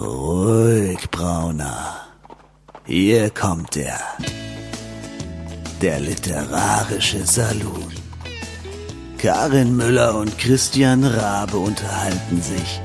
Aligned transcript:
Ruhig, 0.00 1.10
Brauner. 1.10 2.06
Hier 2.86 3.30
kommt 3.30 3.76
er. 3.76 3.98
Der 5.82 5.98
literarische 5.98 7.26
Salon. 7.26 7.92
Karin 9.18 9.76
Müller 9.76 10.16
und 10.16 10.38
Christian 10.38 11.02
Rabe 11.02 11.58
unterhalten 11.58 12.40
sich 12.40 12.80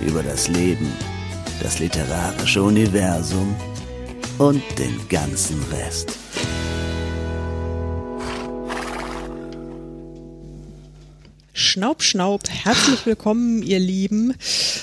über 0.00 0.22
das 0.22 0.48
Leben, 0.48 0.90
das 1.62 1.78
literarische 1.78 2.62
Universum 2.62 3.54
und 4.38 4.62
den 4.78 4.96
ganzen 5.10 5.62
Rest. 5.64 6.16
Schnaub, 11.52 12.02
Schnaub, 12.02 12.48
herzlich 12.48 13.04
willkommen, 13.04 13.62
ihr 13.62 13.78
Lieben, 13.78 14.34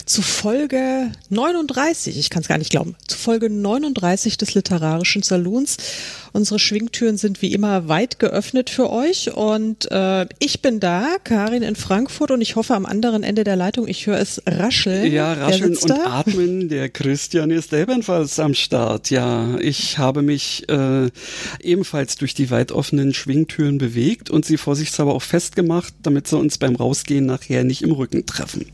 zu 0.06 0.22
Folge 0.22 1.12
39, 1.30 2.18
ich 2.18 2.30
kann 2.30 2.42
es 2.42 2.48
gar 2.48 2.58
nicht 2.58 2.72
glauben, 2.72 2.96
zu 3.08 3.18
Folge 3.18 3.50
39 3.50 4.38
des 4.38 4.54
Literarischen 4.54 5.24
Salons. 5.24 5.78
Unsere 6.36 6.58
Schwingtüren 6.58 7.16
sind 7.16 7.44
wie 7.44 7.54
immer 7.54 7.88
weit 7.88 8.18
geöffnet 8.18 8.72
für 8.72 8.90
euch 8.90 9.32
und 9.36 9.92
äh, 9.92 10.26
ich 10.40 10.64
bin 10.64 10.80
da, 10.80 11.18
Karin 11.24 11.62
in 11.62 11.76
Frankfurt 11.76 12.32
und 12.32 12.42
ich 12.42 12.56
hoffe 12.56 12.74
am 12.74 12.88
anderen 12.88 13.22
Ende 13.22 13.44
der 13.44 13.56
Leitung, 13.56 13.88
ich 13.88 14.08
höre 14.08 14.18
es 14.18 14.42
rascheln. 14.48 15.14
Ja, 15.14 15.34
rascheln 15.34 15.78
und 15.78 15.90
da? 15.92 16.06
atmen, 16.08 16.70
der 16.70 16.90
Christian 16.90 17.52
ist 17.52 17.72
ebenfalls 17.72 18.40
am 18.40 18.56
Start. 18.56 19.12
Ja, 19.12 19.60
ich 19.60 20.00
habe 20.00 20.24
mich 20.24 20.68
äh, 20.70 21.12
ebenfalls 21.62 22.16
durch 22.16 22.34
die 22.34 22.50
weit 22.50 22.72
offenen 22.72 23.14
Schwingtüren 23.14 23.78
bewegt 23.78 24.32
und 24.32 24.44
sie 24.44 24.58
vorsichtshalber 24.58 25.14
auch 25.14 25.22
festgemacht, 25.22 25.94
damit 26.02 26.28
sie 26.28 26.38
uns 26.40 26.58
beim 26.58 26.76
Rausgehen 26.76 27.28
nachher 27.28 27.64
nicht 27.64 27.84
im 27.84 27.92
Rücken 27.92 28.26
treffen. 28.26 28.66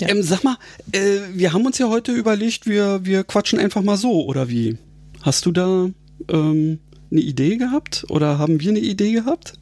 Ja. 0.00 0.10
Ähm, 0.10 0.22
sag 0.22 0.44
mal, 0.44 0.56
äh, 0.92 1.18
wir 1.34 1.52
haben 1.52 1.66
uns 1.66 1.78
ja 1.78 1.88
heute 1.88 2.12
überlegt, 2.12 2.66
wir, 2.68 3.00
wir 3.02 3.24
quatschen 3.24 3.58
einfach 3.58 3.82
mal 3.82 3.96
so, 3.96 4.24
oder 4.26 4.48
wie? 4.48 4.78
Hast 5.22 5.44
du 5.44 5.50
da 5.50 5.90
ähm, 6.28 6.78
eine 7.10 7.20
Idee 7.20 7.56
gehabt 7.56 8.06
oder 8.08 8.38
haben 8.38 8.60
wir 8.60 8.70
eine 8.70 8.80
Idee 8.80 9.12
gehabt? 9.12 9.54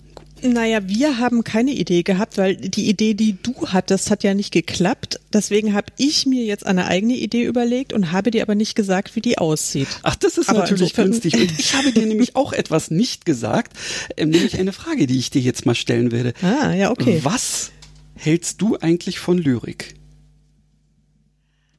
Naja, 0.42 0.86
wir 0.86 1.18
haben 1.18 1.44
keine 1.44 1.72
Idee 1.72 2.02
gehabt, 2.02 2.36
weil 2.36 2.56
die 2.56 2.88
Idee, 2.88 3.14
die 3.14 3.36
du 3.42 3.54
hattest, 3.68 4.10
hat 4.10 4.22
ja 4.22 4.34
nicht 4.34 4.52
geklappt. 4.52 5.18
Deswegen 5.32 5.72
habe 5.72 5.86
ich 5.96 6.26
mir 6.26 6.44
jetzt 6.44 6.66
eine 6.66 6.86
eigene 6.86 7.14
Idee 7.14 7.44
überlegt 7.44 7.94
und 7.94 8.12
habe 8.12 8.30
dir 8.30 8.42
aber 8.42 8.54
nicht 8.54 8.74
gesagt, 8.74 9.16
wie 9.16 9.22
die 9.22 9.38
aussieht. 9.38 9.88
Ach, 10.02 10.14
das 10.14 10.36
ist 10.36 10.50
aber 10.50 10.60
natürlich 10.60 10.92
günstig. 10.92 11.34
Und 11.34 11.58
ich 11.58 11.74
habe 11.74 11.90
dir 11.90 12.04
nämlich 12.06 12.36
auch 12.36 12.52
etwas 12.52 12.90
nicht 12.90 13.24
gesagt, 13.24 13.76
ähm, 14.16 14.28
nämlich 14.28 14.58
eine 14.58 14.72
Frage, 14.72 15.06
die 15.06 15.18
ich 15.18 15.30
dir 15.30 15.40
jetzt 15.40 15.64
mal 15.64 15.74
stellen 15.74 16.12
werde. 16.12 16.34
Ah, 16.42 16.72
ja, 16.74 16.90
okay. 16.90 17.20
Was 17.22 17.72
hältst 18.14 18.60
du 18.60 18.76
eigentlich 18.76 19.18
von 19.18 19.38
Lyrik? 19.38 19.95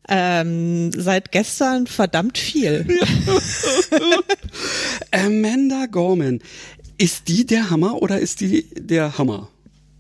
Ähm, 0.08 0.92
seit 0.96 1.32
gestern 1.32 1.88
verdammt 1.88 2.38
viel. 2.38 2.88
Amanda 5.12 5.86
Gorman, 5.88 6.40
ist 6.98 7.28
die 7.28 7.46
der 7.46 7.70
Hammer 7.70 8.02
oder 8.02 8.20
ist 8.20 8.40
die 8.42 8.66
der 8.76 9.18
Hammer? 9.18 9.50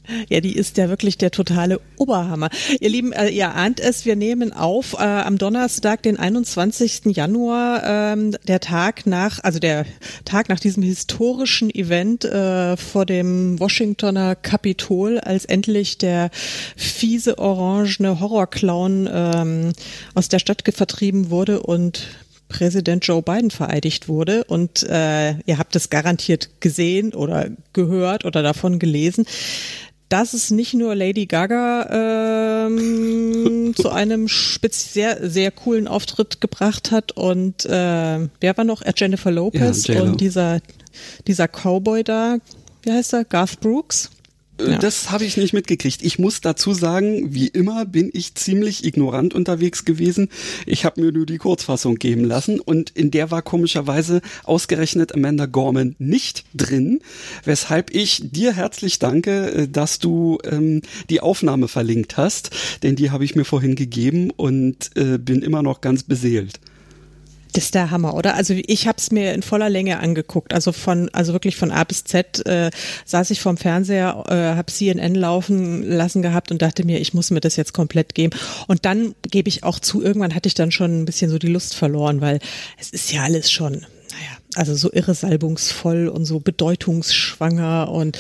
Ja, 0.29 0.41
die 0.41 0.55
ist 0.55 0.77
ja 0.77 0.89
wirklich 0.89 1.17
der 1.17 1.31
totale 1.31 1.79
Oberhammer. 1.97 2.49
Ihr 2.79 2.89
Lieben, 2.89 3.11
äh, 3.11 3.29
ihr 3.29 3.53
ahnt 3.55 3.79
es, 3.79 4.05
wir 4.05 4.15
nehmen 4.15 4.53
auf 4.53 4.93
äh, 4.93 4.97
am 4.97 5.37
Donnerstag, 5.37 6.03
den 6.03 6.17
21. 6.17 7.15
Januar, 7.15 7.83
ähm, 7.83 8.35
der 8.47 8.59
Tag 8.59 9.05
nach, 9.05 9.43
also 9.43 9.59
der 9.59 9.85
Tag 10.25 10.49
nach 10.49 10.59
diesem 10.59 10.83
historischen 10.83 11.73
Event 11.73 12.25
äh, 12.25 12.77
vor 12.77 13.05
dem 13.05 13.59
Washingtoner 13.59 14.35
Kapitol, 14.35 15.19
als 15.19 15.45
endlich 15.45 15.97
der 15.97 16.29
fiese 16.75 17.37
orangene 17.37 18.19
Horrorclown 18.19 19.09
ähm, 19.11 19.73
aus 20.13 20.29
der 20.29 20.39
Stadt 20.39 20.63
vertrieben 20.67 21.29
wurde 21.29 21.61
und 21.61 22.07
Präsident 22.49 23.05
Joe 23.05 23.21
Biden 23.21 23.51
vereidigt 23.51 24.07
wurde. 24.07 24.43
Und 24.45 24.83
äh, 24.83 25.39
ihr 25.45 25.57
habt 25.57 25.75
es 25.75 25.89
garantiert 25.89 26.49
gesehen 26.59 27.13
oder 27.13 27.49
gehört 27.73 28.25
oder 28.25 28.41
davon 28.41 28.79
gelesen 28.79 29.25
dass 30.09 30.33
es 30.33 30.51
nicht 30.51 30.73
nur 30.73 30.95
Lady 30.95 31.25
Gaga 31.25 32.67
ähm, 32.67 33.73
zu 33.75 33.89
einem 33.89 34.27
sehr, 34.27 35.29
sehr 35.29 35.51
coolen 35.51 35.87
Auftritt 35.87 36.41
gebracht 36.41 36.91
hat 36.91 37.11
und 37.11 37.65
äh, 37.65 38.27
wer 38.39 38.57
war 38.57 38.63
noch? 38.63 38.81
Äh, 38.81 38.93
Jennifer 38.95 39.31
Lopez 39.31 39.87
ja, 39.87 40.01
und 40.01 40.21
dieser, 40.21 40.59
dieser 41.27 41.47
Cowboy 41.47 42.03
da, 42.03 42.37
wie 42.83 42.91
heißt 42.91 43.13
er? 43.13 43.25
Garth 43.25 43.59
Brooks? 43.59 44.09
Ja. 44.59 44.77
Das 44.79 45.11
habe 45.11 45.25
ich 45.25 45.37
nicht 45.37 45.53
mitgekriegt. 45.53 46.01
Ich 46.01 46.17
muss 46.17 46.41
dazu 46.41 46.73
sagen, 46.73 47.33
wie 47.33 47.47
immer 47.47 47.85
bin 47.85 48.09
ich 48.13 48.35
ziemlich 48.35 48.83
ignorant 48.83 49.33
unterwegs 49.33 49.85
gewesen. 49.85 50.29
Ich 50.65 50.83
habe 50.83 51.01
mir 51.01 51.11
nur 51.11 51.25
die 51.25 51.37
Kurzfassung 51.37 51.95
geben 51.95 52.23
lassen 52.23 52.59
und 52.59 52.89
in 52.91 53.11
der 53.11 53.29
war 53.29 53.41
komischerweise 53.41 54.21
ausgerechnet 54.43 55.13
Amanda 55.13 55.45
Gorman 55.45 55.95
nicht 55.99 56.45
drin, 56.55 56.99
weshalb 57.43 57.93
ich 57.93 58.21
dir 58.31 58.53
herzlich 58.53 58.99
danke, 58.99 59.51
äh, 59.51 59.67
dass 59.67 59.99
du 59.99 60.39
ähm, 60.43 60.81
die 61.09 61.21
Aufnahme 61.21 61.67
verlinkt 61.67 62.17
hast, 62.17 62.49
denn 62.83 62.95
die 62.95 63.11
habe 63.11 63.25
ich 63.25 63.35
mir 63.35 63.45
vorhin 63.45 63.75
gegeben 63.75 64.31
und 64.31 64.91
äh, 64.95 65.17
bin 65.17 65.41
immer 65.41 65.61
noch 65.61 65.81
ganz 65.81 66.03
beseelt. 66.03 66.59
Das 67.53 67.65
ist 67.65 67.75
der 67.75 67.91
Hammer, 67.91 68.13
oder? 68.13 68.35
Also 68.35 68.53
ich 68.67 68.87
habe 68.87 68.97
es 68.97 69.11
mir 69.11 69.33
in 69.33 69.41
voller 69.41 69.69
Länge 69.69 69.99
angeguckt. 69.99 70.53
Also 70.53 70.71
von, 70.71 71.09
also 71.13 71.33
wirklich 71.33 71.55
von 71.55 71.71
A 71.71 71.83
bis 71.83 72.03
Z 72.03 72.45
äh, 72.45 72.71
saß 73.05 73.31
ich 73.31 73.41
vorm 73.41 73.57
Fernseher, 73.57 74.23
äh, 74.27 74.55
habe 74.55 74.71
CNN 74.71 75.15
laufen 75.15 75.83
lassen 75.83 76.21
gehabt 76.21 76.51
und 76.51 76.61
dachte 76.61 76.85
mir, 76.85 76.99
ich 76.99 77.13
muss 77.13 77.31
mir 77.31 77.39
das 77.39 77.55
jetzt 77.55 77.73
komplett 77.73 78.15
geben. 78.15 78.37
Und 78.67 78.85
dann 78.85 79.15
gebe 79.23 79.49
ich 79.49 79.63
auch 79.63 79.79
zu, 79.79 80.03
irgendwann 80.03 80.35
hatte 80.35 80.47
ich 80.47 80.55
dann 80.55 80.71
schon 80.71 81.01
ein 81.01 81.05
bisschen 81.05 81.29
so 81.29 81.39
die 81.39 81.47
Lust 81.47 81.75
verloren, 81.75 82.21
weil 82.21 82.39
es 82.79 82.89
ist 82.89 83.11
ja 83.11 83.23
alles 83.23 83.51
schon, 83.51 83.85
also 84.57 84.75
so 84.75 84.91
irre 84.91 85.13
salbungsvoll 85.13 86.07
und 86.07 86.25
so 86.25 86.39
bedeutungsschwanger 86.39 87.89
und 87.91 88.17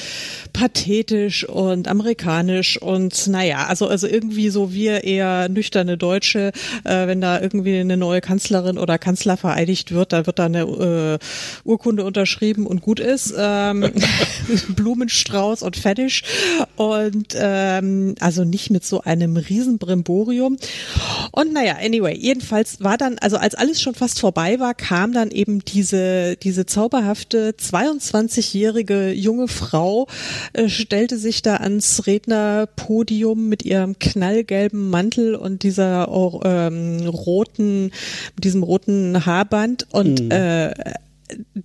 pathetisch 0.53 1.47
und 1.47 1.87
amerikanisch 1.87 2.81
und 2.81 3.27
naja, 3.27 3.65
also, 3.67 3.87
also 3.87 4.07
irgendwie 4.07 4.49
so 4.49 4.73
wir 4.73 5.03
eher 5.03 5.49
nüchterne 5.49 5.97
Deutsche, 5.97 6.51
äh, 6.83 7.07
wenn 7.07 7.21
da 7.21 7.39
irgendwie 7.41 7.79
eine 7.79 7.97
neue 7.97 8.21
Kanzlerin 8.21 8.77
oder 8.77 8.97
Kanzler 8.97 9.37
vereidigt 9.37 9.91
wird, 9.91 10.13
da 10.13 10.25
wird 10.25 10.39
da 10.39 10.45
eine 10.45 10.61
äh, 10.61 11.19
Urkunde 11.63 12.03
unterschrieben 12.03 12.65
und 12.65 12.81
gut 12.81 12.99
ist. 12.99 13.33
Ähm, 13.37 13.91
Blumenstrauß 14.69 15.61
und 15.63 15.75
fertig. 15.75 16.23
Und 16.75 17.35
ähm, 17.37 18.15
also 18.19 18.43
nicht 18.43 18.69
mit 18.69 18.85
so 18.85 19.01
einem 19.01 19.37
Riesenbrimborium. 19.37 20.57
Und 21.31 21.53
naja, 21.53 21.77
anyway, 21.83 22.15
jedenfalls 22.15 22.81
war 22.81 22.97
dann, 22.97 23.17
also 23.19 23.37
als 23.37 23.55
alles 23.55 23.81
schon 23.81 23.95
fast 23.95 24.19
vorbei 24.19 24.59
war, 24.59 24.73
kam 24.73 25.13
dann 25.13 25.31
eben 25.31 25.63
diese 25.63 26.26
diese, 26.35 26.65
zauberhafte 26.65 27.51
22-jährige 27.51 29.11
junge 29.11 29.47
Frau 29.47 30.07
äh, 30.53 30.69
stellte 30.69 31.17
sich 31.17 31.41
da 31.41 31.57
ans 31.57 32.05
Rednerpodium 32.07 33.47
mit 33.47 33.63
ihrem 33.63 33.97
knallgelben 33.99 34.89
Mantel 34.89 35.35
und 35.35 35.63
dieser 35.63 36.09
ähm, 36.43 37.07
roten, 37.07 37.91
diesem 38.37 38.63
roten 38.63 39.25
Haarband 39.25 39.87
und 39.91 40.23
mhm. 40.23 40.31
äh, 40.31 40.73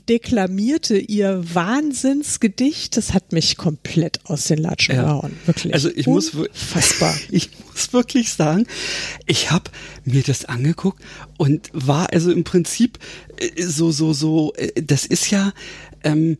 deklamierte 0.08 0.98
ihr 0.98 1.42
Wahnsinnsgedicht. 1.54 2.96
Das 2.96 3.14
hat 3.14 3.32
mich 3.32 3.56
komplett 3.56 4.20
aus 4.24 4.44
den 4.44 4.58
Latschen 4.58 4.96
ja. 4.96 5.02
gehauen. 5.02 5.36
Wirklich. 5.46 5.72
Also 5.74 5.90
ich 5.94 6.06
muss, 6.06 6.32
fassbar. 6.52 7.14
ich 7.30 7.50
muss 7.66 7.92
wirklich 7.92 8.32
sagen, 8.32 8.66
ich 9.26 9.50
habe 9.50 9.70
mir 10.04 10.22
das 10.22 10.44
angeguckt 10.44 11.02
und 11.38 11.70
war 11.72 12.12
also 12.12 12.30
im 12.32 12.44
Prinzip 12.44 12.98
äh, 13.36 13.62
so, 13.62 13.90
so, 13.90 14.12
so, 14.12 14.52
äh, 14.54 14.82
das 14.82 15.06
ist 15.06 15.30
ja 15.30 15.52
ähm, 16.02 16.38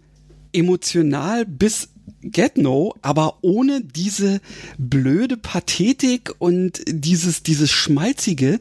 emotional 0.53 1.47
bis 1.47 1.89
Get 2.22 2.56
No, 2.56 2.94
aber 3.03 3.38
ohne 3.43 3.83
diese 3.83 4.41
blöde 4.78 5.37
Pathetik 5.37 6.33
und 6.38 6.83
dieses 6.87 7.43
dieses 7.43 7.71
schmalzige. 7.71 8.59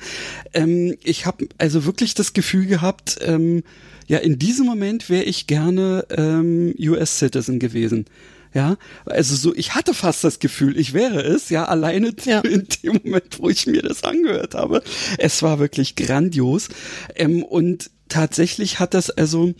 Ähm, 0.54 0.98
ich 1.04 1.26
habe 1.26 1.48
also 1.58 1.86
wirklich 1.86 2.14
das 2.14 2.34
Gefühl 2.34 2.66
gehabt, 2.66 3.20
ähm, 3.22 3.64
ja, 4.08 4.18
in 4.18 4.40
diesem 4.40 4.66
Moment 4.66 5.10
wäre 5.10 5.24
ich 5.24 5.48
gerne 5.48 6.06
ähm, 6.10 6.74
US-Citizen 6.78 7.60
gewesen. 7.60 8.06
Ja, 8.54 8.78
also 9.06 9.36
so, 9.36 9.56
ich 9.56 9.76
hatte 9.76 9.94
fast 9.94 10.26
das 10.26 10.40
Gefühl, 10.40 10.78
ich 10.78 10.94
wäre 10.94 11.22
es, 11.22 11.50
ja, 11.50 11.66
alleine 11.66 12.14
ja. 12.26 12.42
in 12.42 12.68
dem 12.84 13.00
Moment, 13.04 13.40
wo 13.40 13.50
ich 13.50 13.66
mir 13.68 13.82
das 13.82 14.04
angehört 14.04 14.56
habe. 14.56 14.84
Es 15.18 15.42
war 15.42 15.60
wirklich 15.60 15.96
grandios. 15.96 16.68
Ähm, 17.16 17.44
und 17.44 17.90
tatsächlich 18.10 18.80
hat 18.80 18.94
das 18.94 19.10
also 19.10 19.54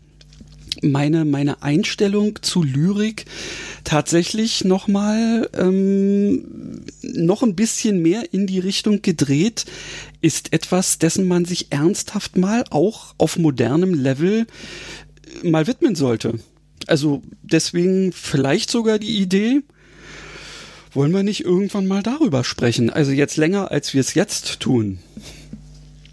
meine, 0.82 1.26
meine 1.26 1.62
Einstellung 1.62 2.40
zu 2.42 2.64
Lyrik 2.64 3.26
tatsächlich 3.84 4.64
nochmal 4.64 5.50
ähm, 5.58 6.84
noch 7.02 7.44
ein 7.44 7.56
bisschen 7.56 8.02
mehr 8.02 8.34
in 8.34 8.48
die 8.48 8.60
Richtung 8.60 9.02
gedreht, 9.02 9.66
ist 10.22 10.54
etwas, 10.54 11.00
dessen 11.00 11.28
man 11.28 11.46
sich 11.46 11.72
ernsthaft 11.72 12.38
mal 12.38 12.64
auch 12.70 13.16
auf 13.18 13.38
modernem 13.38 13.94
Level 13.94 14.48
äh, 15.44 15.48
mal 15.48 15.68
widmen 15.68 15.96
sollte. 15.96 16.40
Also 16.88 17.22
deswegen 17.42 18.12
vielleicht 18.12 18.72
sogar 18.72 19.00
die 19.00 19.18
Idee, 19.20 19.62
wollen 20.94 21.12
wir 21.12 21.24
nicht 21.24 21.46
irgendwann 21.46 21.88
mal 21.88 22.04
darüber 22.04 22.44
sprechen? 22.44 22.90
Also 22.90 23.12
jetzt 23.12 23.38
länger, 23.38 23.72
als 23.72 23.94
wir 23.94 24.02
es 24.02 24.14
jetzt 24.14 24.60
tun. 24.60 25.00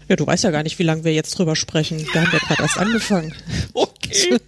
Ja, 0.07 0.15
du 0.15 0.25
weißt 0.25 0.43
ja 0.43 0.51
gar 0.51 0.63
nicht, 0.63 0.79
wie 0.79 0.83
lange 0.83 1.03
wir 1.03 1.13
jetzt 1.13 1.37
drüber 1.37 1.55
sprechen. 1.55 1.99
Wir 1.99 2.21
haben 2.21 2.31
ja 2.31 2.39
gerade 2.39 2.63
erst 2.63 2.77
angefangen. 2.77 3.33
Okay. 3.73 3.98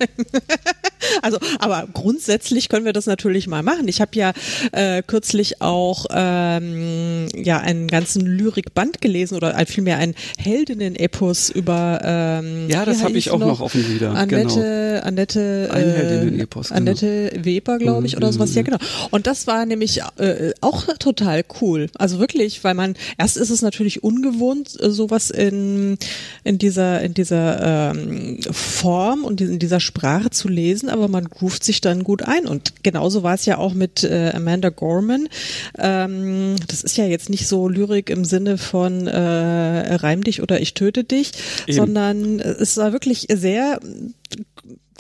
Also, 1.24 1.40
aber 1.58 1.88
grundsätzlich 1.92 2.70
können 2.70 2.86
wir 2.86 2.94
das 2.94 3.08
natürlich 3.08 3.48
mal 3.48 3.64
machen. 3.64 3.88
Ich 3.88 4.02
habe 4.02 4.12
ja 4.14 4.34
äh, 4.72 5.02
kürzlich 5.02 5.60
auch 5.62 6.06
ähm, 6.12 7.28
ja 7.36 7.58
einen 7.60 7.88
ganzen 7.88 8.26
Lyrikband 8.26 9.02
gelesen 9.02 9.36
oder 9.36 9.56
ein, 9.56 9.66
vielmehr 9.66 9.98
ein 9.98 10.14
Heldinnen-Epos 10.38 11.50
über 11.50 12.02
ähm, 12.04 12.70
Ja, 12.70 12.86
das 12.86 13.04
habe 13.04 13.18
ich 13.18 13.32
auch 13.32 13.40
noch? 13.40 13.62
auf 13.62 13.72
dem 13.72 13.92
Lieder. 13.92 14.12
Annette, 14.14 14.42
Genau. 14.52 15.02
Annette, 15.08 15.70
Ein 15.72 15.84
äh, 15.84 15.92
Heldinnen-Epos, 15.92 16.68
genau. 16.70 16.78
Annette 16.78 17.32
Weber, 17.42 17.78
glaube 17.80 18.06
ich, 18.06 18.16
oder 18.16 18.32
sowas. 18.32 18.54
Ja, 18.54 18.62
genau. 18.62 18.78
Und 19.10 19.26
das 19.28 19.48
war 19.48 19.66
nämlich 19.66 20.02
äh, 20.18 20.52
auch 20.62 20.86
total 21.00 21.44
cool. 21.62 21.88
Also 21.98 22.20
wirklich, 22.20 22.64
weil 22.64 22.76
man 22.76 22.96
erst 23.18 23.38
ist 23.38 23.50
es 23.50 23.62
natürlich 23.64 24.04
ungewohnt, 24.04 24.80
äh, 24.80 24.92
sowas 24.92 25.30
in 25.32 25.98
in 26.44 26.58
dieser 26.60 27.02
in 27.02 27.14
dieser 27.16 27.92
ähm, 27.92 28.40
Form 28.52 29.24
und 29.24 29.42
in 29.42 29.51
dieser 29.60 29.80
Sprache 29.80 30.30
zu 30.30 30.48
lesen, 30.48 30.90
aber 30.90 31.08
man 31.08 31.26
groovt 31.26 31.64
sich 31.64 31.82
dann 31.82 32.04
gut 32.04 32.24
ein. 32.24 32.46
Und 32.46 32.84
genauso 32.84 33.24
war 33.24 33.34
es 33.34 33.46
ja 33.46 33.58
auch 33.58 33.74
mit 33.74 34.04
äh, 34.04 34.32
Amanda 34.34 34.70
Gorman. 34.70 35.28
Ähm, 35.78 36.56
das 36.68 36.84
ist 36.84 36.98
ja 36.98 37.06
jetzt 37.06 37.30
nicht 37.30 37.48
so 37.48 37.68
Lyrik 37.68 38.10
im 38.10 38.26
Sinne 38.26 38.58
von 38.58 39.08
äh, 39.08 39.96
Reim 39.96 40.24
dich 40.24 40.42
oder 40.42 40.60
ich 40.62 40.74
töte 40.74 41.04
dich, 41.04 41.32
Eben. 41.68 41.78
sondern 41.78 42.40
es 42.40 42.78
war 42.78 42.94
wirklich 42.94 43.28
sehr 43.34 43.80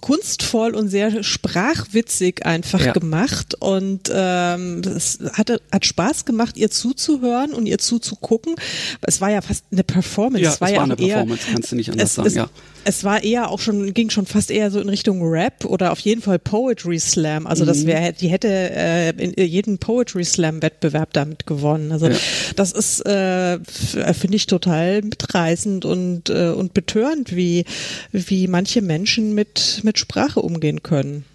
kunstvoll 0.02 0.74
und 0.76 0.90
sehr 0.90 1.24
sprachwitzig 1.24 2.46
einfach 2.46 2.84
Ja. 2.84 2.92
gemacht 2.92 3.56
und 3.60 4.12
ähm, 4.12 4.82
es 4.84 5.20
hatte, 5.34 5.62
hat 5.72 5.86
Spaß 5.86 6.26
gemacht, 6.26 6.58
ihr 6.58 6.72
zuzuhören 6.72 7.54
und 7.54 7.68
ihr 7.68 7.78
zuzugucken. 7.78 8.56
Es 9.02 9.22
war 9.22 9.30
ja 9.30 9.42
fast 9.42 9.66
eine 9.72 9.84
Performance. 9.84 10.44
Ja, 10.44 10.50
es 10.54 10.60
war 10.60 10.68
es 10.70 10.74
ja 10.74 10.78
war 10.80 10.88
auch 10.88 10.92
eine 10.92 11.00
eher, 11.00 11.18
Performance, 11.18 11.48
kannst 11.54 11.72
du 11.72 11.76
nicht 11.76 11.92
anders 11.92 12.10
es, 12.10 12.16
sagen, 12.16 12.28
es, 12.28 12.34
ja. 12.34 12.50
Es 12.84 13.04
war 13.04 13.24
eher 13.24 13.52
auch 13.52 13.60
schon, 13.60 13.94
ging 13.94 14.10
schon 14.10 14.26
fast 14.26 14.50
eher 14.50 14.72
so 14.72 14.80
in 14.80 14.90
Richtung 14.90 15.22
Rap 15.24 15.66
oder 15.66 15.92
auf 15.92 16.00
jeden 16.00 16.22
Fall 16.22 16.40
Poetry 16.40 17.00
Slam. 17.00 17.46
Also 17.46 17.64
Mhm. 17.64 17.68
das 17.68 17.86
wäre, 17.86 18.14
die 18.14 18.28
hätte 18.30 18.48
äh, 18.50 19.10
in 19.12 19.34
jeden 19.48 19.78
Poetry 19.78 20.24
Slam 20.26 20.62
Wettbewerb 20.64 21.14
damit 21.14 21.46
gewonnen. 21.46 21.92
Also 21.92 22.08
Ja. 22.08 22.16
das 22.56 22.72
ist, 22.72 23.06
äh, 23.06 23.56
f- 23.56 24.18
finde 24.18 24.36
ich 24.38 24.48
total 24.48 25.02
mitreißend 25.04 25.86
und 25.86 26.30
äh, 26.30 26.50
und 26.50 26.74
betörend, 26.74 27.36
wie 27.36 27.66
wie 28.12 28.48
manche 28.48 28.82
Menschen 28.82 29.36
mit 29.36 29.82
mit 29.84 30.00
Sprache 30.00 30.42
umgehen 30.42 30.82
können. 30.82 31.26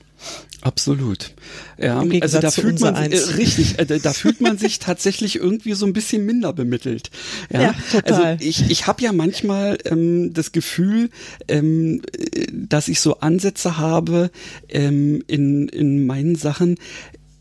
Absolut. 0.62 1.32
Ja, 1.78 2.02
also 2.20 2.40
da 2.40 2.50
fühlt 2.50 2.81
man 2.81 2.96
sich, 2.96 3.28
äh, 3.28 3.32
richtig, 3.34 3.78
äh, 3.78 4.00
da 4.00 4.12
fühlt 4.12 4.40
man 4.40 4.58
sich 4.58 4.78
tatsächlich 4.81 5.37
irgendwie 5.37 5.75
so 5.75 5.87
ein 5.87 5.93
bisschen 5.93 6.26
minder 6.26 6.52
bemittelt. 6.52 7.11
Ja, 7.52 7.61
Ja, 7.61 7.75
total. 7.93 8.25
Also 8.25 8.44
ich, 8.44 8.69
ich 8.70 8.87
habe 8.87 9.02
ja 9.02 9.12
manchmal 9.12 9.78
ähm, 9.84 10.32
das 10.34 10.50
Gefühl, 10.50 11.11
ähm, 11.46 12.02
äh, 12.19 12.46
dass 12.52 12.88
ich 12.88 13.00
so 13.00 13.20
Ansätze 13.20 13.78
habe 13.78 14.31
ähm, 14.69 15.23
in, 15.28 15.69
in 15.69 16.05
meinen 16.06 16.34
Sachen, 16.34 16.79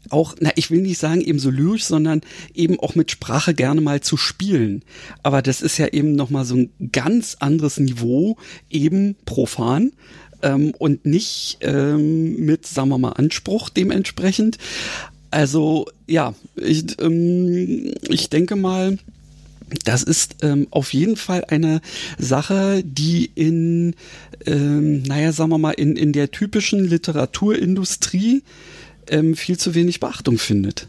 auch, 0.10 0.36
na, 0.40 0.52
ich 0.56 0.70
will 0.72 0.82
nicht 0.82 1.00
sagen 1.00 1.22
eben 1.22 1.40
so 1.40 1.50
lyrisch, 1.50 1.86
sondern 1.86 2.22
eben 2.54 2.80
auch 2.80 2.96
mit 2.96 3.12
Sprache 3.12 3.54
gerne 3.54 3.82
mal 3.82 4.02
zu 4.02 4.18
spielen. 4.18 4.84
Aber 5.24 5.42
das 5.42 5.62
ist 5.62 5.78
ja 5.78 5.88
eben 5.88 6.14
nochmal 6.14 6.46
so 6.46 6.56
ein 6.56 6.70
ganz 6.92 7.38
anderes 7.40 7.80
Niveau, 7.80 8.38
eben 8.70 9.16
profan 9.26 9.94
ähm, 10.42 10.74
und 10.78 11.06
nicht 11.06 11.58
ähm, 11.62 12.46
mit, 12.46 12.66
sagen 12.66 12.90
wir 12.90 12.98
mal, 12.98 13.14
Anspruch 13.14 13.70
dementsprechend. 13.70 14.58
Also 15.32 15.88
ja, 16.08 16.34
ich, 16.56 17.00
ähm, 17.02 17.94
ich 18.08 18.30
denke 18.30 18.56
mal, 18.56 18.98
das 19.84 20.04
ist 20.04 20.38
ähm, 20.44 20.68
auf 20.70 20.94
jeden 20.94 21.16
Fall 21.16 21.44
eine 21.46 21.82
Sache, 22.18 22.84
die 22.86 23.32
in, 23.34 23.96
ähm, 24.46 25.04
naja, 25.04 25.32
sagen 25.32 25.50
wir 25.50 25.58
mal, 25.58 25.72
in, 25.72 25.96
in 25.96 26.14
der 26.14 26.32
typischen 26.32 26.86
Literaturindustrie 26.86 28.44
ähm, 29.08 29.36
viel 29.36 29.58
zu 29.58 29.74
wenig 29.76 30.00
Beachtung 30.00 30.38
findet. 30.38 30.88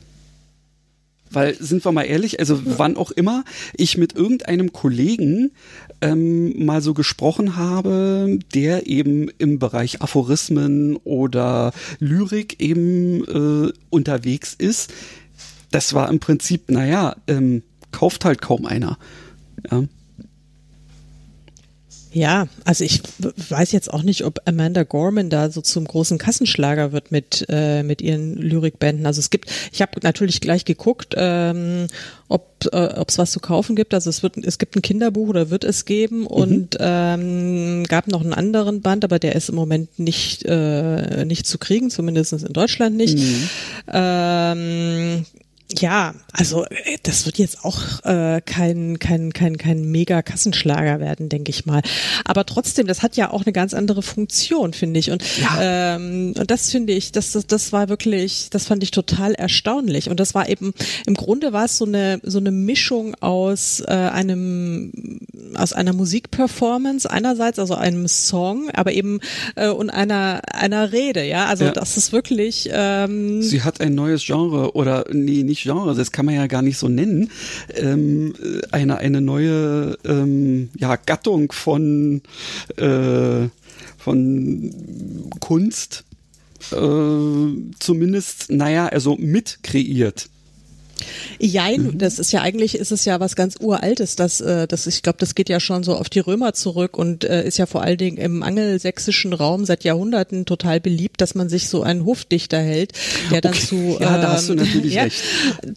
Weil, 1.37 1.55
sind 1.55 1.85
wir 1.85 1.93
mal 1.93 2.05
ehrlich, 2.05 2.41
also 2.41 2.59
wann 2.65 2.97
auch 2.97 3.11
immer 3.11 3.44
ich 3.75 3.99
mit 3.99 4.15
irgendeinem 4.17 4.73
Kollegen 4.73 5.50
ähm, 6.00 6.65
mal 6.65 6.81
so 6.81 6.94
gesprochen 6.94 7.56
habe, 7.56 8.38
der 8.55 8.87
eben 8.87 9.29
im 9.37 9.59
Bereich 9.59 10.00
Aphorismen 10.00 10.97
oder 11.05 11.75
Lyrik 11.99 12.59
eben 12.59 13.23
äh, 13.67 13.71
unterwegs 13.91 14.55
ist, 14.55 14.94
das 15.71 15.93
war 15.93 16.09
im 16.09 16.21
Prinzip, 16.21 16.71
naja, 16.71 17.17
ähm, 17.27 17.62
kauft 17.93 18.25
halt 18.25 18.41
kaum 18.41 18.65
einer. 18.65 18.97
Ja. 19.71 19.85
Ja, 22.16 22.48
also 22.64 22.82
ich 22.82 23.02
weiß 23.50 23.72
jetzt 23.72 23.92
auch 23.92 24.02
nicht, 24.02 24.24
ob 24.24 24.40
Amanda 24.46 24.84
Gorman 24.84 25.28
da 25.28 25.50
so 25.50 25.60
zum 25.60 25.84
großen 25.84 26.16
Kassenschlager 26.16 26.92
wird 26.92 27.12
mit 27.12 27.26
mit 27.26 27.46
äh, 27.48 27.82
mit 27.82 28.02
ihren 28.02 28.36
Lyrikbänden. 28.36 29.06
Also 29.06 29.20
es 29.20 29.30
gibt, 29.30 29.50
ich 29.72 29.82
habe 29.82 29.92
natürlich 30.02 30.40
gleich 30.40 30.64
geguckt, 30.64 31.14
ähm, 31.16 31.86
ob 32.28 32.66
äh, 32.72 33.04
es 33.06 33.18
was 33.18 33.32
zu 33.32 33.40
kaufen 33.40 33.76
gibt. 33.76 33.94
Also 33.94 34.10
es 34.10 34.22
wird 34.22 34.36
es 34.38 34.58
gibt 34.58 34.76
ein 34.76 34.82
Kinderbuch 34.82 35.28
oder 35.28 35.50
wird 35.50 35.64
es 35.64 35.84
geben 35.84 36.26
und 36.26 36.76
ähm, 36.80 37.84
gab 37.84 38.08
noch 38.08 38.22
einen 38.22 38.34
anderen 38.34 38.80
Band, 38.80 39.04
aber 39.04 39.18
der 39.18 39.34
ist 39.34 39.48
im 39.48 39.54
Moment 39.54 39.98
nicht 39.98 40.44
äh, 40.44 41.24
nicht 41.24 41.46
zu 41.46 41.58
kriegen, 41.58 41.90
zumindest 41.90 42.32
in 42.32 42.52
Deutschland 42.52 42.96
nicht. 42.96 43.18
Ähm, 43.92 45.24
ja, 45.78 46.14
also 46.32 46.64
äh, 46.64 46.96
das 47.02 47.26
wird 47.26 47.38
jetzt 47.38 47.64
auch 47.64 48.04
äh, 48.04 48.40
kein 48.40 48.98
kein 49.00 49.32
kein 49.32 49.58
kein 49.58 49.84
mega 49.90 50.22
Kassenschlager 50.22 51.00
werden, 51.00 51.28
denke 51.28 51.50
ich 51.50 51.66
mal. 51.66 51.82
Aber 52.24 52.46
trotzdem, 52.46 52.86
das 52.86 53.02
hat 53.02 53.16
ja 53.16 53.30
auch 53.30 53.44
eine 53.44 53.52
ganz 53.52 53.74
andere 53.74 54.02
Funktion, 54.02 54.72
finde 54.72 55.00
ich. 55.00 55.10
Und 55.10 55.24
ähm, 55.60 56.34
und 56.38 56.50
das 56.50 56.70
finde 56.70 56.92
ich, 56.92 57.10
das, 57.12 57.32
das 57.32 57.46
das 57.46 57.72
war 57.72 57.88
wirklich, 57.88 58.48
das 58.50 58.66
fand 58.66 58.82
ich 58.84 58.92
total 58.92 59.34
erstaunlich. 59.34 60.08
Und 60.08 60.20
das 60.20 60.34
war 60.34 60.48
eben 60.48 60.72
im 61.06 61.14
Grunde 61.14 61.52
war 61.52 61.64
es 61.64 61.78
so 61.78 61.84
eine 61.84 62.20
so 62.22 62.38
eine 62.38 62.52
Mischung 62.52 63.14
aus 63.20 63.80
äh, 63.80 63.90
einem 63.92 64.92
aus 65.54 65.72
einer 65.72 65.92
Musikperformance 65.94 67.10
einerseits, 67.10 67.58
also 67.58 67.74
einem 67.74 68.06
Song, 68.08 68.70
aber 68.70 68.92
eben 68.92 69.20
äh, 69.56 69.68
und 69.68 69.90
einer 69.90 70.42
einer 70.52 70.92
Rede. 70.92 71.24
Ja, 71.24 71.46
also 71.46 71.64
Ja. 71.64 71.72
das 71.72 71.96
ist 71.96 72.12
wirklich 72.12 72.68
ähm, 72.72 73.42
Sie 73.42 73.62
hat 73.62 73.80
ein 73.80 73.94
neues 73.94 74.24
Genre 74.24 74.74
oder 74.76 75.06
nee, 75.10 75.42
nicht 75.42 75.56
Genre, 75.62 75.94
das 75.94 76.12
kann 76.12 76.26
man 76.26 76.35
ja 76.35 76.47
gar 76.47 76.62
nicht 76.62 76.79
so 76.79 76.88
nennen. 76.88 77.31
Ähm, 77.75 78.35
äh, 78.43 78.67
eine 78.73 78.99
eine 78.99 79.20
neue 79.20 79.99
ähm, 80.05 80.70
ja 80.76 80.97
Gattung 80.97 81.52
von 81.52 82.23
äh, 82.76 83.49
von 83.99 85.30
Kunst 85.40 86.04
äh, 86.73 87.76
zumindest, 87.78 88.50
naja, 88.50 88.87
also 88.87 89.16
mit 89.16 89.59
kreiert. 89.62 90.28
Jein, 91.38 91.99
das 91.99 92.19
ist 92.19 92.33
ja 92.33 92.43
eigentlich, 92.43 92.76
ist 92.79 92.93
es 92.93 93.05
ja 93.05 93.21
was 93.21 93.37
ganz 93.37 93.57
Uraltes, 93.61 94.17
das, 94.17 94.41
äh, 94.41 94.67
das 94.67 94.87
ich 94.87 95.03
glaube, 95.03 95.19
das 95.19 95.35
geht 95.35 95.49
ja 95.49 95.61
schon 95.61 95.83
so 95.83 95.97
auf 95.97 96.09
die 96.09 96.21
Römer 96.21 96.53
zurück 96.55 96.97
und 96.97 97.25
äh, 97.25 97.47
ist 97.47 97.59
ja 97.59 97.67
vor 97.67 97.83
allen 97.83 97.99
Dingen 97.99 98.17
im 98.17 98.43
angelsächsischen 98.43 99.33
Raum 99.33 99.65
seit 99.65 99.85
Jahrhunderten 99.85 100.47
total 100.47 100.81
beliebt, 100.81 101.21
dass 101.21 101.35
man 101.35 101.49
sich 101.49 101.69
so 101.69 101.83
einen 101.83 102.05
Hofdichter 102.05 102.59
hält, 102.59 102.93
der 103.31 103.41
dann 103.41 103.57
Okay. 103.57 103.67
zu, 103.67 103.76
Ja, 104.00 104.19
da 104.19 104.33
hast 104.33 104.49
du 104.49 104.55
natürlich 104.55 104.95
ja, 104.95 105.03
recht. 105.05 105.23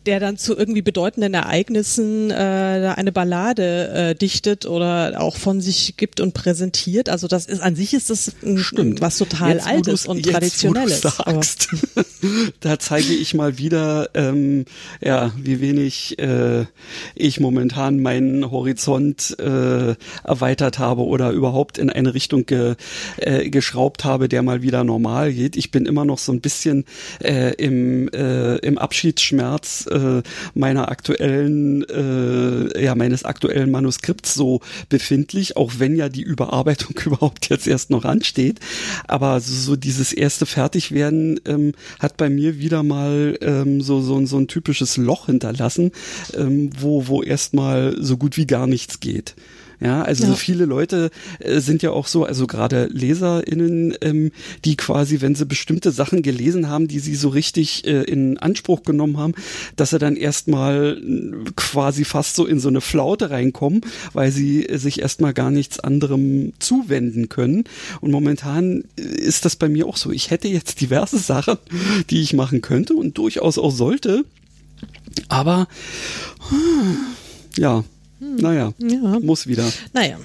der 0.05 0.19
dann 0.19 0.37
zu 0.37 0.57
irgendwie 0.57 0.81
bedeutenden 0.81 1.33
Ereignissen 1.33 2.31
äh, 2.31 2.93
eine 2.95 3.11
Ballade 3.11 3.89
äh, 3.89 4.15
dichtet 4.15 4.65
oder 4.65 5.21
auch 5.21 5.37
von 5.37 5.61
sich 5.61 5.95
gibt 5.97 6.19
und 6.19 6.33
präsentiert. 6.33 7.09
Also 7.09 7.27
das 7.27 7.45
ist 7.45 7.61
an 7.61 7.75
sich 7.75 7.93
ist 7.93 8.09
das 8.09 8.33
ein, 8.43 8.99
was 9.01 9.17
total 9.17 9.55
Jetzt, 9.55 9.67
Altes 9.67 10.05
und 10.05 10.25
jetzt, 10.25 10.31
Traditionelles. 10.31 11.01
Sagst, 11.01 11.69
da 12.59 12.79
zeige 12.79 13.13
ich 13.13 13.33
mal 13.33 13.57
wieder, 13.57 14.09
ähm, 14.13 14.65
ja, 15.09 15.31
wie 15.35 15.59
wenig 15.59 16.19
äh, 16.19 16.65
ich 17.15 17.39
momentan 17.39 17.99
meinen 17.99 18.51
Horizont 18.51 19.35
äh, 19.39 19.95
erweitert 20.23 20.77
habe 20.77 21.01
oder 21.01 21.31
überhaupt 21.31 21.79
in 21.79 21.89
eine 21.89 22.13
Richtung 22.13 22.45
ge, 22.45 22.75
äh, 23.17 23.49
geschraubt 23.49 24.05
habe, 24.05 24.29
der 24.29 24.43
mal 24.43 24.61
wieder 24.61 24.83
normal 24.83 25.33
geht. 25.33 25.55
Ich 25.55 25.71
bin 25.71 25.87
immer 25.87 26.05
noch 26.05 26.19
so 26.19 26.31
ein 26.31 26.41
bisschen 26.41 26.85
äh, 27.23 27.55
im, 27.55 28.07
äh, 28.09 28.57
im 28.57 28.77
Abschiedsschmerz 28.77 29.87
äh, 29.87 30.21
meiner 30.53 30.89
aktuellen, 30.89 31.89
äh, 31.89 32.83
ja, 32.83 32.93
meines 32.93 33.25
aktuellen 33.25 33.71
Manuskripts 33.71 34.35
so 34.35 34.61
befindlich, 34.89 35.57
auch 35.57 35.71
wenn 35.79 35.95
ja 35.95 36.09
die 36.09 36.21
Überarbeitung 36.21 36.93
überhaupt 37.03 37.49
jetzt 37.49 37.65
erst 37.65 37.89
noch 37.89 38.05
ansteht. 38.05 38.59
Aber 39.07 39.39
so, 39.39 39.55
so 39.55 39.75
dieses 39.75 40.13
erste 40.13 40.45
Fertigwerden 40.45 41.39
ähm, 41.47 41.71
hat 41.97 42.15
bei 42.17 42.29
mir 42.29 42.59
wieder 42.59 42.83
mal 42.83 43.39
ähm, 43.41 43.81
so, 43.81 44.01
so, 44.01 44.23
so 44.27 44.37
ein 44.37 44.47
typisches 44.47 44.98
Loch 45.03 45.27
hinterlassen, 45.27 45.91
ähm, 46.35 46.69
wo, 46.79 47.07
wo 47.07 47.21
erstmal 47.23 47.95
so 47.99 48.17
gut 48.17 48.37
wie 48.37 48.47
gar 48.47 48.67
nichts 48.67 48.99
geht. 48.99 49.35
Ja, 49.81 50.01
also 50.01 50.23
Ja. 50.23 50.31
so 50.31 50.35
viele 50.35 50.65
Leute 50.65 51.09
äh, 51.39 51.61
sind 51.61 51.81
ja 51.83 51.91
auch 51.91 52.07
so, 52.07 52.25
also 52.25 52.47
gerade 52.47 52.89
LeserInnen, 52.91 53.95
ähm, 54.01 54.31
die 54.65 54.75
quasi, 54.75 55.21
wenn 55.21 55.35
sie 55.35 55.45
bestimmte 55.45 55.91
Sachen 55.91 56.21
gelesen 56.21 56.67
haben, 56.67 56.89
die 56.89 56.99
sie 56.99 57.15
so 57.15 57.29
richtig 57.29 57.87
äh, 57.87 58.03
in 58.03 58.37
Anspruch 58.37 58.83
genommen 58.83 59.17
haben, 59.17 59.35
dass 59.77 59.91
sie 59.91 59.97
dann 59.99 60.17
erstmal 60.17 60.97
äh, 61.01 61.49
quasi 61.55 62.03
fast 62.03 62.35
so 62.35 62.45
in 62.45 62.59
so 62.59 62.67
eine 62.67 62.81
Flaute 62.81 63.29
reinkommen, 63.29 63.79
weil 64.11 64.33
sie 64.33 64.67
äh, 64.67 64.77
sich 64.77 64.99
erstmal 64.99 65.33
gar 65.33 65.49
nichts 65.49 65.79
anderem 65.79 66.51
zuwenden 66.59 67.29
können. 67.29 67.63
Und 68.01 68.11
momentan 68.11 68.83
äh, 68.97 69.01
ist 69.01 69.45
das 69.45 69.55
bei 69.55 69.69
mir 69.69 69.87
auch 69.87 69.95
so. 69.95 70.11
Ich 70.11 70.29
hätte 70.29 70.49
jetzt 70.49 70.81
diverse 70.81 71.19
Sachen, 71.19 71.57
die 72.09 72.21
ich 72.21 72.33
machen 72.33 72.59
könnte 72.59 72.95
und 72.95 73.17
durchaus 73.17 73.57
auch 73.57 73.71
sollte. 73.71 74.25
Aber 75.27 75.67
ja, 77.57 77.83
naja, 78.19 78.73
Ja. 78.79 79.19
muss 79.21 79.47
wieder. 79.47 79.65
Naja. 79.93 80.17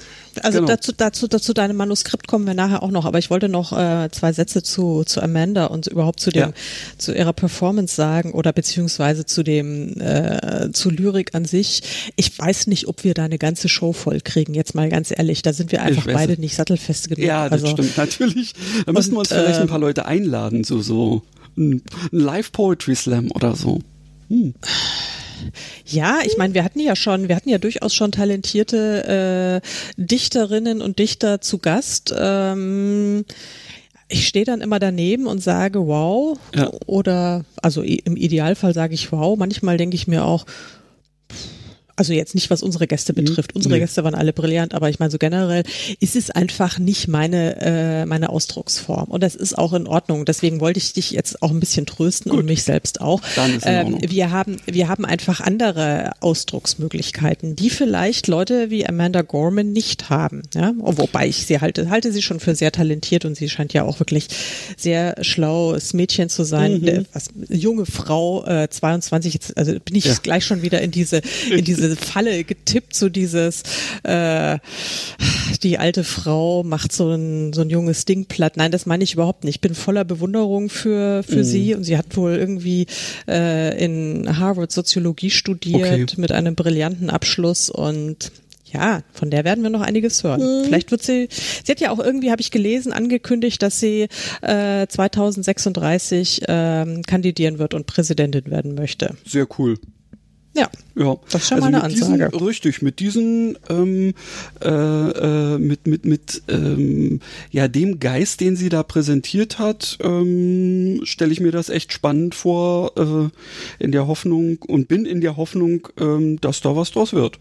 Also 0.42 0.58
Genau. 0.58 0.68
dazu, 0.72 0.90
dazu, 0.96 1.28
dazu 1.28 1.54
deinem 1.54 1.76
Manuskript 1.76 2.26
kommen 2.26 2.44
wir 2.44 2.54
nachher 2.54 2.82
auch 2.82 2.90
noch, 2.90 3.04
aber 3.04 3.20
ich 3.20 3.30
wollte 3.30 3.48
noch 3.48 3.72
äh, 3.72 4.08
zwei 4.10 4.32
Sätze 4.32 4.64
zu, 4.64 5.04
zu 5.04 5.22
Amanda 5.22 5.66
und 5.66 5.86
überhaupt 5.86 6.18
zu 6.18 6.30
dem, 6.30 6.48
Ja. 6.48 6.52
zu 6.98 7.14
ihrer 7.14 7.32
Performance 7.32 7.94
sagen 7.94 8.32
oder 8.32 8.52
beziehungsweise 8.52 9.26
zu 9.26 9.44
dem, 9.44 10.00
äh, 10.00 10.72
zu 10.72 10.90
Lyrik 10.90 11.36
an 11.36 11.44
sich. 11.44 11.82
Ich 12.16 12.36
weiß 12.36 12.66
nicht, 12.66 12.88
ob 12.88 13.04
wir 13.04 13.14
da 13.14 13.24
eine 13.26 13.38
ganze 13.38 13.68
Show 13.68 13.92
voll 13.92 14.20
kriegen, 14.20 14.54
jetzt 14.54 14.74
mal 14.74 14.88
ganz 14.88 15.12
ehrlich. 15.16 15.42
Da 15.42 15.52
sind 15.52 15.70
wir 15.70 15.82
einfach 15.82 16.06
beide 16.06 16.40
nicht 16.40 16.56
sattelfest 16.56 17.10
genug. 17.10 17.24
Ja, 17.24 17.48
das 17.48 17.62
also, 17.62 17.74
stimmt 17.74 17.96
natürlich. 17.96 18.54
Da 18.86 18.92
müssen 18.92 19.12
wir 19.12 19.20
uns 19.20 19.28
vielleicht 19.28 19.56
ein 19.56 19.62
ähm, 19.62 19.68
paar 19.68 19.78
Leute 19.78 20.04
einladen, 20.06 20.64
so 20.64 20.80
so 20.82 21.22
ein 21.56 21.82
ein 22.12 22.18
Live 22.18 22.50
Poetry 22.50 22.96
Slam 22.96 23.30
oder 23.30 23.54
so. 23.54 23.80
Ja, 25.86 26.18
ich 26.24 26.36
meine, 26.38 26.54
wir 26.54 26.64
hatten 26.64 26.80
ja 26.80 26.96
schon, 26.96 27.28
wir 27.28 27.36
hatten 27.36 27.48
ja 27.50 27.58
durchaus 27.58 27.94
schon 27.94 28.12
talentierte 28.12 29.60
äh, 29.62 29.68
Dichterinnen 29.96 30.80
und 30.80 30.98
Dichter 30.98 31.40
zu 31.40 31.58
Gast. 31.58 32.14
Ähm, 32.18 33.24
ich 34.08 34.26
stehe 34.26 34.44
dann 34.44 34.60
immer 34.60 34.78
daneben 34.78 35.26
und 35.26 35.42
sage 35.42 35.86
wow 35.86 36.38
Ja. 36.54 36.70
oder 36.86 37.44
also 37.62 37.82
im 37.82 38.16
Idealfall 38.16 38.74
sage 38.74 38.94
ich 38.94 39.12
wow. 39.12 39.36
Manchmal 39.38 39.76
denke 39.76 39.96
ich 39.96 40.06
mir 40.08 40.24
auch, 40.24 40.46
also 41.96 42.12
jetzt 42.12 42.34
nicht, 42.34 42.50
was 42.50 42.62
unsere 42.62 42.86
Gäste 42.86 43.12
betrifft. 43.12 43.54
Unsere 43.54 43.74
nee. 43.74 43.80
Gäste 43.80 44.04
waren 44.04 44.14
alle 44.14 44.32
brillant, 44.32 44.74
aber 44.74 44.88
ich 44.90 44.98
meine, 44.98 45.10
so 45.10 45.18
generell 45.18 45.62
ist 46.00 46.16
es 46.16 46.30
einfach 46.30 46.78
nicht 46.78 47.08
meine, 47.08 47.56
äh, 47.60 48.06
meine 48.06 48.30
Ausdrucksform. 48.30 49.08
Und 49.08 49.22
das 49.22 49.34
ist 49.34 49.56
auch 49.56 49.72
in 49.72 49.86
Ordnung. 49.86 50.24
Deswegen 50.24 50.60
wollte 50.60 50.78
ich 50.78 50.92
dich 50.92 51.12
jetzt 51.12 51.42
auch 51.42 51.50
ein 51.50 51.60
bisschen 51.60 51.86
trösten 51.86 52.32
und 52.32 52.46
mich 52.46 52.62
selbst 52.64 53.00
auch. 53.00 53.20
Dann 53.36 53.56
ist 53.56 53.66
in 53.66 53.72
ähm, 53.72 53.98
wir 54.08 54.30
haben, 54.30 54.56
wir 54.66 54.88
haben 54.88 55.04
einfach 55.04 55.40
andere 55.40 56.12
Ausdrucksmöglichkeiten, 56.20 57.56
die 57.56 57.70
vielleicht 57.70 58.26
Leute 58.26 58.70
wie 58.70 58.86
Amanda 58.86 59.22
Gorman 59.22 59.72
nicht 59.72 60.10
haben. 60.10 60.42
Ja? 60.54 60.72
Wobei 60.78 61.28
ich 61.28 61.46
sie 61.46 61.60
halte, 61.60 61.90
halte 61.90 62.12
sie 62.12 62.22
schon 62.22 62.40
für 62.40 62.54
sehr 62.54 62.72
talentiert 62.72 63.24
und 63.24 63.36
sie 63.36 63.48
scheint 63.48 63.72
ja 63.72 63.84
auch 63.84 64.00
wirklich 64.00 64.28
sehr 64.76 65.16
schlaues 65.22 65.94
Mädchen 65.94 66.28
zu 66.28 66.44
sein. 66.44 66.80
Mhm. 66.80 66.88
Äh, 66.88 67.04
Was, 67.12 67.28
junge 67.48 67.86
Frau, 67.86 68.44
äh, 68.46 68.68
22, 68.68 69.34
jetzt, 69.34 69.56
also 69.56 69.72
bin 69.84 69.94
ich 69.96 70.04
Ja. 70.04 70.14
gleich 70.22 70.44
schon 70.44 70.62
wieder 70.62 70.80
in 70.80 70.90
diese, 70.90 71.20
in 71.50 71.64
diese 71.64 71.83
Falle 71.96 72.44
getippt, 72.44 72.94
so 72.94 73.08
dieses, 73.08 73.62
äh, 74.02 74.58
die 75.62 75.78
alte 75.78 76.04
Frau 76.04 76.62
macht 76.62 76.92
so 76.92 77.10
ein, 77.10 77.52
so 77.52 77.60
ein 77.62 77.70
junges 77.70 78.04
Ding 78.04 78.26
platt. 78.26 78.56
Nein, 78.56 78.70
das 78.70 78.86
meine 78.86 79.04
ich 79.04 79.14
überhaupt 79.14 79.44
nicht. 79.44 79.56
Ich 79.56 79.60
bin 79.60 79.74
voller 79.74 80.04
Bewunderung 80.04 80.68
für, 80.68 81.22
für 81.22 81.38
Mhm. 81.38 81.44
sie 81.44 81.74
und 81.74 81.84
sie 81.84 81.96
hat 81.96 82.16
wohl 82.16 82.32
irgendwie 82.34 82.86
äh, 83.28 83.82
in 83.84 84.38
Harvard 84.38 84.72
Soziologie 84.72 85.30
studiert 85.30 85.80
Okay. 85.80 86.06
mit 86.16 86.32
einem 86.32 86.54
brillanten 86.54 87.10
Abschluss 87.10 87.70
und 87.70 88.32
ja, 88.72 89.02
von 89.12 89.30
der 89.30 89.44
werden 89.44 89.62
wir 89.62 89.70
noch 89.70 89.82
einiges 89.82 90.24
hören. 90.24 90.40
Mhm. 90.40 90.64
Vielleicht 90.64 90.90
wird 90.90 91.00
sie, 91.02 91.28
sie 91.64 91.70
hat 91.70 91.78
ja 91.80 91.92
auch 91.92 92.00
irgendwie, 92.00 92.32
habe 92.32 92.40
ich 92.42 92.50
gelesen, 92.50 92.92
angekündigt, 92.92 93.62
dass 93.62 93.78
sie 93.78 94.08
äh, 94.42 94.86
2036 94.88 96.42
ähm, 96.48 97.02
kandidieren 97.02 97.58
wird 97.58 97.74
und 97.74 97.86
Präsidentin 97.86 98.50
werden 98.50 98.74
möchte. 98.74 99.14
Sehr 99.26 99.46
cool. 99.58 99.76
Ja, 100.56 100.70
Ja, 100.94 101.16
Das 101.30 101.42
ist 101.42 101.48
schon 101.48 101.58
mal 101.60 101.66
eine 101.74 101.82
mit 101.82 101.92
diesen, 101.92 102.22
Ansage. 102.22 102.46
richtig, 102.46 102.80
mit 102.80 103.00
diesen, 103.00 103.58
ähm, 103.68 104.14
äh, 104.62 104.68
äh, 104.68 105.58
mit, 105.58 105.86
mit, 105.88 106.04
mit, 106.04 106.42
ähm, 106.48 107.20
ja, 107.50 107.66
dem 107.66 107.98
Geist, 107.98 108.40
den 108.40 108.54
sie 108.54 108.68
da 108.68 108.84
präsentiert 108.84 109.58
hat, 109.58 109.98
ähm, 110.00 111.00
stelle 111.04 111.32
ich 111.32 111.40
mir 111.40 111.50
das 111.50 111.70
echt 111.70 111.92
spannend 111.92 112.36
vor, 112.36 112.92
äh, 112.96 113.82
in 113.82 113.90
der 113.90 114.06
Hoffnung 114.06 114.58
und 114.68 114.86
bin 114.86 115.06
in 115.06 115.20
der 115.20 115.36
Hoffnung, 115.36 115.88
ähm, 115.98 116.40
dass 116.40 116.60
da 116.60 116.76
was 116.76 116.92
draus 116.92 117.12
wird. 117.12 117.38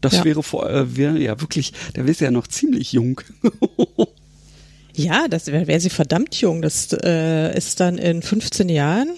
Das 0.00 0.14
Ja. 0.14 0.24
wäre 0.24 0.42
vor, 0.42 0.68
äh, 0.70 0.96
wäre 0.96 1.18
ja 1.18 1.38
wirklich, 1.42 1.74
der 1.94 2.06
ist 2.06 2.22
ja 2.22 2.30
noch 2.30 2.46
ziemlich 2.46 2.92
jung. 2.92 3.20
Ja, 4.94 5.28
das 5.28 5.46
wäre 5.46 5.66
wär 5.68 5.78
sie 5.80 5.88
verdammt 5.88 6.34
jung. 6.40 6.62
Das 6.62 6.88
äh, 7.04 7.56
ist 7.56 7.78
dann 7.80 7.96
in 7.96 8.22
15 8.22 8.68
Jahren. 8.68 9.08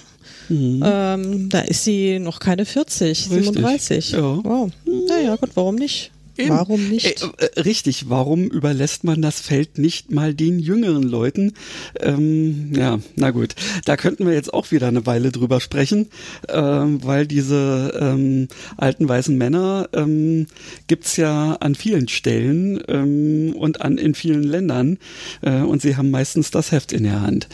Ähm, 0.50 1.48
da 1.48 1.60
ist 1.60 1.84
sie 1.84 2.18
noch 2.18 2.38
keine 2.40 2.64
40, 2.64 3.28
Mhm. 3.30 3.34
Richtig, 3.36 3.54
37. 3.54 4.10
ja. 4.12 4.44
Wow. 4.44 4.70
Naja, 5.08 5.36
gut, 5.36 5.50
warum 5.54 5.76
nicht? 5.76 6.10
Eben. 6.38 6.48
Warum 6.48 6.88
nicht? 6.88 7.22
Äh, 7.22 7.44
äh, 7.44 7.60
richtig, 7.60 8.08
warum 8.08 8.44
überlässt 8.44 9.04
man 9.04 9.20
das 9.20 9.38
Feld 9.40 9.76
nicht 9.76 10.10
mal 10.10 10.32
den 10.32 10.58
jüngeren 10.58 11.02
Leuten? 11.02 11.52
Ähm, 12.00 12.72
ja, 12.74 13.00
na 13.16 13.32
gut, 13.32 13.54
da 13.84 13.98
könnten 13.98 14.26
wir 14.26 14.32
jetzt 14.32 14.54
auch 14.54 14.70
wieder 14.70 14.88
eine 14.88 15.04
Weile 15.04 15.30
drüber 15.30 15.60
sprechen, 15.60 16.08
ähm, 16.48 17.04
weil 17.04 17.26
diese 17.26 17.92
ähm, 18.00 18.48
alten 18.78 19.06
weißen 19.10 19.36
Männer 19.36 19.90
ähm, 19.92 20.46
gibt's 20.86 21.18
ja 21.18 21.56
an 21.60 21.74
vielen 21.74 22.08
Stellen 22.08 22.82
ähm, 22.88 23.54
und 23.54 23.82
an 23.82 23.98
in 23.98 24.14
vielen 24.14 24.42
Ländern 24.44 24.96
äh, 25.42 25.60
und 25.60 25.82
sie 25.82 25.96
haben 25.96 26.10
meistens 26.10 26.50
das 26.50 26.72
Heft 26.72 26.92
in 26.94 27.02
der 27.04 27.20
Hand. 27.20 27.46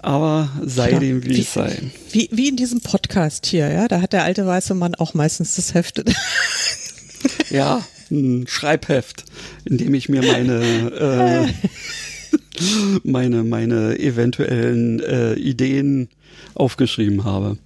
Aber 0.00 0.48
sei 0.64 0.92
Ja, 0.92 0.98
dem 1.00 1.24
wie 1.24 1.30
wie- 1.36 1.40
es 1.40 1.52
sei. 1.52 1.76
Wie, 2.12 2.28
wie 2.32 2.48
in 2.48 2.56
diesem 2.56 2.80
Podcast 2.80 3.46
hier, 3.46 3.68
ja, 3.70 3.88
da 3.88 4.00
hat 4.00 4.12
der 4.12 4.24
alte 4.24 4.46
weiße 4.46 4.74
Mann 4.74 4.94
auch 4.94 5.14
meistens 5.14 5.56
das 5.56 5.74
Heft. 5.74 6.02
Ja, 7.50 7.84
ein 8.12 8.46
Schreibheft, 8.46 9.24
in 9.64 9.76
dem 9.76 9.92
ich 9.94 10.08
mir 10.08 10.22
meine 10.22 11.48
äh, 11.50 11.68
meine 13.02 13.42
meine 13.42 13.98
eventuellen 13.98 15.00
äh, 15.00 15.34
Ideen 15.34 16.08
aufgeschrieben 16.54 17.24
habe. 17.24 17.58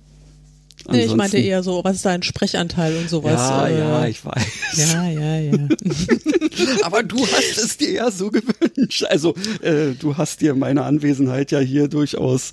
Nee, 0.91 1.05
ich 1.05 1.15
meinte 1.15 1.39
eher 1.39 1.63
so, 1.63 1.85
was 1.85 1.97
ist 1.97 2.05
dein 2.05 2.23
Sprechanteil 2.23 2.97
und 2.97 3.09
sowas. 3.09 3.35
Ja, 3.35 3.67
äh, 3.69 3.79
ja, 3.79 4.07
ich 4.07 4.25
weiß. 4.25 4.43
ja, 4.77 5.09
ja, 5.09 5.39
ja. 5.39 5.53
Aber 6.83 7.03
du 7.03 7.21
hast 7.21 7.59
es 7.59 7.77
dir 7.77 7.93
ja 7.93 8.11
so 8.11 8.31
gewünscht. 8.31 9.05
Also 9.05 9.35
äh, 9.63 9.93
du 9.99 10.17
hast 10.17 10.41
dir 10.41 10.55
meine 10.55 10.85
Anwesenheit 10.85 11.51
ja 11.51 11.61
hier 11.61 11.89
durchaus 11.89 12.53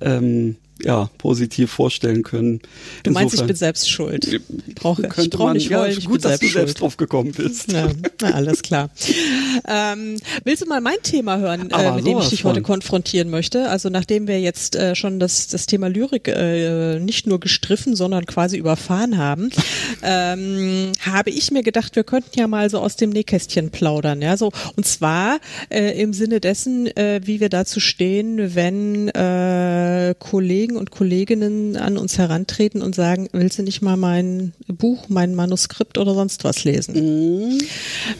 ähm, 0.00 0.56
ja 0.84 1.10
positiv 1.18 1.70
vorstellen 1.70 2.22
können. 2.22 2.60
Du 3.02 3.10
meinst, 3.10 3.34
ich 3.34 3.44
bin 3.44 3.56
selbst 3.56 3.90
schuld. 3.90 4.26
Ich 4.26 4.74
brauche 4.74 5.02
man 5.38 5.52
nicht 5.54 5.70
ja 5.70 5.80
heulen, 5.80 5.98
ich 5.98 6.06
gut, 6.06 6.22
bin 6.22 6.22
dass 6.22 6.30
selbst 6.30 6.42
du 6.42 6.46
schuld. 6.46 6.54
selbst 6.54 6.80
drauf 6.80 6.96
gekommen 6.96 7.32
bist. 7.32 7.72
Ja, 7.72 7.88
na, 8.20 8.30
alles 8.32 8.62
klar. 8.62 8.90
Ähm, 9.68 10.16
willst 10.44 10.62
du 10.62 10.66
mal 10.66 10.80
mein 10.80 11.00
Thema 11.02 11.38
hören, 11.38 11.70
äh, 11.70 11.92
mit 11.92 12.06
dem 12.06 12.18
ich 12.18 12.28
dich 12.28 12.44
heute 12.44 12.60
von. 12.60 12.64
konfrontieren 12.64 13.30
möchte? 13.30 13.68
Also 13.68 13.88
nachdem 13.88 14.28
wir 14.28 14.40
jetzt 14.40 14.76
äh, 14.76 14.94
schon 14.94 15.20
das, 15.20 15.48
das 15.48 15.66
Thema 15.66 15.88
Lyrik 15.88 16.28
äh, 16.28 16.98
nicht 16.98 17.26
nur 17.26 17.40
gestriffen, 17.40 17.96
sondern 17.96 18.26
quasi 18.26 18.56
überfahren 18.56 19.18
haben, 19.18 19.50
ähm, 20.02 20.92
habe 21.00 21.30
ich 21.30 21.50
mir 21.50 21.62
gedacht, 21.62 21.96
wir 21.96 22.04
könnten 22.04 22.38
ja 22.38 22.46
mal 22.46 22.70
so 22.70 22.78
aus 22.78 22.96
dem 22.96 23.10
Nähkästchen 23.10 23.70
plaudern. 23.70 24.22
Ja, 24.22 24.36
so 24.36 24.52
und 24.76 24.86
zwar 24.86 25.40
äh, 25.68 26.00
im 26.00 26.12
Sinne 26.12 26.40
dessen, 26.40 26.86
äh, 26.96 27.20
wie 27.24 27.40
wir 27.40 27.48
dazu 27.48 27.80
stehen, 27.80 28.54
wenn 28.54 29.08
äh, 29.08 30.14
Kollegen 30.70 30.76
und 30.76 30.90
Kolleginnen 30.90 31.76
an 31.76 31.98
uns 31.98 32.16
herantreten 32.16 32.82
und 32.82 32.94
sagen, 32.94 33.28
willst 33.32 33.58
du 33.58 33.62
nicht 33.62 33.82
mal 33.82 33.96
mein 33.96 34.52
Buch, 34.68 35.08
mein 35.08 35.34
Manuskript 35.34 35.98
oder 35.98 36.14
sonst 36.14 36.44
was 36.44 36.62
lesen? 36.62 37.58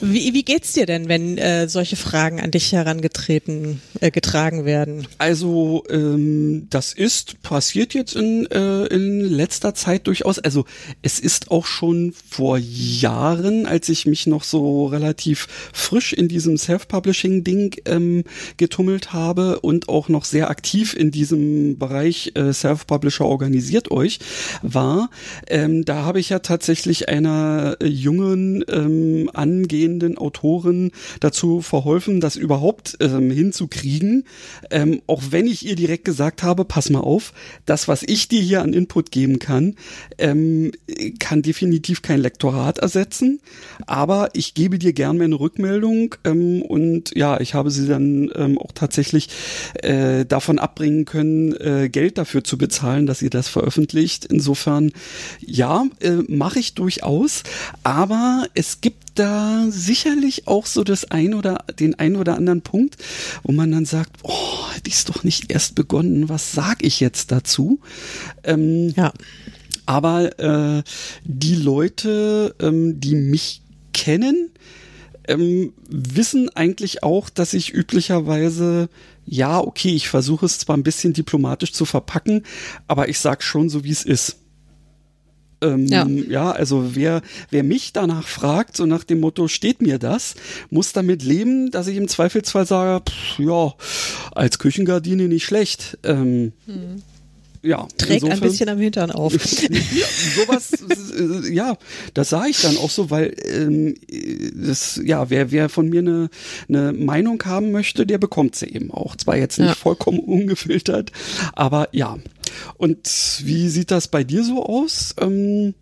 Wie, 0.00 0.34
wie 0.34 0.42
geht's 0.42 0.72
dir 0.72 0.86
denn, 0.86 1.08
wenn 1.08 1.38
äh, 1.38 1.68
solche 1.68 1.94
Fragen 1.94 2.40
an 2.40 2.50
dich 2.50 2.72
herangetreten, 2.72 3.80
äh, 4.00 4.10
getragen 4.10 4.64
werden? 4.64 5.06
Also 5.18 5.84
ähm, 5.90 6.66
das 6.70 6.92
ist 6.92 7.40
passiert 7.42 7.94
jetzt 7.94 8.16
in, 8.16 8.46
äh, 8.50 8.86
in 8.86 9.20
letzter 9.20 9.74
Zeit 9.74 10.08
durchaus. 10.08 10.40
Also 10.40 10.64
es 11.02 11.20
ist 11.20 11.50
auch 11.52 11.66
schon 11.66 12.12
vor 12.28 12.58
Jahren, 12.58 13.66
als 13.66 13.88
ich 13.88 14.06
mich 14.06 14.26
noch 14.26 14.42
so 14.42 14.86
relativ 14.86 15.46
frisch 15.72 16.12
in 16.12 16.26
diesem 16.26 16.56
Self-Publishing-Ding 16.56 17.76
ähm, 17.84 18.24
getummelt 18.56 19.12
habe 19.12 19.60
und 19.60 19.88
auch 19.88 20.08
noch 20.08 20.24
sehr 20.24 20.50
aktiv 20.50 20.94
in 20.94 21.12
diesem 21.12 21.78
Bereich 21.78 22.32
äh, 22.40 22.52
Self-Publisher 22.52 23.26
organisiert 23.26 23.90
euch 23.90 24.18
war, 24.62 25.10
ähm, 25.48 25.84
da 25.84 26.04
habe 26.04 26.20
ich 26.20 26.30
ja 26.30 26.38
tatsächlich 26.38 27.08
einer 27.08 27.76
äh, 27.80 27.86
jungen 27.86 28.64
ähm, 28.68 29.30
angehenden 29.34 30.18
Autorin 30.18 30.92
dazu 31.20 31.60
verholfen, 31.60 32.20
das 32.20 32.36
überhaupt 32.36 32.96
ähm, 33.00 33.30
hinzukriegen, 33.30 34.24
ähm, 34.70 35.02
auch 35.06 35.22
wenn 35.30 35.46
ich 35.46 35.66
ihr 35.66 35.76
direkt 35.76 36.04
gesagt 36.04 36.42
habe, 36.42 36.64
pass 36.64 36.90
mal 36.90 37.00
auf, 37.00 37.32
das, 37.66 37.88
was 37.88 38.02
ich 38.02 38.28
dir 38.28 38.40
hier 38.40 38.62
an 38.62 38.72
Input 38.72 39.10
geben 39.10 39.38
kann, 39.38 39.76
ähm, 40.18 40.72
kann 41.18 41.42
definitiv 41.42 42.02
kein 42.02 42.20
Lektorat 42.20 42.78
ersetzen, 42.78 43.40
aber 43.86 44.30
ich 44.32 44.54
gebe 44.54 44.78
dir 44.78 44.92
gern 44.92 45.18
meine 45.18 45.38
Rückmeldung 45.38 46.14
ähm, 46.24 46.62
und 46.62 47.14
ja, 47.16 47.40
ich 47.40 47.54
habe 47.54 47.70
sie 47.70 47.86
dann 47.86 48.30
ähm, 48.34 48.58
auch 48.58 48.72
tatsächlich 48.72 49.28
äh, 49.82 50.24
davon 50.24 50.58
abbringen 50.58 51.04
können, 51.04 51.52
äh, 51.56 51.88
Geld 51.88 52.18
dafür 52.20 52.44
zu 52.44 52.58
bezahlen, 52.58 53.06
dass 53.06 53.22
ihr 53.22 53.30
das 53.30 53.48
veröffentlicht. 53.48 54.26
Insofern, 54.26 54.92
ja, 55.40 55.86
äh, 56.00 56.18
mache 56.28 56.58
ich 56.58 56.74
durchaus, 56.74 57.42
aber 57.82 58.46
es 58.54 58.80
gibt 58.80 59.18
da 59.18 59.66
sicherlich 59.70 60.46
auch 60.46 60.66
so 60.66 60.84
das 60.84 61.10
ein 61.10 61.34
oder 61.34 61.64
den 61.78 61.98
ein 61.98 62.16
oder 62.16 62.36
anderen 62.36 62.62
Punkt, 62.62 62.96
wo 63.42 63.52
man 63.52 63.70
dann 63.72 63.86
sagt, 63.86 64.12
oh, 64.22 64.64
die 64.86 64.90
ist 64.90 65.08
doch 65.08 65.24
nicht 65.24 65.50
erst 65.50 65.74
begonnen, 65.74 66.28
was 66.28 66.52
sag 66.52 66.84
ich 66.84 67.00
jetzt 67.00 67.32
dazu? 67.32 67.80
Ähm, 68.44 68.92
ja. 68.96 69.12
Aber 69.86 70.38
äh, 70.38 70.82
die 71.24 71.56
Leute, 71.56 72.54
ähm, 72.60 73.00
die 73.00 73.16
mich 73.16 73.62
kennen, 73.92 74.50
ähm, 75.26 75.72
wissen 75.88 76.48
eigentlich 76.54 77.02
auch, 77.02 77.30
dass 77.30 77.54
ich 77.54 77.72
üblicherweise 77.72 78.88
ja, 79.32 79.60
okay, 79.60 79.94
ich 79.94 80.08
versuche 80.08 80.44
es 80.44 80.58
zwar 80.58 80.76
ein 80.76 80.82
bisschen 80.82 81.12
diplomatisch 81.12 81.72
zu 81.72 81.84
verpacken, 81.84 82.42
aber 82.88 83.08
ich 83.08 83.20
sag 83.20 83.44
schon 83.44 83.70
so, 83.70 83.84
wie 83.84 83.92
es 83.92 84.04
ist. 84.04 84.38
Ähm, 85.62 85.86
ja. 85.86 86.04
ja, 86.06 86.50
also 86.50 86.96
wer, 86.96 87.22
wer 87.50 87.62
mich 87.62 87.92
danach 87.92 88.26
fragt, 88.26 88.76
so 88.76 88.86
nach 88.86 89.04
dem 89.04 89.20
Motto, 89.20 89.46
steht 89.46 89.82
mir 89.82 90.00
das, 90.00 90.34
muss 90.70 90.92
damit 90.92 91.22
leben, 91.22 91.70
dass 91.70 91.86
ich 91.86 91.96
im 91.96 92.08
Zweifelsfall 92.08 92.66
sage, 92.66 93.04
pff, 93.08 93.38
ja, 93.38 93.72
als 94.32 94.58
Küchengardine 94.58 95.28
nicht 95.28 95.44
schlecht. 95.44 95.98
Ähm, 96.02 96.52
hm 96.66 97.02
ja, 97.62 97.86
trägt 97.98 98.22
insofern, 98.22 98.38
ein 98.38 98.40
bisschen 98.40 98.68
am 98.70 98.78
Hintern 98.78 99.10
auf. 99.10 99.32
ja, 99.62 100.06
sowas, 100.36 100.72
äh, 100.72 101.52
ja, 101.52 101.76
das 102.14 102.30
sah 102.30 102.46
ich 102.46 102.62
dann 102.62 102.78
auch 102.78 102.88
so, 102.88 103.10
weil 103.10 103.34
ähm, 103.44 103.94
das, 104.54 105.00
ja, 105.04 105.28
wer, 105.28 105.50
wer 105.50 105.68
von 105.68 105.88
mir 105.88 106.00
eine, 106.00 106.30
eine 106.68 106.92
Meinung 106.92 107.42
haben 107.44 107.70
möchte, 107.70 108.06
der 108.06 108.18
bekommt 108.18 108.56
sie 108.56 108.66
eben 108.66 108.90
auch. 108.90 109.16
Zwar 109.16 109.36
jetzt 109.36 109.58
nicht 109.58 109.68
ja. 109.68 109.74
vollkommen 109.74 110.20
ungefiltert, 110.20 111.12
aber 111.52 111.88
ja. 111.92 112.18
Und 112.78 113.42
wie 113.44 113.68
sieht 113.68 113.90
das 113.90 114.08
bei 114.08 114.24
dir 114.24 114.42
so 114.42 114.64
aus? 114.64 115.14
Ähm, 115.20 115.74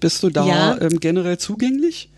bist 0.00 0.22
du 0.22 0.30
da 0.30 0.46
ja. 0.46 0.80
ähm, 0.80 1.00
generell 1.00 1.38
zugänglich? 1.38 2.11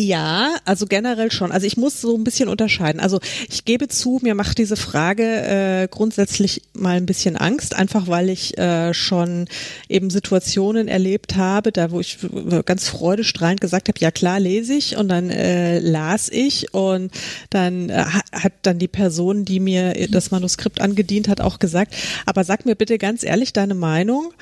Ja, 0.00 0.54
also 0.64 0.86
generell 0.86 1.32
schon. 1.32 1.50
Also 1.50 1.66
ich 1.66 1.76
muss 1.76 2.00
so 2.00 2.16
ein 2.16 2.22
bisschen 2.22 2.48
unterscheiden. 2.48 3.00
Also 3.00 3.18
ich 3.48 3.64
gebe 3.64 3.88
zu, 3.88 4.20
mir 4.22 4.36
macht 4.36 4.58
diese 4.58 4.76
Frage 4.76 5.24
äh, 5.24 5.88
grundsätzlich 5.90 6.62
mal 6.72 6.96
ein 6.96 7.04
bisschen 7.04 7.36
Angst, 7.36 7.74
einfach 7.74 8.06
weil 8.06 8.28
ich 8.28 8.56
äh, 8.58 8.94
schon 8.94 9.48
eben 9.88 10.08
Situationen 10.10 10.86
erlebt 10.86 11.34
habe, 11.34 11.72
da 11.72 11.90
wo 11.90 11.98
ich 11.98 12.18
ganz 12.64 12.88
freudestrahlend 12.88 13.60
gesagt 13.60 13.88
habe, 13.88 13.98
ja 13.98 14.12
klar 14.12 14.38
lese 14.38 14.74
ich 14.74 14.96
und 14.96 15.08
dann 15.08 15.30
äh, 15.30 15.80
las 15.80 16.28
ich 16.28 16.72
und 16.72 17.10
dann 17.50 17.88
äh, 17.88 18.04
hat 18.30 18.52
dann 18.62 18.78
die 18.78 18.86
Person, 18.86 19.44
die 19.44 19.58
mir 19.58 19.94
das 20.10 20.30
Manuskript 20.30 20.80
angedient 20.80 21.26
hat, 21.26 21.40
auch 21.40 21.58
gesagt, 21.58 21.96
aber 22.24 22.44
sag 22.44 22.66
mir 22.66 22.76
bitte 22.76 22.98
ganz 22.98 23.24
ehrlich 23.24 23.52
deine 23.52 23.74
Meinung. 23.74 24.32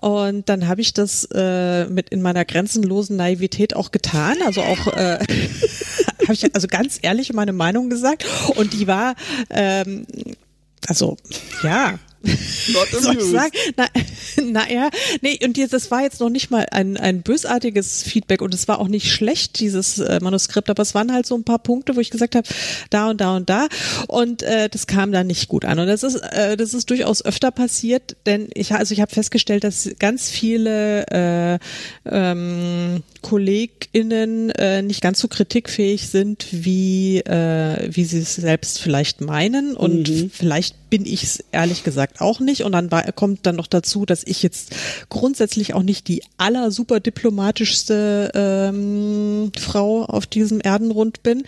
Und 0.00 0.48
dann 0.48 0.68
habe 0.68 0.80
ich 0.80 0.92
das 0.92 1.28
äh, 1.34 1.86
mit 1.86 2.10
in 2.10 2.22
meiner 2.22 2.44
grenzenlosen 2.44 3.16
Naivität 3.16 3.74
auch 3.74 3.90
getan. 3.90 4.36
Also 4.46 4.62
auch 4.62 4.86
äh, 4.88 5.18
habe 6.22 6.32
ich 6.32 6.54
also 6.54 6.68
ganz 6.68 6.98
ehrlich 7.02 7.32
meine 7.32 7.52
Meinung 7.52 7.90
gesagt. 7.90 8.24
Und 8.56 8.72
die 8.74 8.86
war 8.86 9.14
ähm, 9.50 10.06
also 10.86 11.16
ja, 11.62 11.98
Not 12.22 12.88
Soll 12.90 13.16
ich 13.16 13.24
sagen? 13.24 13.52
Na, 13.76 13.86
naja, 14.44 14.90
nee, 15.20 15.38
und 15.44 15.56
das 15.72 15.90
war 15.90 16.02
jetzt 16.02 16.20
noch 16.20 16.30
nicht 16.30 16.50
mal 16.50 16.66
ein, 16.70 16.96
ein 16.96 17.22
bösartiges 17.22 18.02
Feedback 18.02 18.42
und 18.42 18.52
es 18.54 18.66
war 18.66 18.80
auch 18.80 18.88
nicht 18.88 19.12
schlecht, 19.12 19.60
dieses 19.60 19.98
äh, 19.98 20.18
Manuskript, 20.20 20.68
aber 20.68 20.82
es 20.82 20.94
waren 20.94 21.12
halt 21.12 21.26
so 21.26 21.36
ein 21.36 21.44
paar 21.44 21.60
Punkte, 21.60 21.96
wo 21.96 22.00
ich 22.00 22.10
gesagt 22.10 22.34
habe, 22.34 22.48
da 22.90 23.10
und 23.10 23.20
da 23.20 23.36
und 23.36 23.48
da 23.48 23.68
und 24.08 24.42
äh, 24.42 24.68
das 24.68 24.86
kam 24.86 25.12
dann 25.12 25.28
nicht 25.28 25.48
gut 25.48 25.64
an. 25.64 25.78
Und 25.78 25.86
das 25.86 26.02
ist, 26.02 26.16
äh, 26.16 26.56
das 26.56 26.74
ist 26.74 26.90
durchaus 26.90 27.24
öfter 27.24 27.50
passiert, 27.50 28.16
denn 28.26 28.48
ich, 28.54 28.72
also 28.72 28.92
ich 28.92 29.00
habe 29.00 29.12
festgestellt, 29.12 29.64
dass 29.64 29.88
ganz 29.98 30.28
viele 30.28 31.06
äh, 31.06 31.58
ähm, 32.04 33.02
KollegInnen 33.22 34.50
äh, 34.50 34.82
nicht 34.82 35.02
ganz 35.02 35.20
so 35.20 35.28
kritikfähig 35.28 36.08
sind, 36.08 36.46
wie, 36.50 37.18
äh, 37.18 37.88
wie 37.90 38.04
sie 38.04 38.20
es 38.20 38.36
selbst 38.36 38.80
vielleicht 38.80 39.20
meinen. 39.20 39.76
Und 39.76 40.08
mhm. 40.08 40.30
vielleicht 40.32 40.88
bin 40.90 41.04
ich 41.04 41.22
es 41.24 41.44
ehrlich 41.52 41.84
gesagt 41.84 42.07
auch 42.18 42.40
nicht. 42.40 42.62
Und 42.64 42.72
dann 42.72 42.90
war, 42.90 43.10
kommt 43.12 43.46
dann 43.46 43.56
noch 43.56 43.66
dazu, 43.66 44.06
dass 44.06 44.22
ich 44.24 44.42
jetzt 44.42 44.74
grundsätzlich 45.08 45.74
auch 45.74 45.82
nicht 45.82 46.08
die 46.08 46.22
aller 46.36 46.70
super 46.70 47.00
diplomatischste 47.00 48.30
ähm, 48.34 49.52
Frau 49.58 50.04
auf 50.04 50.26
diesem 50.26 50.60
Erdenrund 50.60 51.22
bin. 51.22 51.44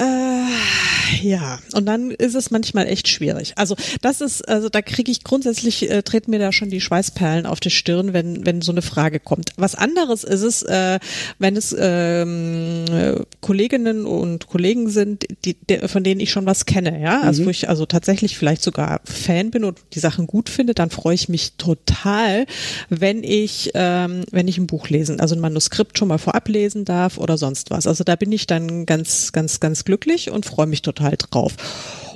Äh, 0.00 1.22
ja, 1.22 1.58
und 1.74 1.84
dann 1.86 2.10
ist 2.10 2.34
es 2.34 2.50
manchmal 2.50 2.86
echt 2.86 3.08
schwierig. 3.08 3.52
Also 3.56 3.76
das 4.00 4.20
ist, 4.20 4.48
also 4.48 4.68
da 4.68 4.80
kriege 4.80 5.10
ich 5.10 5.24
grundsätzlich, 5.24 5.90
äh, 5.90 6.02
treten 6.02 6.30
mir 6.30 6.38
da 6.38 6.52
schon 6.52 6.70
die 6.70 6.80
Schweißperlen 6.80 7.44
auf 7.44 7.60
die 7.60 7.70
Stirn, 7.70 8.14
wenn, 8.14 8.46
wenn 8.46 8.62
so 8.62 8.72
eine 8.72 8.80
Frage 8.80 9.20
kommt. 9.20 9.50
Was 9.56 9.74
anderes 9.74 10.24
ist 10.24 10.42
es, 10.42 10.62
äh, 10.62 10.98
wenn 11.38 11.56
es 11.56 11.76
ähm, 11.78 13.26
Kolleginnen 13.40 14.06
und 14.06 14.46
Kollegen 14.46 14.88
sind, 14.88 15.26
die, 15.44 15.54
der, 15.54 15.88
von 15.88 16.02
denen 16.02 16.20
ich 16.20 16.30
schon 16.30 16.46
was 16.46 16.64
kenne, 16.64 17.00
ja, 17.02 17.20
also 17.20 17.42
mhm. 17.42 17.46
wo 17.46 17.50
ich 17.50 17.68
also 17.68 17.84
tatsächlich 17.84 18.38
vielleicht 18.38 18.62
sogar 18.62 19.00
Fan 19.04 19.50
bin 19.50 19.64
und 19.64 19.78
die 19.92 20.00
Sachen 20.00 20.26
gut 20.26 20.48
finde, 20.48 20.72
dann 20.72 20.88
freue 20.88 21.14
ich 21.14 21.28
mich 21.28 21.54
total, 21.58 22.46
wenn 22.88 23.22
ich, 23.22 23.72
ähm, 23.74 24.24
wenn 24.30 24.48
ich 24.48 24.56
ein 24.56 24.66
Buch 24.66 24.88
lesen, 24.88 25.20
also 25.20 25.34
ein 25.34 25.40
Manuskript 25.40 25.98
schon 25.98 26.08
mal 26.08 26.18
vorab 26.18 26.48
lesen 26.48 26.86
darf 26.86 27.18
oder 27.18 27.36
sonst 27.36 27.70
was. 27.70 27.86
Also 27.86 28.04
da 28.04 28.16
bin 28.16 28.32
ich 28.32 28.46
dann 28.46 28.86
ganz, 28.86 29.32
ganz, 29.32 29.60
ganz 29.60 29.80
ganz 29.80 29.89
glücklich 29.90 30.30
und 30.30 30.46
freue 30.46 30.68
mich 30.68 30.82
total 30.82 31.16
drauf. 31.16 31.56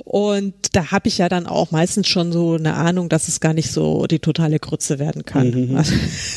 Und 0.05 0.53
da 0.71 0.91
habe 0.91 1.09
ich 1.09 1.17
ja 1.17 1.27
dann 1.27 1.45
auch 1.45 1.71
meistens 1.71 2.07
schon 2.07 2.31
so 2.31 2.53
eine 2.53 2.75
Ahnung, 2.75 3.09
dass 3.09 3.27
es 3.27 3.41
gar 3.41 3.53
nicht 3.53 3.69
so 3.69 4.05
die 4.05 4.19
totale 4.19 4.59
Grütze 4.59 4.97
werden 4.97 5.25
kann. 5.25 5.49
Mhm. 5.49 5.83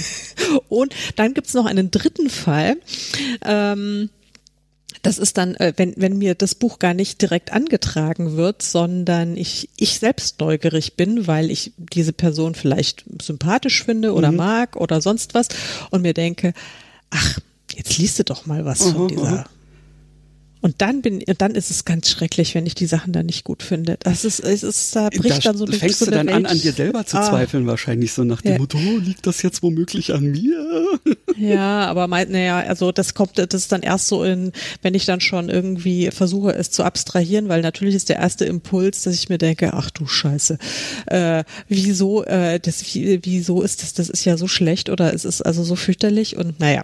Und 0.69 0.95
dann 1.17 1.35
gibt's 1.35 1.55
noch 1.55 1.67
einen 1.67 1.91
dritten 1.91 2.29
Fall. 2.29 2.79
Ähm, 3.45 4.09
das 5.03 5.19
ist 5.19 5.39
dann, 5.39 5.55
äh, 5.57 5.75
wenn, 5.77 5.95
wenn 5.97 6.19
mir 6.19 6.35
das 6.35 6.55
Buch 6.57 6.81
gar 6.81 6.95
nicht 6.95 7.23
direkt 7.23 7.53
angetragen 7.53 8.37
wird, 8.37 8.63
sondern 8.63 9.37
ich, 9.37 9.69
ich 9.77 9.99
selbst 10.01 10.41
neugierig 10.41 10.95
bin, 10.97 11.27
weil 11.29 11.51
ich 11.51 11.73
diese 11.77 12.13
Person 12.13 12.55
vielleicht 12.55 13.05
sympathisch 13.23 13.85
finde 13.85 14.13
oder 14.13 14.33
mhm. 14.33 14.39
mag 14.39 14.77
oder 14.77 15.01
sonst 15.01 15.35
was 15.35 15.49
und 15.91 16.03
mir 16.03 16.15
denke, 16.15 16.53
ach, 17.11 17.39
jetzt 17.75 17.97
liest 17.99 18.19
du 18.19 18.25
doch 18.25 18.47
mal 18.47 18.65
was 18.65 18.81
uh 18.81 18.93
von 18.93 19.09
dieser 19.09 19.45
und 20.61 20.83
dann 20.83 21.03
bin, 21.03 21.23
dann 21.39 21.55
ist 21.55 21.71
es 21.71 21.85
ganz 21.85 22.11
schrecklich, 22.11 22.55
wenn 22.55 22.67
ich 22.67 22.75
die 22.75 22.87
Sachen 22.87 23.13
dann 23.13 23.27
nicht 23.27 23.45
gut 23.45 23.63
finde. 23.63 23.97
Das 24.01 24.25
ist, 24.25 24.41
es 24.41 24.63
ist, 24.63 24.97
da 24.97 25.09
bricht 25.09 25.45
da 25.45 25.51
dann 25.51 25.57
so 25.57 25.65
eine 25.65 25.77
Fängst 25.77 26.01
so 26.01 26.07
du 26.07 26.11
dann 26.11 26.27
Welt. 26.27 26.37
an, 26.37 26.47
an 26.47 26.59
dir 26.59 26.73
selber 26.73 27.07
zu 27.07 27.17
ah. 27.19 27.23
zweifeln, 27.23 27.67
wahrscheinlich 27.67 28.13
so 28.13 28.25
nach 28.25 28.43
dem 28.43 28.53
ja. 28.53 28.59
Motto, 28.59 28.79
oh, 28.79 28.99
liegt 28.99 29.27
das 29.27 29.43
jetzt 29.43 29.63
womöglich 29.63 30.13
an 30.13 30.33
mir? 30.33 30.99
Ja, 31.37 31.87
aber 31.87 32.09
mein, 32.09 32.33
naja, 32.33 32.59
also 32.59 32.91
das 32.91 33.15
kommt, 33.15 33.39
das 33.39 33.55
ist 33.55 33.71
dann 33.71 33.83
erst 33.83 34.09
so 34.09 34.25
in, 34.25 34.53
wenn 34.83 34.95
ich 34.95 35.05
dann 35.05 35.21
schon 35.21 35.49
irgendwie 35.49 36.11
versuche, 36.11 36.53
es 36.55 36.71
zu 36.71 36.83
abstrahieren, 36.83 37.49
weil 37.49 37.63
natürlich 37.63 37.95
ist 37.95 38.09
der 38.09 38.17
erste 38.17 38.45
Impuls, 38.45 39.03
dass 39.03 39.15
ich 39.15 39.29
mir 39.29 39.39
denke, 39.39 39.73
ach 39.75 39.91
du 39.91 40.07
Scheiße, 40.07 40.59
äh, 41.07 41.45
wieso, 41.69 42.25
äh, 42.25 42.59
das, 42.59 42.85
wieso 42.93 43.63
ist 43.63 43.83
das, 43.83 43.95
das 43.95 44.09
ist 44.09 44.25
ja 44.25 44.37
so 44.37 44.49
schlecht 44.49 44.91
oder 44.91 45.15
es 45.15 45.25
ist 45.25 45.43
also 45.43 45.63
so 45.63 45.77
fürchterlich 45.77 46.37
und 46.37 46.59
naja. 46.59 46.83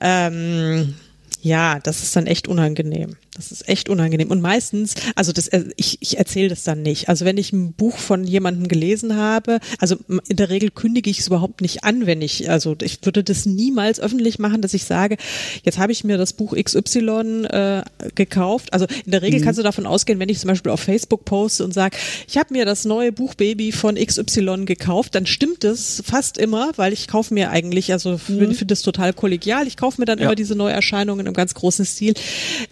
Ähm, 0.00 0.94
ja, 1.42 1.78
das 1.80 2.02
ist 2.02 2.16
dann 2.16 2.26
echt 2.26 2.48
unangenehm. 2.48 3.16
Das 3.38 3.52
ist 3.52 3.68
echt 3.68 3.88
unangenehm. 3.88 4.32
Und 4.32 4.40
meistens, 4.40 4.94
also 5.14 5.32
das, 5.32 5.46
äh, 5.48 5.64
ich, 5.76 5.98
ich 6.00 6.18
erzähle 6.18 6.48
das 6.48 6.64
dann 6.64 6.82
nicht. 6.82 7.08
Also 7.08 7.24
wenn 7.24 7.36
ich 7.36 7.52
ein 7.52 7.72
Buch 7.72 7.96
von 7.96 8.24
jemandem 8.24 8.66
gelesen 8.66 9.14
habe, 9.14 9.60
also 9.78 9.96
in 10.08 10.36
der 10.36 10.50
Regel 10.50 10.70
kündige 10.70 11.08
ich 11.08 11.20
es 11.20 11.28
überhaupt 11.28 11.60
nicht 11.60 11.84
an, 11.84 12.06
wenn 12.06 12.20
ich, 12.20 12.50
also 12.50 12.74
ich 12.82 12.98
würde 13.04 13.22
das 13.22 13.46
niemals 13.46 14.00
öffentlich 14.00 14.40
machen, 14.40 14.60
dass 14.60 14.74
ich 14.74 14.84
sage, 14.84 15.16
jetzt 15.62 15.78
habe 15.78 15.92
ich 15.92 16.02
mir 16.02 16.18
das 16.18 16.32
Buch 16.32 16.56
XY 16.56 17.44
äh, 17.44 17.82
gekauft. 18.16 18.72
Also 18.72 18.86
in 19.04 19.12
der 19.12 19.22
Regel 19.22 19.38
mhm. 19.38 19.44
kannst 19.44 19.58
du 19.58 19.62
davon 19.62 19.86
ausgehen, 19.86 20.18
wenn 20.18 20.28
ich 20.28 20.40
zum 20.40 20.48
Beispiel 20.48 20.72
auf 20.72 20.80
Facebook 20.80 21.24
poste 21.24 21.64
und 21.64 21.72
sage, 21.72 21.96
ich 22.26 22.38
habe 22.38 22.52
mir 22.52 22.64
das 22.64 22.84
neue 22.84 23.12
Buch 23.12 23.36
Baby 23.36 23.70
von 23.70 23.94
XY 23.94 24.64
gekauft, 24.64 25.14
dann 25.14 25.26
stimmt 25.26 25.62
es 25.62 26.02
fast 26.04 26.38
immer, 26.38 26.72
weil 26.74 26.92
ich 26.92 27.06
kaufe 27.06 27.32
mir 27.32 27.50
eigentlich, 27.50 27.92
also 27.92 28.14
mhm. 28.14 28.18
finde 28.52 28.66
das 28.66 28.82
total 28.82 29.12
kollegial, 29.12 29.68
ich 29.68 29.76
kaufe 29.76 30.00
mir 30.00 30.06
dann 30.06 30.18
ja. 30.18 30.24
immer 30.24 30.34
diese 30.34 30.56
Neuerscheinungen 30.56 31.26
im 31.26 31.34
ganz 31.34 31.54
großen 31.54 31.84
Stil 31.84 32.14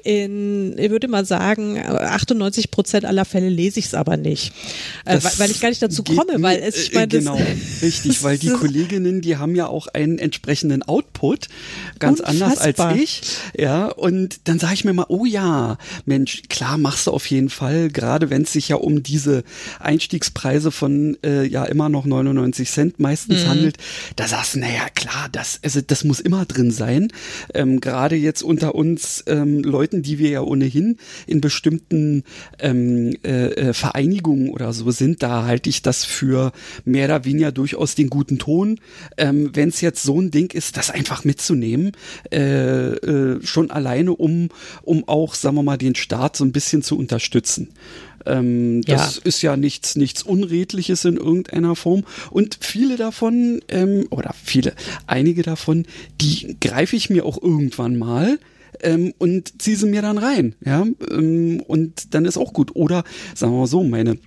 in 0.03 0.56
in, 0.57 0.79
ich 0.79 0.91
würde 0.91 1.09
mal 1.09 1.25
sagen, 1.25 1.79
98 1.79 2.71
Prozent 2.71 3.05
aller 3.05 3.25
Fälle 3.25 3.49
lese 3.49 3.79
ich 3.79 3.87
es 3.87 3.95
aber 3.95 4.17
nicht, 4.17 4.53
äh, 5.05 5.19
weil, 5.23 5.33
weil 5.39 5.51
ich 5.51 5.61
gar 5.61 5.69
nicht 5.69 5.83
dazu 5.83 6.03
komme, 6.03 6.43
weil 6.43 6.59
es, 6.59 6.77
ich 6.77 6.95
meine, 6.95 7.09
genau, 7.09 7.39
richtig, 7.83 8.23
weil 8.23 8.39
die 8.39 8.49
Kolleginnen, 8.49 9.21
die 9.21 9.37
haben 9.37 9.55
ja 9.55 9.67
auch 9.67 9.89
einen 9.89 10.19
entsprechenden 10.19 10.83
Output, 10.83 11.49
ganz 11.99 12.21
anders 12.21 12.59
als 12.59 12.79
ich, 12.97 13.21
ja, 13.57 13.87
und 13.87 14.41
dann 14.45 14.59
sage 14.59 14.75
ich 14.75 14.85
mir 14.85 14.93
mal, 14.93 15.07
oh 15.09 15.25
ja, 15.25 15.79
Mensch, 16.05 16.43
klar 16.49 16.79
machst 16.79 17.07
du 17.07 17.11
auf 17.11 17.27
jeden 17.27 17.51
Fall, 17.51 17.91
gerade 17.91 18.31
wenn 18.31 18.43
es 18.43 18.53
sich 18.53 18.69
ja 18.69 18.77
um 18.77 19.03
diese 19.03 19.45
Einstiegspreise 19.81 20.71
von 20.71 21.17
äh, 21.23 21.45
ja 21.45 21.65
immer 21.65 21.89
noch 21.89 22.05
99 22.05 22.71
Cent 22.71 23.01
meistens 23.01 23.45
mhm. 23.45 23.49
handelt, 23.49 23.77
da 24.17 24.27
sagst 24.27 24.55
du, 24.55 24.61
naja, 24.61 24.89
klar, 24.95 25.29
das, 25.33 25.61
also 25.63 25.81
das 25.87 26.05
muss 26.05 26.21
immer 26.21 26.45
drin 26.45 26.71
sein. 26.71 27.09
Ähm, 27.55 27.81
gerade 27.81 28.17
jetzt 28.17 28.43
unter 28.43 28.75
uns 28.75 29.25
ähm, 29.27 29.63
Leuten, 29.63 30.03
die 30.03 30.19
wir 30.19 30.31
ja 30.31 30.41
ohnehin 30.47 30.97
in 31.27 31.41
bestimmten 31.41 32.25
ähm, 32.59 33.17
äh, 33.25 33.47
äh, 33.47 33.73
Vereinigungen 33.73 34.51
oder 34.51 34.73
so 34.73 34.91
sind, 34.91 35.23
da 35.23 35.45
halte 35.45 35.69
ich 35.71 35.83
das 35.83 36.05
für 36.05 36.53
mehr 36.85 37.07
oder 37.07 37.25
weniger 37.25 37.53
durchaus 37.53 37.95
den 37.95 38.09
guten 38.09 38.39
Ton. 38.39 38.81
Ähm, 39.17 39.51
wenn 39.55 39.69
es 39.69 39.81
jetzt 39.81 40.03
so 40.03 40.21
ein 40.21 40.31
Ding 40.31 40.53
ist, 40.53 40.77
das 40.77 40.91
einfach 40.91 41.25
mitzunehmen, 41.25 41.93
äh, 42.33 42.93
äh, 42.95 43.45
schon 43.45 43.71
alleine, 43.71 44.13
um, 44.13 44.49
um 44.83 45.07
auch, 45.09 45.35
sagen 45.35 45.57
wir 45.57 45.63
mal, 45.63 45.77
den 45.77 45.95
Staat 45.95 46.37
so 46.37 46.45
ein 46.45 46.53
bisschen 46.53 46.83
zu 46.83 46.97
unterstützen. 46.97 47.69
Ähm, 48.27 48.83
das 48.83 49.17
ja. 49.17 49.23
ist 49.25 49.43
ja 49.43 49.57
nichts, 49.57 49.97
nichts 49.97 50.23
Unredliches 50.23 51.05
in 51.05 51.17
irgendeiner 51.17 51.77
Form. 51.77 52.05
Und 52.31 52.59
viele 52.61 52.97
davon, 52.97 53.61
ähm, 53.69 54.07
oder 54.11 54.35
viele, 54.43 54.75
einige 55.07 55.43
davon, 55.43 55.87
die 56.21 56.57
greife 56.61 56.97
ich 56.97 57.09
mir 57.09 57.25
auch 57.25 57.41
irgendwann 57.41 57.97
mal. 57.97 58.39
Ähm, 58.83 59.15
und 59.19 59.61
ziehe 59.61 59.77
sie 59.77 59.87
mir 59.87 60.03
dann 60.03 60.19
rein, 60.19 60.55
ja, 60.65 60.87
ähm, 61.11 61.61
und 61.67 62.15
dann 62.15 62.25
ist 62.25 62.37
auch 62.37 62.53
gut. 62.53 62.75
Oder 62.75 63.05
sagen 63.35 63.53
wir 63.53 63.61
mal 63.61 63.67
so, 63.67 63.83
meine 63.83 64.19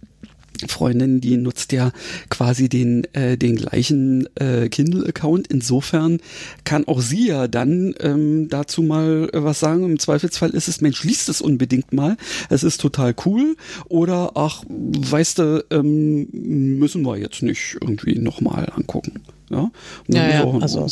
Freundin, 0.67 1.21
die 1.21 1.37
nutzt 1.37 1.71
ja 1.71 1.91
quasi 2.29 2.67
den, 2.67 3.05
äh, 3.13 3.37
den 3.37 3.55
gleichen 3.55 4.27
äh, 4.35 4.67
Kindle-Account. 4.67 5.47
Insofern 5.47 6.19
kann 6.65 6.87
auch 6.87 7.01
sie 7.01 7.27
ja 7.27 7.47
dann 7.47 7.95
ähm, 8.01 8.49
dazu 8.49 8.81
mal 8.81 9.29
äh, 9.31 9.43
was 9.43 9.59
sagen. 9.59 9.85
Im 9.85 9.99
Zweifelsfall 9.99 10.49
ist 10.49 10.67
es, 10.67 10.81
Mensch, 10.81 11.03
liest 11.03 11.29
es 11.29 11.41
unbedingt 11.41 11.93
mal. 11.93 12.17
Es 12.49 12.63
ist 12.63 12.81
total 12.81 13.15
cool. 13.25 13.55
Oder, 13.87 14.31
ach, 14.35 14.63
weißt 14.67 15.39
du, 15.39 15.65
ähm, 15.71 16.27
müssen 16.31 17.03
wir 17.03 17.17
jetzt 17.17 17.41
nicht 17.41 17.77
irgendwie 17.79 18.19
nochmal 18.19 18.71
angucken. 18.75 19.21
Ja, 19.49 19.71
ja, 20.07 20.29
ja 20.29 20.59
also 20.59 20.87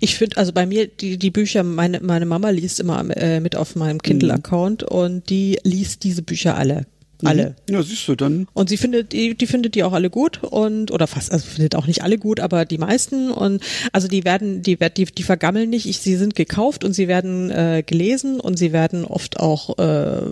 ich 0.00 0.16
finde, 0.16 0.36
also 0.36 0.52
bei 0.52 0.66
mir, 0.66 0.86
die, 0.86 1.18
die 1.18 1.30
Bücher, 1.30 1.62
meine, 1.62 2.00
meine 2.00 2.26
Mama 2.26 2.50
liest 2.50 2.80
immer 2.80 3.04
äh, 3.16 3.40
mit 3.40 3.56
auf 3.56 3.76
meinem 3.76 4.00
Kindle-Account 4.00 4.82
mhm. 4.82 4.88
und 4.88 5.30
die 5.30 5.58
liest 5.62 6.04
diese 6.04 6.22
Bücher 6.22 6.56
alle. 6.56 6.86
Mhm. 7.22 7.28
Alle. 7.28 7.56
Ja, 7.70 7.82
siehst 7.82 8.06
du 8.08 8.16
dann. 8.16 8.48
Und 8.52 8.68
sie 8.68 8.76
findet, 8.76 9.12
die, 9.12 9.34
die 9.36 9.46
findet 9.46 9.74
die 9.74 9.84
auch 9.84 9.92
alle 9.92 10.10
gut 10.10 10.42
und, 10.42 10.90
oder 10.90 11.06
fast, 11.06 11.32
also 11.32 11.46
findet 11.46 11.74
auch 11.76 11.86
nicht 11.86 12.02
alle 12.02 12.18
gut, 12.18 12.40
aber 12.40 12.64
die 12.64 12.78
meisten 12.78 13.30
und, 13.30 13.62
also 13.92 14.08
die 14.08 14.24
werden, 14.24 14.62
die, 14.62 14.76
die, 14.76 15.04
die 15.04 15.22
vergammeln 15.22 15.70
nicht, 15.70 15.86
ich, 15.86 15.98
sie 16.00 16.16
sind 16.16 16.34
gekauft 16.34 16.84
und 16.84 16.92
sie 16.92 17.08
werden 17.08 17.50
äh, 17.50 17.82
gelesen 17.86 18.40
und 18.40 18.58
sie 18.58 18.72
werden 18.72 19.04
oft 19.04 19.38
auch 19.38 19.78
äh, 19.78 20.22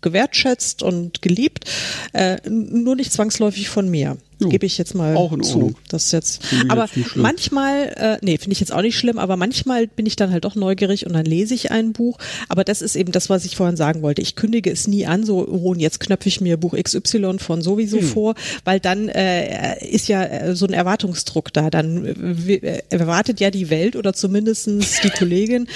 gewertschätzt 0.00 0.82
und 0.82 1.22
geliebt, 1.22 1.64
äh, 2.12 2.38
nur 2.48 2.96
nicht 2.96 3.12
zwangsläufig 3.12 3.68
von 3.68 3.88
mir. 3.88 4.16
Gebe 4.48 4.66
ich 4.66 4.78
jetzt 4.78 4.94
mal 4.94 5.16
auch 5.16 5.32
in 5.32 5.42
zu. 5.42 5.54
Ordnung. 5.54 5.76
Das 5.88 6.06
ist 6.06 6.12
jetzt, 6.12 6.42
aber 6.68 6.88
jetzt 6.94 7.16
manchmal, 7.16 7.92
äh, 7.96 8.18
nee, 8.22 8.38
finde 8.38 8.52
ich 8.52 8.60
jetzt 8.60 8.72
auch 8.72 8.82
nicht 8.82 8.96
schlimm, 8.96 9.18
aber 9.18 9.36
manchmal 9.36 9.86
bin 9.86 10.06
ich 10.06 10.16
dann 10.16 10.30
halt 10.30 10.44
doch 10.44 10.54
neugierig 10.54 11.06
und 11.06 11.12
dann 11.12 11.24
lese 11.24 11.54
ich 11.54 11.70
ein 11.70 11.92
Buch. 11.92 12.18
Aber 12.48 12.64
das 12.64 12.82
ist 12.82 12.96
eben 12.96 13.12
das, 13.12 13.30
was 13.30 13.44
ich 13.44 13.56
vorhin 13.56 13.76
sagen 13.76 14.02
wollte. 14.02 14.22
Ich 14.22 14.36
kündige 14.36 14.70
es 14.70 14.86
nie 14.86 15.06
an, 15.06 15.24
so, 15.24 15.46
oh, 15.46 15.70
und 15.70 15.80
jetzt 15.80 16.00
knöpfe 16.00 16.28
ich 16.28 16.40
mir 16.40 16.56
Buch 16.56 16.74
XY 16.74 17.38
von 17.38 17.62
sowieso 17.62 17.98
hm. 17.98 18.06
vor, 18.06 18.34
weil 18.64 18.80
dann 18.80 19.08
äh, 19.08 19.84
ist 19.86 20.08
ja 20.08 20.24
äh, 20.24 20.56
so 20.56 20.66
ein 20.66 20.72
Erwartungsdruck 20.72 21.52
da. 21.52 21.70
Dann 21.70 22.04
äh, 22.04 22.82
erwartet 22.90 23.40
ja 23.40 23.50
die 23.50 23.70
Welt 23.70 23.96
oder 23.96 24.12
zumindestens 24.12 25.00
die 25.02 25.10
Kollegin 25.10 25.68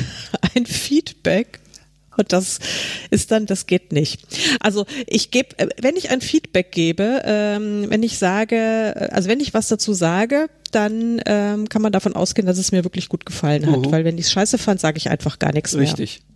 ein 0.54 0.66
Feedback 0.66 1.60
und 2.16 2.32
das 2.32 2.58
ist 3.10 3.30
dann, 3.30 3.46
das 3.46 3.66
geht 3.66 3.92
nicht. 3.92 4.20
Also 4.60 4.86
ich 5.06 5.30
gebe, 5.30 5.58
äh, 5.58 5.68
wenn 5.80 5.96
ich 5.96 6.10
ein 6.10 6.20
Feedback 6.20 6.72
gebe, 6.72 7.22
ähm, 7.24 7.86
wenn 7.88 8.02
ich 8.02 8.18
sage, 8.18 8.56
äh, 8.56 9.08
also 9.12 9.28
wenn 9.28 9.40
ich 9.40 9.54
was 9.54 9.68
dazu 9.68 9.92
sage, 9.92 10.48
dann 10.70 11.20
ähm, 11.26 11.68
kann 11.68 11.82
man 11.82 11.92
davon 11.92 12.16
ausgehen, 12.16 12.46
dass 12.46 12.58
es 12.58 12.72
mir 12.72 12.84
wirklich 12.84 13.08
gut 13.08 13.24
gefallen 13.26 13.70
hat. 13.70 13.86
Uh 13.86 13.92
Weil 13.92 14.04
wenn 14.04 14.18
ich 14.18 14.26
es 14.26 14.32
scheiße 14.32 14.58
fand, 14.58 14.80
sage 14.80 14.98
ich 14.98 15.08
einfach 15.10 15.38
gar 15.38 15.52
nichts 15.52 15.74
Richtig. 15.76 15.86
mehr. 15.86 16.08
Richtig 16.08 16.33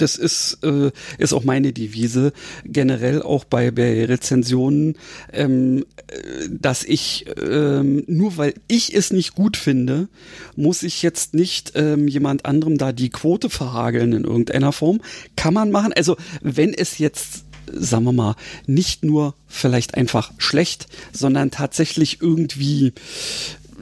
das 0.00 0.16
ist, 0.16 0.58
äh, 0.62 0.90
ist 1.18 1.32
auch 1.32 1.44
meine 1.44 1.72
Devise, 1.72 2.32
generell 2.64 3.22
auch 3.22 3.44
bei, 3.44 3.70
bei 3.70 4.04
Rezensionen, 4.04 4.96
ähm, 5.32 5.84
äh, 6.08 6.48
dass 6.50 6.84
ich, 6.84 7.26
ähm, 7.40 8.04
nur 8.06 8.36
weil 8.36 8.54
ich 8.68 8.94
es 8.94 9.12
nicht 9.12 9.34
gut 9.34 9.56
finde, 9.56 10.08
muss 10.56 10.82
ich 10.82 11.02
jetzt 11.02 11.34
nicht 11.34 11.72
ähm, 11.74 12.08
jemand 12.08 12.46
anderem 12.46 12.78
da 12.78 12.92
die 12.92 13.10
Quote 13.10 13.50
verhageln 13.50 14.12
in 14.12 14.24
irgendeiner 14.24 14.72
Form. 14.72 15.00
Kann 15.36 15.54
man 15.54 15.70
machen. 15.70 15.92
Also 15.92 16.16
wenn 16.42 16.72
es 16.72 16.98
jetzt 16.98 17.44
sagen 17.70 18.04
wir 18.04 18.12
mal, 18.12 18.34
nicht 18.66 19.04
nur 19.04 19.34
vielleicht 19.46 19.94
einfach 19.94 20.32
schlecht, 20.38 20.86
sondern 21.12 21.50
tatsächlich 21.50 22.22
irgendwie 22.22 22.94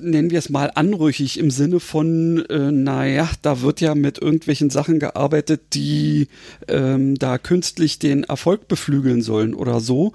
nennen 0.07 0.31
wir 0.31 0.39
es 0.39 0.49
mal, 0.49 0.71
anrüchig 0.75 1.39
im 1.39 1.51
Sinne 1.51 1.81
von, 1.81 2.45
äh, 2.49 2.71
naja, 2.71 3.29
da 3.43 3.63
wird 3.63 3.81
ja 3.81 3.95
mit 3.95 4.19
irgendwelchen 4.19 4.71
Sachen 4.71 4.99
gearbeitet, 4.99 5.75
die 5.75 6.29
ähm, 6.69 7.17
da 7.17 7.39
künstlich 7.39 7.99
den 7.99 8.25
Erfolg 8.25 8.69
beflügeln 8.69 9.23
sollen 9.23 9.55
oder 9.55 9.81
so. 9.81 10.13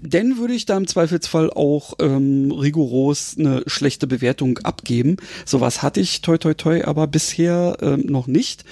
Denn 0.00 0.38
würde 0.38 0.54
ich 0.54 0.66
da 0.66 0.76
im 0.76 0.86
Zweifelsfall 0.86 1.50
auch 1.50 1.94
ähm, 2.00 2.50
rigoros 2.50 3.36
eine 3.38 3.62
schlechte 3.66 4.06
Bewertung 4.06 4.58
abgeben. 4.58 5.16
Sowas 5.44 5.82
hatte 5.82 6.00
ich 6.00 6.22
toi 6.22 6.38
toi 6.38 6.54
toi 6.54 6.84
aber 6.84 7.06
bisher 7.06 7.76
ähm, 7.82 8.06
noch 8.06 8.26
nicht. 8.26 8.64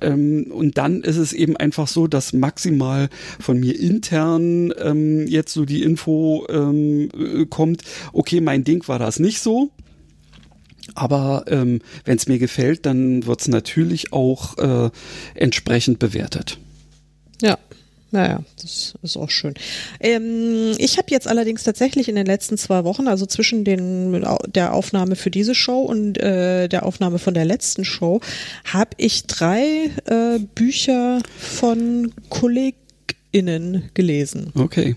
Ähm, 0.00 0.48
und 0.50 0.78
dann 0.78 1.02
ist 1.02 1.16
es 1.16 1.32
eben 1.32 1.56
einfach 1.56 1.88
so, 1.88 2.06
dass 2.06 2.32
maximal 2.32 3.08
von 3.38 3.58
mir 3.58 3.78
intern 3.78 4.72
ähm, 4.78 5.26
jetzt 5.26 5.52
so 5.52 5.64
die 5.64 5.82
Info 5.82 6.46
ähm, 6.48 7.10
äh, 7.16 7.46
kommt, 7.46 7.82
okay, 8.12 8.40
mein 8.40 8.64
Ding 8.64 8.86
war 8.88 8.98
das 8.98 9.18
nicht 9.18 9.40
so. 9.40 9.70
Aber 10.94 11.44
ähm, 11.48 11.80
wenn 12.04 12.16
es 12.16 12.26
mir 12.26 12.38
gefällt, 12.38 12.86
dann 12.86 13.26
wird 13.26 13.40
es 13.40 13.48
natürlich 13.48 14.12
auch 14.12 14.58
äh, 14.58 14.90
entsprechend 15.34 15.98
bewertet. 15.98 16.58
Ja. 17.40 17.58
Naja, 18.10 18.42
das 18.62 18.94
ist 19.02 19.16
auch 19.18 19.28
schön. 19.28 19.52
Ähm, 20.00 20.72
ich 20.78 20.96
habe 20.96 21.08
jetzt 21.10 21.28
allerdings 21.28 21.62
tatsächlich 21.62 22.08
in 22.08 22.16
den 22.16 22.24
letzten 22.24 22.56
zwei 22.56 22.84
Wochen, 22.84 23.06
also 23.06 23.26
zwischen 23.26 23.64
den, 23.64 24.24
der 24.54 24.72
Aufnahme 24.72 25.14
für 25.14 25.30
diese 25.30 25.54
Show 25.54 25.82
und 25.82 26.16
äh, 26.16 26.68
der 26.68 26.86
Aufnahme 26.86 27.18
von 27.18 27.34
der 27.34 27.44
letzten 27.44 27.84
Show, 27.84 28.22
habe 28.64 28.90
ich 28.96 29.26
drei 29.26 29.90
äh, 30.06 30.38
Bücher 30.54 31.20
von 31.38 32.14
KollegInnen 32.30 33.90
gelesen. 33.92 34.52
Okay. 34.54 34.96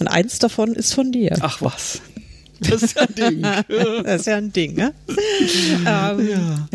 Und 0.00 0.08
eins 0.08 0.38
davon 0.38 0.72
ist 0.72 0.94
von 0.94 1.12
dir. 1.12 1.36
Ach 1.42 1.60
was. 1.60 2.00
Das 2.68 2.82
ist 2.82 2.96
ja 2.96 3.02
ein 3.02 3.14
Ding. 3.14 3.42
das 4.04 4.20
ist 4.20 4.26
ja 4.26 4.36
ein 4.36 4.52
Ding, 4.52 4.74
ne? 4.74 4.94
ähm, 5.86 6.28
ja. 6.28 6.68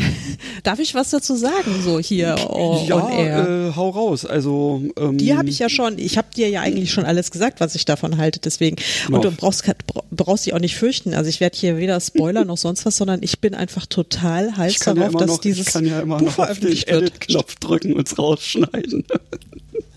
Darf 0.63 0.79
ich 0.79 0.93
was 0.95 1.09
dazu 1.09 1.35
sagen, 1.35 1.81
so 1.83 1.99
hier 1.99 2.35
oh, 2.49 2.83
ja, 2.87 3.67
äh, 3.69 3.73
hau 3.75 3.89
raus. 3.89 4.25
Also 4.25 4.83
ähm, 4.97 5.17
die 5.17 5.35
habe 5.35 5.49
ich 5.49 5.59
ja 5.59 5.69
schon. 5.69 5.97
Ich 5.97 6.17
habe 6.17 6.27
dir 6.35 6.49
ja 6.49 6.61
eigentlich 6.61 6.91
schon 6.91 7.05
alles 7.05 7.31
gesagt, 7.31 7.59
was 7.59 7.75
ich 7.75 7.85
davon 7.85 8.17
halte. 8.17 8.39
Deswegen 8.39 8.75
und 9.09 9.23
du 9.23 9.31
brauchst 9.31 9.63
brauchst 10.11 10.45
dich 10.45 10.53
auch 10.53 10.59
nicht 10.59 10.75
fürchten. 10.75 11.13
Also 11.13 11.29
ich 11.29 11.39
werde 11.39 11.57
hier 11.57 11.77
weder 11.77 11.99
Spoiler 11.99 12.45
noch 12.45 12.57
sonst 12.57 12.85
was, 12.85 12.97
sondern 12.97 13.23
ich 13.23 13.39
bin 13.39 13.53
einfach 13.55 13.85
total 13.85 14.55
heiß 14.57 14.79
darauf, 14.79 15.13
ja 15.13 15.19
dass 15.19 15.27
noch, 15.27 15.37
dieses 15.39 15.67
ich 15.67 15.73
kann 15.73 15.85
ja 15.85 16.01
immer 16.01 16.17
Buch 16.17 16.37
noch 16.37 16.49
auf 16.49 16.59
den 16.59 16.71
Edit-Knopf 16.71 17.55
drücken 17.55 17.93
und 17.93 18.07
es 18.07 18.17
rausschneiden. 18.17 19.05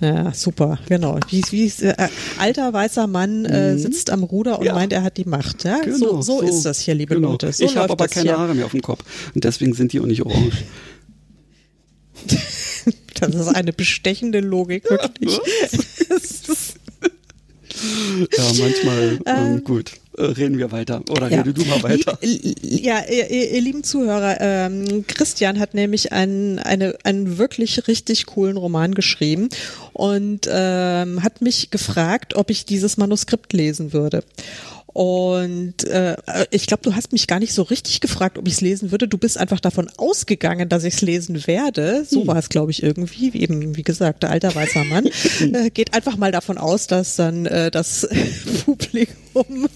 Ja, 0.01 0.33
super, 0.33 0.79
genau. 0.89 1.19
Wie, 1.29 1.43
wie 1.51 1.67
äh, 1.85 2.09
alter 2.39 2.73
weißer 2.73 3.07
Mann 3.07 3.45
äh, 3.45 3.73
mhm. 3.73 3.79
sitzt 3.79 4.11
am 4.11 4.23
Ruder 4.23 4.59
und 4.59 4.65
ja. 4.65 4.75
meint, 4.75 4.93
er 4.93 5.03
hat 5.03 5.19
die 5.19 5.27
Macht. 5.27 5.65
Ja? 5.65 5.81
Genau, 5.81 5.97
so, 5.97 6.23
so, 6.23 6.41
so, 6.41 6.47
ist 6.47 6.63
das 6.63 6.81
hier, 6.81 6.95
liebe 6.95 7.15
genau. 7.15 7.33
Leute. 7.33 7.53
So 7.53 7.65
ich 7.65 7.77
habe 7.77 7.93
aber 7.93 8.09
keine 8.09 8.31
hier. 8.31 8.39
Haare 8.39 8.55
mehr 8.55 8.65
auf 8.65 8.73
dem 8.73 8.81
Kopf 8.83 9.05
und 9.35 9.45
deswegen 9.45 9.75
sind 9.75 9.93
die 9.93 10.01
auch 10.01 10.07
nicht 10.07 10.23
orange. 10.25 10.65
das 13.21 13.35
ist 13.35 13.49
eine 13.49 13.73
bestechende 13.73 14.41
Logik, 14.41 14.89
wirklich. 14.89 15.33
ja, 18.37 18.45
manchmal 18.59 19.19
ähm, 19.27 19.37
ähm, 19.57 19.65
gut. 19.65 19.93
Äh, 20.21 20.33
reden 20.33 20.59
wir 20.59 20.71
weiter. 20.71 21.03
Oder 21.09 21.29
ja. 21.29 21.39
rede 21.39 21.55
du 21.55 21.65
mal 21.65 21.83
weiter. 21.83 22.19
Ja, 22.21 23.03
ihr, 23.09 23.31
ihr 23.31 23.61
lieben 23.61 23.83
Zuhörer, 23.83 24.37
ähm, 24.41 25.05
Christian 25.07 25.59
hat 25.59 25.75
nämlich 25.75 26.13
einen, 26.13 26.59
eine, 26.59 26.97
einen 27.05 27.39
wirklich 27.39 27.89
richtig 27.89 28.27
coolen 28.27 28.57
Roman 28.57 28.95
geschrieben 28.95 29.49
und 29.93 30.49
ähm, 30.51 31.23
hat 31.23 31.41
mich 31.41 31.71
gefragt, 31.71 32.37
ob 32.37 32.51
ich 32.51 32.67
dieses 32.67 32.97
Manuskript 32.97 33.53
lesen 33.53 33.93
würde. 33.93 34.23
Und 34.93 35.85
äh, 35.85 36.17
ich 36.51 36.67
glaube, 36.67 36.83
du 36.83 36.97
hast 36.97 37.13
mich 37.13 37.29
gar 37.29 37.39
nicht 37.39 37.55
so 37.55 37.63
richtig 37.63 38.01
gefragt, 38.01 38.39
ob 38.39 38.49
ich 38.49 38.55
es 38.55 38.61
lesen 38.61 38.91
würde. 38.91 39.07
Du 39.07 39.19
bist 39.19 39.39
einfach 39.39 39.61
davon 39.61 39.89
ausgegangen, 39.97 40.69
dass 40.69 40.83
ich 40.83 40.95
es 40.95 41.01
lesen 41.01 41.47
werde. 41.47 42.05
So 42.05 42.23
hm. 42.23 42.27
war 42.27 42.37
es, 42.37 42.49
glaube 42.49 42.73
ich, 42.73 42.83
irgendwie. 42.83 43.33
Eben, 43.33 43.77
wie 43.77 43.85
gesagt, 43.85 44.25
der 44.25 44.31
alter 44.31 44.53
weißer 44.53 44.85
Mann 44.85 45.07
äh, 45.55 45.71
geht 45.71 45.95
einfach 45.95 46.17
mal 46.17 46.33
davon 46.33 46.59
aus, 46.59 46.89
dass 46.89 47.15
dann 47.17 47.47
äh, 47.47 47.71
das 47.71 48.09
Publikum 48.65 49.69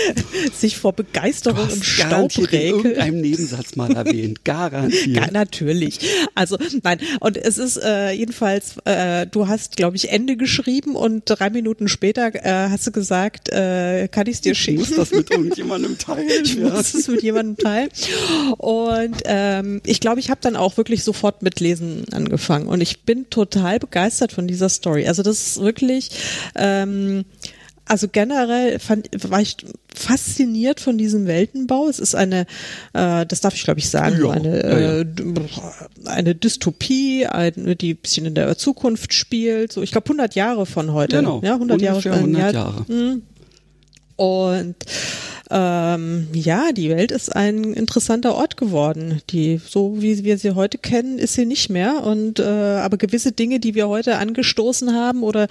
sich 0.54 0.76
vor 0.76 0.92
Begeisterung 0.92 1.68
im 1.68 1.82
Staub 1.82 2.36
in 2.36 2.60
irgendeinem 2.60 3.20
Nebensatz 3.20 3.76
mal 3.76 3.92
erwähnt, 3.94 4.44
garantiert. 4.44 5.06
Ja, 5.06 5.30
natürlich. 5.30 6.00
Also 6.34 6.58
nein, 6.82 6.98
und 7.20 7.36
es 7.36 7.58
ist 7.58 7.76
äh, 7.76 8.12
jedenfalls, 8.12 8.76
äh, 8.84 9.26
du 9.26 9.48
hast, 9.48 9.76
glaube 9.76 9.96
ich, 9.96 10.10
Ende 10.10 10.36
geschrieben 10.36 10.96
und 10.96 11.22
drei 11.26 11.50
Minuten 11.50 11.88
später 11.88 12.34
äh, 12.34 12.70
hast 12.70 12.86
du 12.86 12.92
gesagt, 12.92 13.50
äh, 13.50 14.08
kann 14.08 14.26
ich 14.26 14.36
es 14.36 14.40
dir 14.40 14.54
schicken? 14.54 14.82
Ich 14.82 14.88
muss 14.90 14.96
das 14.96 15.10
mit 15.10 15.30
irgendjemandem 15.30 15.98
teilen. 15.98 16.28
Ich 16.42 16.54
ja. 16.54 16.70
muss 16.70 16.94
es 16.94 17.08
mit 17.08 17.22
jemandem 17.22 17.56
teilen. 17.56 17.88
Und 18.58 19.16
ähm, 19.24 19.80
ich 19.84 20.00
glaube, 20.00 20.20
ich 20.20 20.30
habe 20.30 20.40
dann 20.40 20.56
auch 20.56 20.76
wirklich 20.76 21.04
sofort 21.04 21.42
mit 21.42 21.60
Lesen 21.60 22.04
angefangen 22.12 22.66
und 22.66 22.80
ich 22.80 23.02
bin 23.02 23.28
total 23.30 23.78
begeistert 23.78 24.32
von 24.32 24.46
dieser 24.46 24.68
Story. 24.68 25.06
Also 25.06 25.22
das 25.22 25.46
ist 25.46 25.60
wirklich 25.60 26.10
ähm, 26.54 27.24
also 27.86 28.08
generell 28.08 28.78
fand, 28.78 29.08
war 29.30 29.40
ich 29.40 29.56
fasziniert 29.94 30.80
von 30.80 30.98
diesem 30.98 31.26
Weltenbau. 31.26 31.88
Es 31.88 31.98
ist 31.98 32.14
eine, 32.14 32.46
äh, 32.92 33.26
das 33.26 33.40
darf 33.40 33.54
ich 33.54 33.64
glaube 33.64 33.80
ich 33.80 33.90
sagen, 33.90 34.24
ja, 34.24 34.30
eine, 34.30 34.62
ja, 34.62 34.78
ja. 34.78 35.00
Äh, 35.00 35.04
eine 36.06 36.34
Dystopie, 36.34 37.26
eine, 37.26 37.76
die 37.76 37.94
ein 37.94 37.96
bisschen 37.96 38.26
in 38.26 38.34
der 38.34 38.56
Zukunft 38.56 39.12
spielt. 39.12 39.72
So, 39.72 39.82
ich 39.82 39.90
glaube 39.90 40.06
100 40.06 40.34
Jahre 40.34 40.66
von 40.66 40.92
heute. 40.92 41.16
Genau, 41.16 41.40
ja, 41.42 41.54
100 41.54 41.82
Jahre. 41.82 42.10
100 42.10 42.54
Jahre. 42.54 42.86
Hm. 42.86 43.22
Und 44.16 44.76
ähm, 45.54 46.28
ja, 46.32 46.72
die 46.72 46.88
Welt 46.88 47.10
ist 47.10 47.34
ein 47.36 47.74
interessanter 47.74 48.34
Ort 48.34 48.56
geworden. 48.56 49.20
Die, 49.30 49.60
so 49.64 50.00
wie 50.00 50.24
wir 50.24 50.38
sie 50.38 50.52
heute 50.52 50.78
kennen, 50.78 51.18
ist 51.18 51.34
sie 51.34 51.44
nicht 51.44 51.68
mehr. 51.68 52.02
Und 52.04 52.40
äh, 52.40 52.44
aber 52.44 52.96
gewisse 52.96 53.32
Dinge, 53.32 53.60
die 53.60 53.74
wir 53.74 53.88
heute 53.88 54.16
angestoßen 54.16 54.94
haben 54.94 55.22
oder 55.22 55.48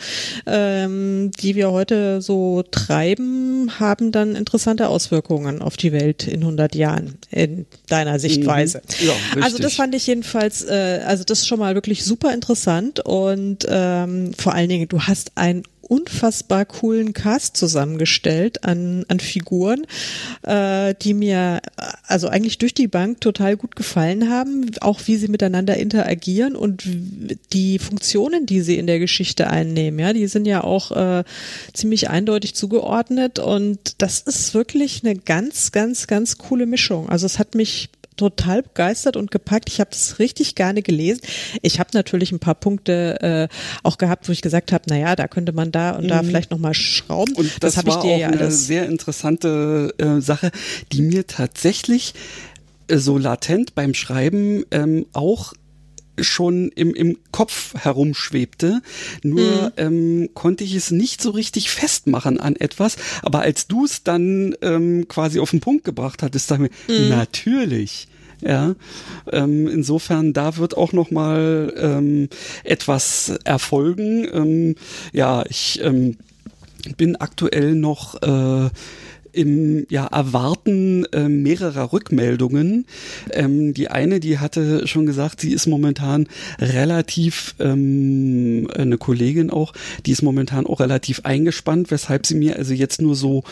ähm, 0.47 1.29
die 1.39 1.55
wir 1.55 1.71
heute 1.71 2.21
so 2.21 2.63
treiben, 2.63 3.79
haben 3.79 4.11
dann 4.11 4.35
interessante 4.35 4.87
Auswirkungen 4.87 5.61
auf 5.61 5.77
die 5.77 5.91
Welt 5.91 6.27
in 6.27 6.41
100 6.41 6.73
Jahren 6.73 7.19
in 7.29 7.67
deiner 7.87 8.17
Sichtweise. 8.17 8.81
Mhm. 8.99 9.07
Ja, 9.07 9.13
also 9.43 9.59
das 9.59 9.75
fand 9.75 9.93
ich 9.93 10.07
jedenfalls, 10.07 10.63
äh, 10.63 11.01
also 11.05 11.23
das 11.23 11.39
ist 11.39 11.47
schon 11.47 11.59
mal 11.59 11.75
wirklich 11.75 12.03
super 12.03 12.33
interessant 12.33 13.01
und 13.01 13.67
ähm, 13.69 14.31
vor 14.35 14.55
allen 14.55 14.69
Dingen, 14.69 14.87
du 14.87 15.01
hast 15.01 15.33
ein 15.35 15.61
unfassbar 15.91 16.63
coolen 16.63 17.11
Cast 17.11 17.57
zusammengestellt 17.57 18.63
an, 18.63 19.03
an 19.09 19.19
Figuren, 19.19 19.85
äh, 20.43 20.95
die 21.01 21.13
mir 21.13 21.61
also 22.07 22.29
eigentlich 22.29 22.57
durch 22.59 22.73
die 22.73 22.87
Bank 22.87 23.19
total 23.19 23.57
gut 23.57 23.75
gefallen 23.75 24.29
haben, 24.29 24.71
auch 24.79 25.01
wie 25.07 25.17
sie 25.17 25.27
miteinander 25.27 25.75
interagieren 25.75 26.55
und 26.55 26.83
die 27.51 27.77
Funktionen, 27.77 28.45
die 28.45 28.61
sie 28.61 28.77
in 28.77 28.87
der 28.87 28.99
Geschichte 28.99 29.49
einnehmen. 29.49 29.99
Ja, 29.99 30.13
die 30.13 30.27
sind 30.27 30.45
ja 30.45 30.63
auch 30.63 30.91
äh, 30.91 31.25
ziemlich 31.73 32.09
eindeutig 32.09 32.55
zugeordnet 32.55 33.39
und 33.39 34.01
das 34.01 34.21
ist 34.21 34.53
wirklich 34.53 35.03
eine 35.03 35.17
ganz, 35.17 35.73
ganz, 35.73 36.07
ganz 36.07 36.37
coole 36.37 36.67
Mischung. 36.67 37.09
Also 37.09 37.25
es 37.25 37.37
hat 37.37 37.53
mich 37.53 37.89
total 38.21 38.61
begeistert 38.61 39.17
und 39.17 39.31
gepackt. 39.31 39.67
Ich 39.67 39.79
habe 39.79 39.89
es 39.93 40.19
richtig 40.19 40.53
gerne 40.53 40.83
gelesen. 40.83 41.21
Ich 41.63 41.79
habe 41.79 41.89
natürlich 41.93 42.31
ein 42.31 42.37
paar 42.37 42.53
Punkte 42.53 43.49
äh, 43.49 43.55
auch 43.81 43.97
gehabt, 43.97 44.27
wo 44.27 44.31
ich 44.31 44.43
gesagt 44.43 44.71
habe, 44.71 44.83
naja, 44.87 45.15
da 45.15 45.27
könnte 45.27 45.53
man 45.53 45.71
da 45.71 45.91
und 45.91 46.07
da 46.07 46.21
mhm. 46.21 46.27
vielleicht 46.27 46.51
nochmal 46.51 46.75
schrauben. 46.75 47.33
Und 47.33 47.51
das, 47.63 47.73
das 47.73 47.85
war 47.87 47.95
ich 47.95 48.01
dir 48.03 48.13
auch 48.13 48.19
ja 48.19 48.27
eine 48.27 48.51
sehr 48.51 48.85
interessante 48.85 49.95
äh, 49.97 50.21
Sache, 50.21 50.51
die 50.91 51.01
mir 51.01 51.25
tatsächlich 51.25 52.13
äh, 52.87 52.97
so 52.97 53.17
latent 53.17 53.73
beim 53.73 53.95
Schreiben 53.95 54.65
ähm, 54.69 55.07
auch 55.13 55.53
schon 56.19 56.69
im, 56.69 56.93
im 56.93 57.17
Kopf 57.31 57.73
herumschwebte. 57.75 58.81
Nur 59.23 59.41
mhm. 59.63 59.71
ähm, 59.77 60.29
konnte 60.33 60.63
ich 60.63 60.75
es 60.75 60.91
nicht 60.91 61.21
so 61.21 61.31
richtig 61.31 61.71
festmachen 61.71 62.39
an 62.39 62.55
etwas. 62.55 62.97
Aber 63.23 63.41
als 63.41 63.67
du 63.67 63.85
es 63.85 64.03
dann 64.03 64.55
ähm, 64.61 65.07
quasi 65.07 65.39
auf 65.39 65.51
den 65.51 65.59
Punkt 65.59 65.83
gebracht 65.83 66.23
hattest, 66.23 66.51
dachte 66.51 66.65
ich 66.65 66.87
mir, 66.87 66.99
mhm. 66.99 67.09
natürlich. 67.09 68.07
Ja, 68.41 68.75
ähm, 69.31 69.67
insofern 69.67 70.33
da 70.33 70.57
wird 70.57 70.75
auch 70.75 70.93
noch 70.93 71.11
mal 71.11 71.73
ähm, 71.77 72.29
etwas 72.63 73.29
erfolgen. 73.43 74.27
Ähm, 74.33 74.75
ja, 75.13 75.43
ich 75.47 75.79
ähm, 75.83 76.17
bin 76.97 77.15
aktuell 77.17 77.75
noch 77.75 78.21
äh, 78.23 78.69
im 79.33 79.85
ja, 79.89 80.07
Erwarten 80.07 81.05
äh, 81.13 81.27
mehrerer 81.27 81.93
Rückmeldungen. 81.93 82.85
Ähm, 83.31 83.73
die 83.73 83.89
eine, 83.89 84.19
die 84.19 84.39
hatte 84.39 84.87
schon 84.87 85.05
gesagt, 85.05 85.41
sie 85.41 85.53
ist 85.53 85.67
momentan 85.67 86.27
relativ, 86.59 87.55
ähm, 87.59 88.67
eine 88.75 88.97
Kollegin 88.97 89.49
auch, 89.49 89.73
die 90.05 90.11
ist 90.11 90.21
momentan 90.21 90.65
auch 90.65 90.79
relativ 90.79 91.21
eingespannt, 91.23 91.91
weshalb 91.91 92.25
sie 92.25 92.35
mir 92.35 92.57
also 92.57 92.73
jetzt 92.73 93.01
nur 93.01 93.15
so 93.15 93.43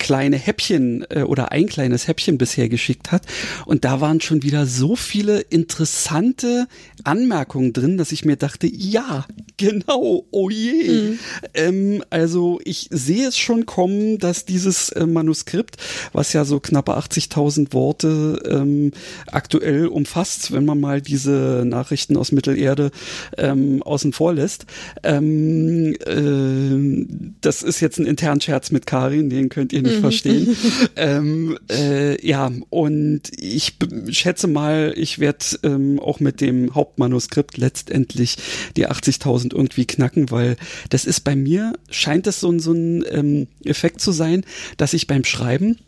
kleine 0.00 0.38
Häppchen 0.38 1.04
äh, 1.10 1.22
oder 1.22 1.52
ein 1.52 1.66
kleines 1.66 2.08
Häppchen 2.08 2.38
bisher 2.38 2.68
geschickt 2.68 3.12
hat. 3.12 3.22
Und 3.66 3.84
da 3.84 4.00
waren 4.00 4.20
schon 4.20 4.42
wieder 4.42 4.66
so 4.66 4.96
viele 4.96 5.40
interessante 5.40 6.66
Anmerkungen 7.04 7.72
drin, 7.72 7.98
dass 7.98 8.10
ich 8.10 8.24
mir 8.24 8.36
dachte, 8.36 8.66
ja, 8.66 9.26
genau, 9.58 10.24
oh 10.30 10.50
je. 10.50 10.88
Mhm. 10.88 11.18
Ähm, 11.54 12.04
also 12.08 12.60
ich 12.64 12.88
sehe 12.90 13.28
es 13.28 13.36
schon 13.36 13.66
kommen, 13.66 14.18
dass 14.18 14.46
dieses 14.46 14.88
äh, 14.88 15.06
Manuskript, 15.06 15.76
was 16.12 16.32
ja 16.32 16.44
so 16.44 16.60
knappe 16.60 16.96
80.000 16.96 17.74
Worte 17.74 18.42
ähm, 18.48 18.92
aktuell 19.26 19.86
umfasst, 19.86 20.50
wenn 20.50 20.64
man 20.64 20.80
mal 20.80 21.02
diese 21.02 21.64
Nachrichten 21.66 22.16
aus 22.16 22.32
Mittelerde 22.32 22.90
ähm, 23.36 23.82
außen 23.82 24.14
vor 24.14 24.32
lässt, 24.32 24.64
ähm, 25.02 25.94
äh, 26.06 27.06
das 27.42 27.62
ist 27.62 27.80
jetzt 27.80 27.98
ein 27.98 28.06
internen 28.06 28.40
Scherz 28.40 28.70
mit 28.70 28.86
Karin, 28.86 29.28
den 29.28 29.50
könnt 29.50 29.74
ihr 29.74 29.82
nicht 29.82 29.89
mhm. 29.96 30.00
verstehen. 30.00 30.56
ähm, 30.96 31.58
äh, 31.70 32.26
ja, 32.26 32.50
und 32.70 33.22
ich 33.36 33.76
schätze 34.10 34.46
mal, 34.46 34.92
ich 34.96 35.18
werde 35.18 35.44
ähm, 35.62 36.00
auch 36.00 36.20
mit 36.20 36.40
dem 36.40 36.74
Hauptmanuskript 36.74 37.56
letztendlich 37.56 38.36
die 38.76 38.88
80.000 38.88 39.54
irgendwie 39.54 39.86
knacken, 39.86 40.30
weil 40.30 40.56
das 40.90 41.04
ist 41.04 41.20
bei 41.20 41.36
mir, 41.36 41.72
scheint 41.90 42.26
es 42.26 42.40
so, 42.40 42.56
so 42.58 42.72
ein 42.72 43.04
ähm, 43.10 43.46
Effekt 43.64 44.00
zu 44.00 44.12
sein, 44.12 44.44
dass 44.76 44.92
ich 44.92 45.06
beim 45.06 45.24
Schreiben 45.24 45.78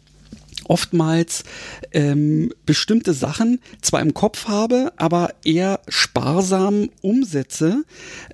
oftmals 0.65 1.45
ähm, 1.93 2.53
bestimmte 2.67 3.13
Sachen 3.13 3.61
zwar 3.81 4.01
im 4.01 4.15
Kopf 4.15 4.49
habe, 4.49 4.93
aber 4.97 5.35
eher 5.45 5.81
sparsam 5.89 6.91
umsetze 7.01 7.85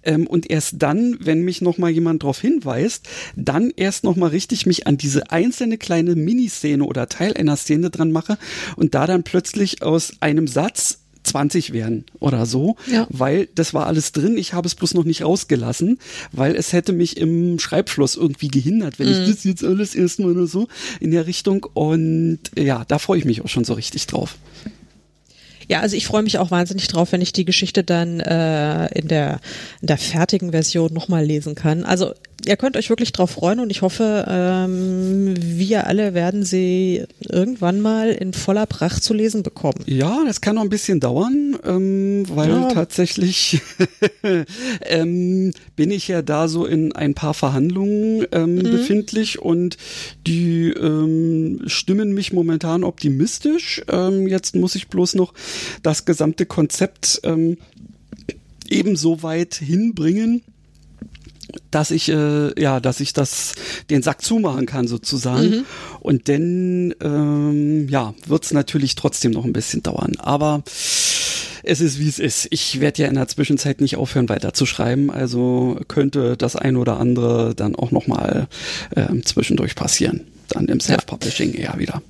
ähm, 0.02 0.26
und 0.26 0.50
erst 0.50 0.76
dann, 0.78 1.16
wenn 1.20 1.42
mich 1.42 1.60
noch 1.60 1.78
mal 1.78 1.90
jemand 1.90 2.22
darauf 2.22 2.40
hinweist, 2.40 3.08
dann 3.36 3.72
erst 3.76 4.04
noch 4.04 4.16
mal 4.16 4.28
richtig 4.28 4.66
mich 4.66 4.86
an 4.86 4.96
diese 4.96 5.30
einzelne 5.30 5.78
kleine 5.78 6.14
Miniszene 6.14 6.84
oder 6.84 7.08
Teil 7.08 7.34
einer 7.34 7.56
Szene 7.56 7.90
dran 7.90 8.12
mache 8.12 8.38
und 8.76 8.94
da 8.94 9.06
dann 9.06 9.22
plötzlich 9.22 9.82
aus 9.82 10.12
einem 10.20 10.46
Satz 10.46 11.00
20 11.28 11.72
werden 11.72 12.04
oder 12.18 12.46
so, 12.46 12.76
ja. 12.90 13.06
weil 13.10 13.48
das 13.54 13.74
war 13.74 13.86
alles 13.86 14.12
drin. 14.12 14.36
Ich 14.36 14.52
habe 14.52 14.66
es 14.66 14.74
bloß 14.74 14.94
noch 14.94 15.04
nicht 15.04 15.22
rausgelassen, 15.22 15.98
weil 16.32 16.56
es 16.56 16.72
hätte 16.72 16.92
mich 16.92 17.16
im 17.16 17.58
Schreibfluss 17.58 18.16
irgendwie 18.16 18.48
gehindert, 18.48 18.98
wenn 18.98 19.08
mhm. 19.08 19.22
ich 19.22 19.30
das 19.30 19.44
jetzt 19.44 19.64
alles 19.64 19.94
erstmal 19.94 20.32
oder 20.32 20.46
so 20.46 20.68
in 21.00 21.10
der 21.10 21.26
Richtung. 21.26 21.66
Und 21.74 22.40
ja, 22.56 22.84
da 22.86 22.98
freue 22.98 23.18
ich 23.18 23.24
mich 23.24 23.42
auch 23.42 23.48
schon 23.48 23.64
so 23.64 23.74
richtig 23.74 24.06
drauf. 24.06 24.36
Ja, 25.68 25.80
also 25.80 25.96
ich 25.96 26.06
freue 26.06 26.22
mich 26.22 26.38
auch 26.38 26.50
wahnsinnig 26.50 26.88
drauf, 26.88 27.12
wenn 27.12 27.20
ich 27.20 27.34
die 27.34 27.44
Geschichte 27.44 27.84
dann 27.84 28.20
äh, 28.20 28.86
in, 28.98 29.06
der, 29.06 29.40
in 29.82 29.88
der 29.88 29.98
fertigen 29.98 30.52
Version 30.52 30.94
nochmal 30.94 31.24
lesen 31.24 31.54
kann. 31.54 31.84
Also 31.84 32.14
ihr 32.46 32.56
könnt 32.56 32.76
euch 32.76 32.88
wirklich 32.88 33.12
drauf 33.12 33.30
freuen 33.30 33.60
und 33.60 33.70
ich 33.70 33.82
hoffe, 33.82 34.24
ähm, 34.28 35.34
wir 35.38 35.86
alle 35.86 36.14
werden 36.14 36.44
sie 36.44 37.04
irgendwann 37.28 37.80
mal 37.80 38.10
in 38.10 38.32
voller 38.32 38.66
Pracht 38.66 39.02
zu 39.02 39.14
lesen 39.14 39.42
bekommen. 39.42 39.82
Ja, 39.86 40.22
das 40.26 40.40
kann 40.40 40.54
noch 40.54 40.62
ein 40.62 40.68
bisschen 40.68 41.00
dauern, 41.00 41.58
ähm, 41.64 42.24
weil 42.28 42.50
ja. 42.50 42.68
tatsächlich 42.68 43.60
ähm, 44.82 45.52
bin 45.76 45.90
ich 45.90 46.08
ja 46.08 46.22
da 46.22 46.48
so 46.48 46.64
in 46.64 46.92
ein 46.92 47.14
paar 47.14 47.34
Verhandlungen 47.34 48.26
ähm, 48.32 48.56
mhm. 48.56 48.62
befindlich 48.62 49.40
und 49.40 49.76
die 50.26 50.70
ähm, 50.70 51.62
stimmen 51.66 52.12
mich 52.12 52.32
momentan 52.32 52.84
optimistisch. 52.84 53.82
Ähm, 53.88 54.28
jetzt 54.28 54.54
muss 54.54 54.74
ich 54.74 54.88
bloß 54.88 55.14
noch 55.14 55.34
das 55.82 56.04
gesamte 56.04 56.46
Konzept 56.46 57.20
ähm, 57.24 57.58
ebenso 58.68 59.22
weit 59.22 59.54
hinbringen, 59.54 60.42
dass 61.70 61.90
ich 61.90 62.08
äh, 62.08 62.60
ja, 62.60 62.80
dass 62.80 63.00
ich 63.00 63.12
das 63.12 63.54
den 63.90 64.02
Sack 64.02 64.22
zumachen 64.22 64.66
kann 64.66 64.88
sozusagen. 64.88 65.50
Mhm. 65.50 65.64
Und 66.00 66.28
dann 66.28 66.94
ähm, 67.02 67.88
ja, 67.88 68.14
wird's 68.26 68.52
natürlich 68.52 68.94
trotzdem 68.94 69.32
noch 69.32 69.44
ein 69.44 69.52
bisschen 69.52 69.82
dauern. 69.82 70.14
Aber 70.18 70.62
es 71.62 71.80
ist 71.80 71.98
wie 71.98 72.08
es 72.08 72.18
ist. 72.18 72.48
Ich 72.50 72.80
werde 72.80 73.02
ja 73.02 73.08
in 73.08 73.14
der 73.14 73.28
Zwischenzeit 73.28 73.80
nicht 73.80 73.96
aufhören 73.96 74.28
weiter 74.28 74.54
zu 74.54 74.66
schreiben, 74.66 75.10
also 75.10 75.78
könnte 75.88 76.36
das 76.36 76.56
ein 76.56 76.76
oder 76.76 76.98
andere 76.98 77.54
dann 77.54 77.74
auch 77.74 77.90
noch 77.90 78.06
mal 78.06 78.48
äh, 78.94 79.20
zwischendurch 79.22 79.74
passieren. 79.74 80.26
dann 80.48 80.66
im 80.66 80.80
Self-Publishing 80.80 81.54
eher 81.54 81.74
wieder. 81.78 82.02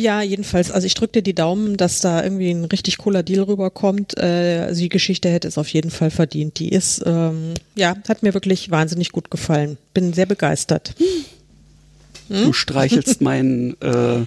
Ja, 0.00 0.22
jedenfalls, 0.22 0.70
also 0.70 0.86
ich 0.86 0.94
drücke 0.94 1.12
dir 1.12 1.22
die 1.22 1.34
Daumen, 1.34 1.76
dass 1.76 2.00
da 2.00 2.24
irgendwie 2.24 2.50
ein 2.50 2.64
richtig 2.64 2.96
cooler 2.96 3.22
Deal 3.22 3.42
rüberkommt. 3.42 4.16
Äh, 4.16 4.64
also 4.66 4.80
die 4.80 4.88
Geschichte 4.88 5.28
hätte 5.28 5.46
es 5.46 5.58
auf 5.58 5.68
jeden 5.68 5.90
Fall 5.90 6.10
verdient. 6.10 6.58
Die 6.58 6.70
ist, 6.70 7.02
ähm, 7.04 7.52
ja, 7.74 7.94
hat 8.08 8.22
mir 8.22 8.32
wirklich 8.32 8.70
wahnsinnig 8.70 9.12
gut 9.12 9.30
gefallen. 9.30 9.76
Bin 9.92 10.14
sehr 10.14 10.24
begeistert. 10.24 10.94
Hm? 12.28 12.44
Du 12.44 12.52
streichelst 12.54 13.20
mein, 13.20 13.76
äh, 13.82 14.24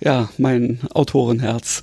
ja, 0.00 0.28
mein 0.38 0.80
Autorenherz. 0.92 1.82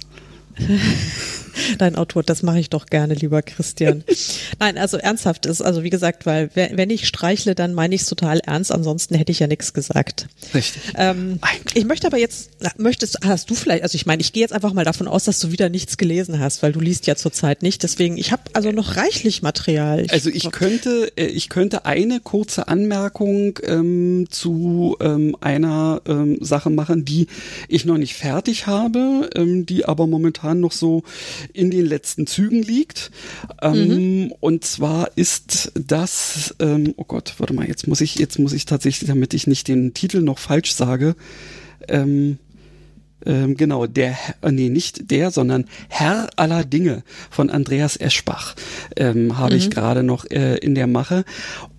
dein 1.78 1.96
Autor, 1.96 2.24
das 2.24 2.44
mache 2.44 2.60
ich 2.60 2.70
doch 2.70 2.86
gerne, 2.86 3.14
lieber 3.14 3.42
Christian. 3.42 4.04
Nein, 4.60 4.78
also 4.78 4.98
ernsthaft 4.98 5.46
ist, 5.46 5.62
also 5.62 5.84
wie 5.84 5.90
gesagt, 5.90 6.26
weil 6.26 6.50
wenn 6.54 6.90
ich 6.90 7.08
streichle, 7.08 7.56
dann 7.56 7.74
meine 7.74 7.96
ich 7.96 8.02
es 8.02 8.08
total 8.08 8.40
ernst, 8.40 8.72
ansonsten 8.72 9.16
hätte 9.16 9.32
ich 9.32 9.40
ja 9.40 9.48
nichts 9.48 9.74
gesagt. 9.74 10.28
Richtig. 10.54 10.82
Ähm, 10.96 11.40
ich 11.74 11.86
möchte 11.86 12.08
aber 12.08 12.18
jetzt, 12.18 12.52
möchtest, 12.78 13.20
hast 13.24 13.50
du 13.50 13.56
vielleicht, 13.56 13.84
also 13.84 13.96
ich 13.96 14.06
meine, 14.06 14.22
ich 14.22 14.34
gehe 14.34 14.42
jetzt 14.42 14.54
einfach 14.54 14.74
mal 14.74 14.86
davon 14.86 15.08
aus, 15.08 15.26
dass 15.26 15.40
du 15.40 15.52
wieder 15.52 15.70
nichts 15.70 15.98
gelesen 15.98 16.40
hast, 16.40 16.64
weil 16.64 16.72
du 16.72 16.80
liest 16.80 17.08
ja 17.08 17.16
zurzeit 17.16 17.62
nicht, 17.62 17.84
deswegen, 17.84 18.18
ich 18.18 18.32
habe 18.32 18.44
also 18.54 18.72
noch 18.72 18.98
reichlich 18.98 19.42
Material. 19.42 20.06
Ich, 20.06 20.12
also 20.12 20.30
ich 20.30 20.52
könnte, 20.52 21.12
äh, 21.16 21.26
ich 21.26 21.50
könnte 21.50 21.86
eine 21.86 22.20
kurze 22.20 22.68
Anmerkung 22.68 23.60
ähm, 23.64 24.28
zu 24.30 24.98
ähm, 25.00 25.36
einer 25.42 26.02
ähm, 26.08 26.38
Sache 26.42 26.70
machen, 26.70 27.06
die 27.06 27.28
ich 27.68 27.86
noch 27.86 27.98
nicht 27.98 28.16
fertig 28.16 28.68
habe, 28.68 29.30
ähm, 29.36 29.66
die 29.66 29.86
aber 29.86 30.08
momentan 30.08 30.60
noch 30.60 30.72
so 30.72 31.04
in 31.54 31.72
den 31.72 31.86
letzten 31.86 32.28
Zügen 32.28 32.62
liegt. 32.62 33.12
Ähm, 33.62 33.88
mhm. 33.88 34.34
Und 34.40 34.66
zwar 34.66 35.12
ist 35.16 35.72
das, 35.76 36.56
ähm, 36.60 36.94
oh 36.98 37.06
Gott, 37.06 37.36
warte 37.38 37.54
mal, 37.54 37.68
jetzt 37.68 37.88
muss 37.88 38.02
ich, 38.02 38.16
jetzt 38.16 38.40
muss 38.40 38.54
ich 38.54 38.66
tatsächlich, 38.66 39.08
damit 39.08 39.34
ich 39.34 39.48
nicht 39.48 39.68
den 39.68 39.94
Titel 39.94 40.22
noch 40.22 40.40
falsch 40.40 40.74
sage, 40.74 41.16
ähm, 41.88 42.38
ähm, 43.26 43.58
genau, 43.58 43.86
der, 43.86 44.18
äh, 44.42 44.52
nee, 44.52 44.70
nicht 44.70 45.12
der, 45.12 45.32
sondern 45.32 45.66
Herr 45.90 46.30
aller 46.38 46.64
Dinge 46.64 47.04
von 47.30 47.50
Andreas 47.50 47.98
Eschbach 47.98 48.56
ähm, 48.96 49.38
habe 49.38 49.54
mhm. 49.54 49.58
ich 49.58 49.70
gerade 49.70 50.04
noch 50.04 50.26
äh, 50.30 50.58
in 50.58 50.76
der 50.76 50.88
Mache. 50.88 51.26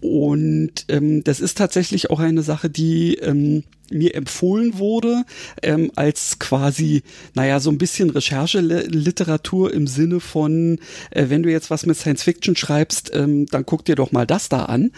Und 0.00 0.84
ähm, 0.88 1.24
das 1.24 1.40
ist 1.40 1.56
tatsächlich 1.56 2.10
auch 2.10 2.20
eine 2.20 2.42
Sache, 2.42 2.68
die 2.68 3.14
ähm, 3.14 3.64
mir 3.90 4.14
empfohlen 4.14 4.78
wurde, 4.78 5.24
ähm, 5.62 5.90
als 5.96 6.38
quasi, 6.38 7.02
naja, 7.34 7.60
so 7.60 7.70
ein 7.70 7.78
bisschen 7.78 8.10
Rechercheliteratur 8.10 9.72
im 9.72 9.86
Sinne 9.86 10.20
von, 10.20 10.78
äh, 11.10 11.26
wenn 11.28 11.42
du 11.42 11.50
jetzt 11.50 11.70
was 11.70 11.86
mit 11.86 11.96
Science 11.96 12.22
Fiction 12.22 12.56
schreibst, 12.56 13.10
ähm, 13.14 13.46
dann 13.46 13.66
guck 13.66 13.84
dir 13.84 13.96
doch 13.96 14.12
mal 14.12 14.26
das 14.26 14.48
da 14.48 14.64
an. 14.66 14.92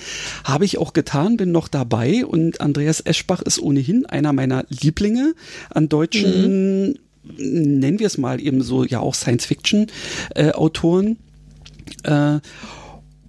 Habe 0.45 0.65
ich 0.65 0.79
auch 0.79 0.93
getan, 0.93 1.37
bin 1.37 1.53
noch 1.53 1.69
dabei 1.69 2.25
und 2.27 2.61
Andreas 2.61 3.01
Eschbach 3.01 3.43
ist 3.43 3.59
ohnehin 3.59 4.07
einer 4.07 4.33
meiner 4.33 4.65
Lieblinge 4.69 5.35
an 5.71 5.89
deutschen, 5.89 6.89
mhm. 6.89 6.95
nennen 7.37 7.99
wir 7.99 8.07
es 8.07 8.19
mal 8.19 8.41
eben 8.41 8.63
so, 8.63 8.85
ja 8.85 9.01
auch 9.01 9.15
Science 9.15 9.47
Fiction 9.47 9.87
äh, 10.35 10.51
Autoren. 10.51 11.17
Äh, 12.05 12.41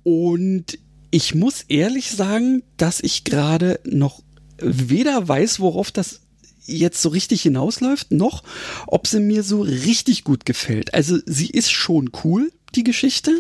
und 0.04 0.78
ich 1.12 1.36
muss 1.36 1.62
ehrlich 1.68 2.12
sagen, 2.12 2.64
dass 2.78 3.00
ich 3.00 3.24
gerade 3.24 3.80
noch 3.86 4.22
weder 4.64 5.28
weiß, 5.28 5.60
worauf 5.60 5.92
das 5.92 6.22
jetzt 6.66 7.02
so 7.02 7.10
richtig 7.10 7.42
hinausläuft, 7.42 8.12
noch 8.12 8.44
ob 8.88 9.08
sie 9.08 9.20
mir 9.20 9.44
so 9.44 9.62
richtig 9.62 10.24
gut 10.24 10.46
gefällt. 10.46 10.94
Also 10.94 11.18
sie 11.26 11.50
ist 11.50 11.72
schon 11.72 12.12
cool, 12.24 12.52
die 12.76 12.84
Geschichte. 12.84 13.32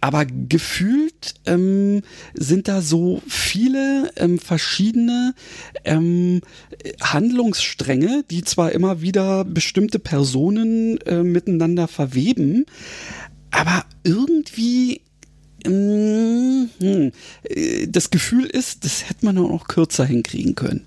Aber 0.00 0.26
gefühlt 0.26 1.34
ähm, 1.46 2.02
sind 2.34 2.68
da 2.68 2.82
so 2.82 3.22
viele 3.26 4.10
ähm, 4.16 4.38
verschiedene 4.38 5.34
ähm, 5.86 6.42
Handlungsstränge, 7.00 8.22
die 8.30 8.44
zwar 8.44 8.72
immer 8.72 9.00
wieder 9.00 9.46
bestimmte 9.46 9.98
Personen 9.98 10.98
äh, 11.06 11.22
miteinander 11.22 11.88
verweben, 11.88 12.66
aber 13.50 13.86
irgendwie 14.02 15.00
das 17.88 18.10
Gefühl 18.10 18.46
ist, 18.46 18.84
das 18.84 19.08
hätte 19.08 19.24
man 19.24 19.38
auch 19.38 19.48
noch 19.48 19.66
kürzer 19.66 20.04
hinkriegen 20.04 20.54
können. 20.54 20.84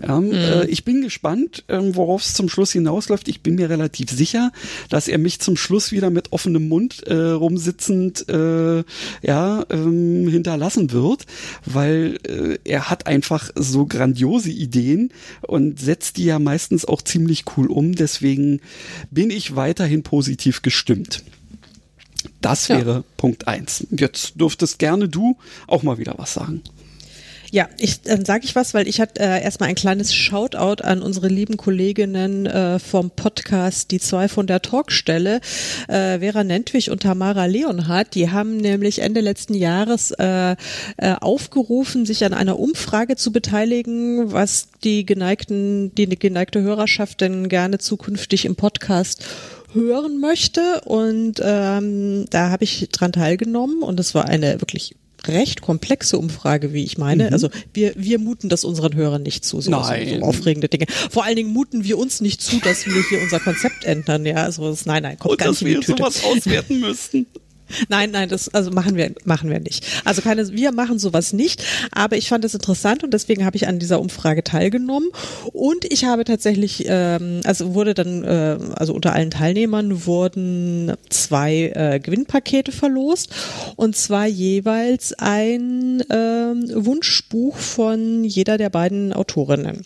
Ja, 0.00 0.20
mhm. 0.20 0.32
äh, 0.32 0.66
ich 0.66 0.84
bin 0.84 1.02
gespannt, 1.02 1.64
ähm, 1.68 1.94
worauf 1.94 2.22
es 2.22 2.34
zum 2.34 2.48
Schluss 2.48 2.72
hinausläuft. 2.72 3.28
Ich 3.28 3.42
bin 3.42 3.56
mir 3.56 3.68
relativ 3.68 4.10
sicher, 4.10 4.50
dass 4.88 5.06
er 5.06 5.18
mich 5.18 5.40
zum 5.40 5.56
Schluss 5.56 5.92
wieder 5.92 6.08
mit 6.08 6.32
offenem 6.32 6.68
Mund 6.68 7.02
äh, 7.06 7.14
rumsitzend 7.14 8.28
äh, 8.28 8.84
ja, 9.22 9.66
ähm, 9.70 10.28
hinterlassen 10.28 10.92
wird, 10.92 11.26
weil 11.66 12.18
äh, 12.26 12.58
er 12.64 12.88
hat 12.88 13.06
einfach 13.06 13.50
so 13.54 13.84
grandiose 13.84 14.50
Ideen 14.50 15.10
und 15.42 15.78
setzt 15.78 16.16
die 16.16 16.24
ja 16.24 16.38
meistens 16.38 16.86
auch 16.86 17.02
ziemlich 17.02 17.44
cool 17.56 17.66
um. 17.66 17.94
Deswegen 17.94 18.60
bin 19.10 19.30
ich 19.30 19.56
weiterhin 19.56 20.02
positiv 20.02 20.62
gestimmt. 20.62 21.22
Das 22.40 22.68
wäre 22.68 22.92
ja. 22.92 23.04
Punkt 23.16 23.48
eins. 23.48 23.86
Jetzt 23.90 24.34
dürftest 24.40 24.78
gerne 24.78 25.08
du 25.08 25.36
auch 25.66 25.82
mal 25.82 25.98
wieder 25.98 26.14
was 26.16 26.34
sagen. 26.34 26.62
Ja, 27.52 27.68
ich 27.78 28.00
dann 28.00 28.24
sage 28.24 28.46
ich 28.46 28.56
was, 28.56 28.72
weil 28.72 28.88
ich 28.88 28.98
hatte 28.98 29.20
äh, 29.20 29.42
erstmal 29.42 29.68
ein 29.68 29.74
kleines 29.74 30.14
Shoutout 30.14 30.82
an 30.82 31.02
unsere 31.02 31.28
lieben 31.28 31.58
Kolleginnen 31.58 32.46
äh, 32.46 32.78
vom 32.78 33.10
Podcast 33.10 33.90
Die 33.90 34.00
zwei 34.00 34.28
von 34.28 34.46
der 34.46 34.62
Talkstelle, 34.62 35.42
äh, 35.86 36.20
Vera 36.20 36.44
Nentwich 36.44 36.90
und 36.90 37.02
Tamara 37.02 37.44
Leonhardt. 37.44 38.14
Die 38.14 38.30
haben 38.30 38.56
nämlich 38.56 39.00
Ende 39.00 39.20
letzten 39.20 39.52
Jahres 39.52 40.12
äh, 40.12 40.52
äh, 40.52 40.56
aufgerufen, 41.20 42.06
sich 42.06 42.24
an 42.24 42.32
einer 42.32 42.58
Umfrage 42.58 43.16
zu 43.16 43.32
beteiligen, 43.32 44.32
was 44.32 44.68
die 44.82 45.04
geneigten, 45.04 45.94
die 45.94 46.08
geneigte 46.08 46.62
Hörerschaft 46.62 47.20
denn 47.20 47.50
gerne 47.50 47.76
zukünftig 47.76 48.46
im 48.46 48.56
Podcast 48.56 49.26
hören 49.72 50.20
möchte. 50.20 50.80
Und 50.84 51.40
ähm, 51.42 52.26
da 52.30 52.50
habe 52.50 52.64
ich 52.64 52.88
dran 52.90 53.12
teilgenommen 53.12 53.82
und 53.82 53.98
es 54.00 54.14
war 54.14 54.26
eine 54.26 54.60
wirklich 54.60 54.96
recht 55.28 55.62
komplexe 55.62 56.18
Umfrage, 56.18 56.72
wie 56.72 56.84
ich 56.84 56.98
meine. 56.98 57.26
Mhm. 57.28 57.32
Also 57.32 57.48
wir, 57.72 57.92
wir 57.96 58.18
muten 58.18 58.48
das 58.48 58.64
unseren 58.64 58.94
Hörern 58.94 59.22
nicht 59.22 59.44
zu, 59.44 59.60
so, 59.60 59.70
nein. 59.70 60.08
so, 60.08 60.16
so 60.16 60.22
aufregende 60.22 60.68
Dinge. 60.68 60.86
Vor 61.10 61.24
allen 61.24 61.36
Dingen 61.36 61.52
muten 61.52 61.84
wir 61.84 61.98
uns 61.98 62.20
nicht 62.20 62.40
zu, 62.42 62.58
dass 62.58 62.86
wir 62.86 63.02
hier 63.08 63.20
unser 63.22 63.40
Konzept 63.40 63.84
ändern. 63.84 64.26
Ja, 64.26 64.36
also 64.36 64.68
das, 64.68 64.86
nein, 64.86 65.02
nein, 65.02 65.18
kommt 65.18 65.32
Und 65.32 65.38
gar 65.38 65.50
nicht 65.50 65.62
in 65.62 65.68
die 65.68 65.74
Tüte. 65.74 65.98
sowas 65.98 66.24
auswerten 66.24 66.80
müssten. 66.80 67.26
Nein, 67.88 68.10
nein, 68.10 68.28
das 68.28 68.48
also 68.48 68.70
machen 68.70 68.96
wir 68.96 69.12
machen 69.24 69.50
wir 69.50 69.60
nicht. 69.60 69.86
Also 70.04 70.22
keine 70.22 70.48
wir 70.52 70.72
machen 70.72 70.98
sowas 70.98 71.32
nicht, 71.32 71.64
aber 71.92 72.16
ich 72.16 72.28
fand 72.28 72.44
es 72.44 72.54
interessant 72.54 73.04
und 73.04 73.12
deswegen 73.12 73.44
habe 73.44 73.56
ich 73.56 73.68
an 73.68 73.78
dieser 73.78 74.00
Umfrage 74.00 74.42
teilgenommen 74.44 75.08
und 75.52 75.84
ich 75.84 76.04
habe 76.04 76.24
tatsächlich 76.24 76.84
ähm, 76.86 77.40
also 77.44 77.74
wurde 77.74 77.94
dann 77.94 78.24
äh, 78.24 78.58
also 78.74 78.94
unter 78.94 79.12
allen 79.12 79.30
Teilnehmern 79.30 80.06
wurden 80.06 80.92
zwei 81.08 81.72
äh, 81.74 82.00
Gewinnpakete 82.00 82.72
verlost 82.72 83.30
und 83.76 83.96
zwar 83.96 84.26
jeweils 84.26 85.12
ein 85.14 86.02
ähm, 86.10 86.70
Wunschbuch 86.74 87.56
von 87.56 88.24
jeder 88.24 88.58
der 88.58 88.70
beiden 88.70 89.12
Autorinnen. 89.12 89.82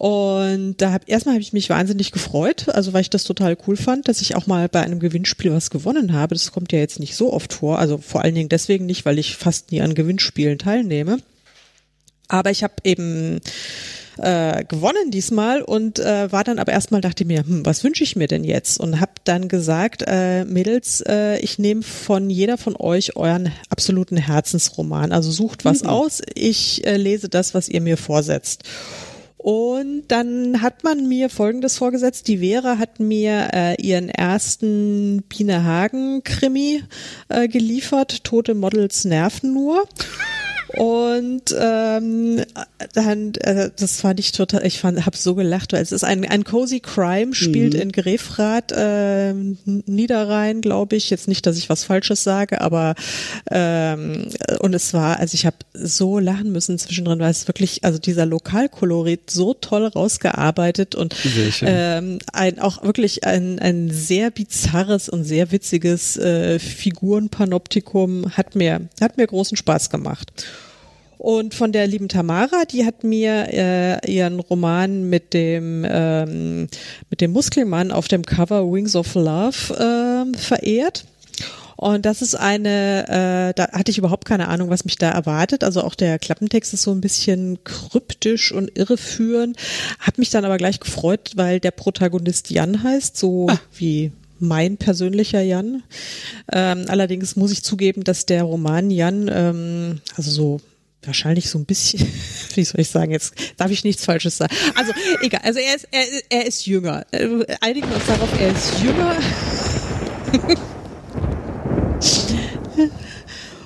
Und 0.00 0.76
da 0.78 0.92
hab, 0.92 1.06
erstmal 1.10 1.34
habe 1.34 1.42
ich 1.42 1.52
mich 1.52 1.68
wahnsinnig 1.68 2.10
gefreut, 2.10 2.70
also 2.70 2.94
weil 2.94 3.02
ich 3.02 3.10
das 3.10 3.24
total 3.24 3.54
cool 3.66 3.76
fand, 3.76 4.08
dass 4.08 4.22
ich 4.22 4.34
auch 4.34 4.46
mal 4.46 4.66
bei 4.66 4.80
einem 4.80 4.98
Gewinnspiel 4.98 5.52
was 5.52 5.68
gewonnen 5.68 6.14
habe. 6.14 6.34
Das 6.34 6.52
kommt 6.52 6.72
ja 6.72 6.78
jetzt 6.78 7.00
nicht 7.00 7.14
so 7.14 7.30
oft 7.34 7.52
vor, 7.52 7.78
also 7.78 7.98
vor 7.98 8.22
allen 8.22 8.34
Dingen 8.34 8.48
deswegen 8.48 8.86
nicht, 8.86 9.04
weil 9.04 9.18
ich 9.18 9.36
fast 9.36 9.72
nie 9.72 9.82
an 9.82 9.94
Gewinnspielen 9.94 10.56
teilnehme. 10.56 11.18
Aber 12.28 12.50
ich 12.50 12.62
habe 12.62 12.76
eben 12.82 13.42
äh, 14.16 14.64
gewonnen 14.64 15.10
diesmal 15.10 15.60
und 15.60 15.98
äh, 15.98 16.32
war 16.32 16.44
dann 16.44 16.58
aber 16.58 16.72
erstmal 16.72 17.02
dachte 17.02 17.26
mir, 17.26 17.40
hm, 17.40 17.66
was 17.66 17.84
wünsche 17.84 18.02
ich 18.02 18.16
mir 18.16 18.26
denn 18.26 18.44
jetzt? 18.44 18.80
Und 18.80 19.00
habe 19.00 19.12
dann 19.24 19.48
gesagt, 19.48 20.02
äh, 20.06 20.46
Mädels, 20.46 21.04
äh, 21.06 21.38
ich 21.40 21.58
nehme 21.58 21.82
von 21.82 22.30
jeder 22.30 22.56
von 22.56 22.74
euch 22.74 23.16
euren 23.16 23.52
absoluten 23.68 24.16
Herzensroman. 24.16 25.12
Also 25.12 25.30
sucht 25.30 25.66
was 25.66 25.82
mhm. 25.82 25.90
aus, 25.90 26.22
ich 26.34 26.86
äh, 26.86 26.96
lese 26.96 27.28
das, 27.28 27.52
was 27.52 27.68
ihr 27.68 27.82
mir 27.82 27.98
vorsetzt. 27.98 28.62
Und 29.42 30.02
dann 30.08 30.60
hat 30.60 30.84
man 30.84 31.08
mir 31.08 31.30
Folgendes 31.30 31.78
vorgesetzt. 31.78 32.28
Die 32.28 32.38
Vera 32.38 32.76
hat 32.76 33.00
mir 33.00 33.48
äh, 33.54 33.82
ihren 33.82 34.10
ersten 34.10 35.22
Biene 35.30 35.64
Hagen 35.64 36.22
Krimi 36.22 36.82
äh, 37.30 37.48
geliefert. 37.48 38.22
Tote 38.22 38.54
Models 38.54 39.06
nerven 39.06 39.54
nur. 39.54 39.84
Und 40.76 41.54
ähm, 41.58 42.44
dann, 42.94 43.34
äh, 43.40 43.70
das 43.76 44.00
fand 44.00 44.20
ich 44.20 44.32
total, 44.32 44.64
ich 44.64 44.78
fand, 44.78 45.04
habe 45.04 45.16
so 45.16 45.34
gelacht, 45.34 45.72
weil 45.72 45.82
es 45.82 45.90
ist 45.90 46.04
ein, 46.04 46.24
ein 46.24 46.44
Cozy 46.44 46.80
Crime, 46.80 47.34
spielt 47.34 47.74
mhm. 47.74 47.80
in 47.80 47.92
Grefrath, 47.92 48.72
äh, 48.72 49.34
Niederrhein, 49.64 50.60
glaube 50.60 50.96
ich. 50.96 51.10
Jetzt 51.10 51.28
nicht, 51.28 51.46
dass 51.46 51.56
ich 51.56 51.68
was 51.68 51.84
Falsches 51.84 52.22
sage, 52.22 52.60
aber 52.60 52.94
ähm, 53.50 54.28
und 54.60 54.74
es 54.74 54.94
war, 54.94 55.18
also 55.18 55.34
ich 55.34 55.44
habe 55.44 55.56
so 55.72 56.18
lachen 56.18 56.52
müssen 56.52 56.78
zwischendrin, 56.78 57.18
weil 57.18 57.30
es 57.30 57.48
wirklich, 57.48 57.82
also 57.84 57.98
dieser 57.98 58.26
Lokalkolorit 58.26 59.30
so 59.30 59.54
toll 59.54 59.86
rausgearbeitet 59.86 60.94
und 60.94 61.16
ähm, 61.62 62.18
ein 62.32 62.58
auch 62.60 62.84
wirklich 62.84 63.24
ein, 63.24 63.58
ein 63.58 63.90
sehr 63.90 64.30
bizarres 64.30 65.08
und 65.08 65.24
sehr 65.24 65.50
witziges 65.50 66.16
äh, 66.16 66.58
Figurenpanoptikum 66.58 68.36
hat 68.36 68.54
mir, 68.54 68.88
hat 69.00 69.16
mir 69.16 69.26
großen 69.26 69.56
Spaß 69.56 69.90
gemacht. 69.90 70.30
Und 71.20 71.52
von 71.52 71.70
der 71.70 71.86
lieben 71.86 72.08
Tamara, 72.08 72.64
die 72.64 72.86
hat 72.86 73.04
mir 73.04 73.48
äh, 73.52 74.10
ihren 74.10 74.40
Roman 74.40 75.10
mit 75.10 75.34
dem 75.34 75.84
ähm, 75.86 76.66
mit 77.10 77.20
dem 77.20 77.32
Muskelmann 77.32 77.92
auf 77.92 78.08
dem 78.08 78.24
Cover 78.24 78.72
Wings 78.72 78.96
of 78.96 79.14
Love 79.16 80.32
äh, 80.32 80.38
verehrt. 80.38 81.04
Und 81.76 82.06
das 82.06 82.22
ist 82.22 82.36
eine, 82.36 83.04
äh, 83.50 83.52
da 83.54 83.70
hatte 83.70 83.90
ich 83.90 83.98
überhaupt 83.98 84.24
keine 84.24 84.48
Ahnung, 84.48 84.70
was 84.70 84.86
mich 84.86 84.96
da 84.96 85.10
erwartet. 85.10 85.62
Also 85.62 85.82
auch 85.82 85.94
der 85.94 86.18
Klappentext 86.18 86.72
ist 86.72 86.84
so 86.84 86.90
ein 86.90 87.02
bisschen 87.02 87.58
kryptisch 87.64 88.50
und 88.50 88.78
irreführend. 88.78 89.58
Hab 89.98 90.16
mich 90.16 90.30
dann 90.30 90.46
aber 90.46 90.56
gleich 90.56 90.80
gefreut, 90.80 91.32
weil 91.34 91.60
der 91.60 91.72
Protagonist 91.72 92.48
Jan 92.48 92.82
heißt, 92.82 93.18
so 93.18 93.46
ah. 93.50 93.60
wie 93.76 94.10
mein 94.38 94.78
persönlicher 94.78 95.42
Jan. 95.42 95.82
Ähm, 96.50 96.86
allerdings 96.88 97.36
muss 97.36 97.52
ich 97.52 97.62
zugeben, 97.62 98.04
dass 98.04 98.24
der 98.24 98.44
Roman 98.44 98.90
Jan, 98.90 99.30
ähm, 99.30 100.00
also 100.16 100.30
so 100.30 100.60
wahrscheinlich 101.04 101.48
so 101.48 101.58
ein 101.58 101.64
bisschen, 101.64 102.00
wie 102.54 102.64
soll 102.64 102.80
ich 102.80 102.90
sagen, 102.90 103.12
jetzt 103.12 103.34
darf 103.56 103.70
ich 103.70 103.84
nichts 103.84 104.04
Falsches 104.04 104.36
sagen. 104.36 104.54
Also 104.74 104.92
egal, 105.22 105.40
also 105.44 105.58
er 105.58 105.76
ist, 105.76 105.88
er, 105.90 106.04
er 106.30 106.46
ist 106.46 106.66
jünger. 106.66 107.06
Äh, 107.10 107.46
einigen 107.60 107.90
uns 107.90 108.06
darauf, 108.06 108.28
er 108.40 108.52
ist 108.52 108.80
jünger. 108.80 109.16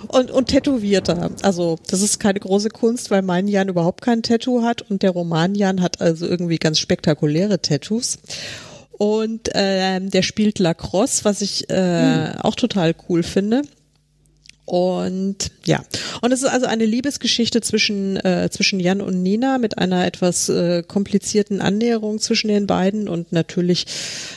und, 0.08 0.30
und 0.30 0.46
tätowierter. 0.46 1.30
Also 1.42 1.78
das 1.88 2.00
ist 2.00 2.20
keine 2.20 2.40
große 2.40 2.70
Kunst, 2.70 3.10
weil 3.10 3.22
mein 3.22 3.48
Jan 3.48 3.68
überhaupt 3.68 4.00
kein 4.00 4.22
Tattoo 4.22 4.62
hat 4.62 4.82
und 4.82 5.02
der 5.02 5.10
Roman 5.10 5.54
Jan 5.54 5.82
hat 5.82 6.00
also 6.00 6.26
irgendwie 6.26 6.58
ganz 6.58 6.78
spektakuläre 6.78 7.60
Tattoos. 7.60 8.18
Und 8.96 9.50
ähm, 9.54 10.10
der 10.10 10.22
spielt 10.22 10.60
Lacrosse, 10.60 11.24
was 11.24 11.42
ich 11.42 11.68
äh, 11.68 12.32
hm. 12.32 12.40
auch 12.42 12.54
total 12.54 12.94
cool 13.08 13.24
finde. 13.24 13.62
Und 14.66 15.50
ja, 15.66 15.84
und 16.22 16.32
es 16.32 16.42
ist 16.42 16.48
also 16.48 16.64
eine 16.64 16.86
Liebesgeschichte 16.86 17.60
zwischen 17.60 18.16
äh, 18.16 18.48
zwischen 18.50 18.80
Jan 18.80 19.02
und 19.02 19.22
Nina 19.22 19.58
mit 19.58 19.76
einer 19.76 20.06
etwas 20.06 20.48
äh, 20.48 20.82
komplizierten 20.82 21.60
Annäherung 21.60 22.18
zwischen 22.18 22.48
den 22.48 22.66
beiden 22.66 23.06
und 23.06 23.30
natürlich 23.32 23.86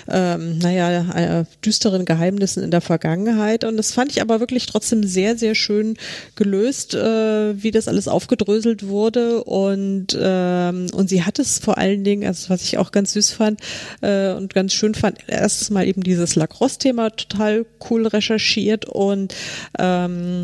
ähm, 0.10 0.58
naja 0.60 1.40
äh, 1.40 1.46
düsteren 1.64 2.04
Geheimnissen 2.04 2.62
in 2.62 2.72
der 2.72 2.82
Vergangenheit. 2.82 3.64
Und 3.64 3.78
das 3.78 3.94
fand 3.94 4.12
ich 4.12 4.22
aber 4.22 4.42
wirklich 4.42 4.66
trotzdem 4.66 5.06
sehr 5.06 5.38
sehr 5.38 5.56
schön 5.56 5.98
gelöst, 6.36 6.94
äh, 6.94 7.64
wie 7.64 7.72
das 7.72 7.88
alles 7.88 8.10
aufgedröselt 8.10 8.86
wurde. 8.86 9.46
Und 9.46 10.18
ähm, 10.20 10.88
und 10.92 11.08
sie 11.08 11.24
hat 11.24 11.40
es 11.40 11.60
vor 11.60 11.78
allen 11.78 12.04
Dingen, 12.04 12.28
also 12.28 12.50
was 12.50 12.64
ich 12.64 12.78
auch 12.78 12.92
ganz 12.92 13.14
süß 13.14 13.32
fand 13.32 13.62
äh, 14.02 14.34
und 14.34 14.54
ganz 14.54 14.74
schön 14.74 14.94
fand, 14.94 15.20
erstes 15.28 15.70
Mal 15.70 15.88
eben 15.88 16.04
dieses 16.04 16.36
Lacrosse-Thema 16.36 17.12
total 17.12 17.66
cool 17.90 18.08
recherchiert. 18.08 18.84
Und 18.86 19.34
ähm, 19.80 20.17
ähm, 20.18 20.44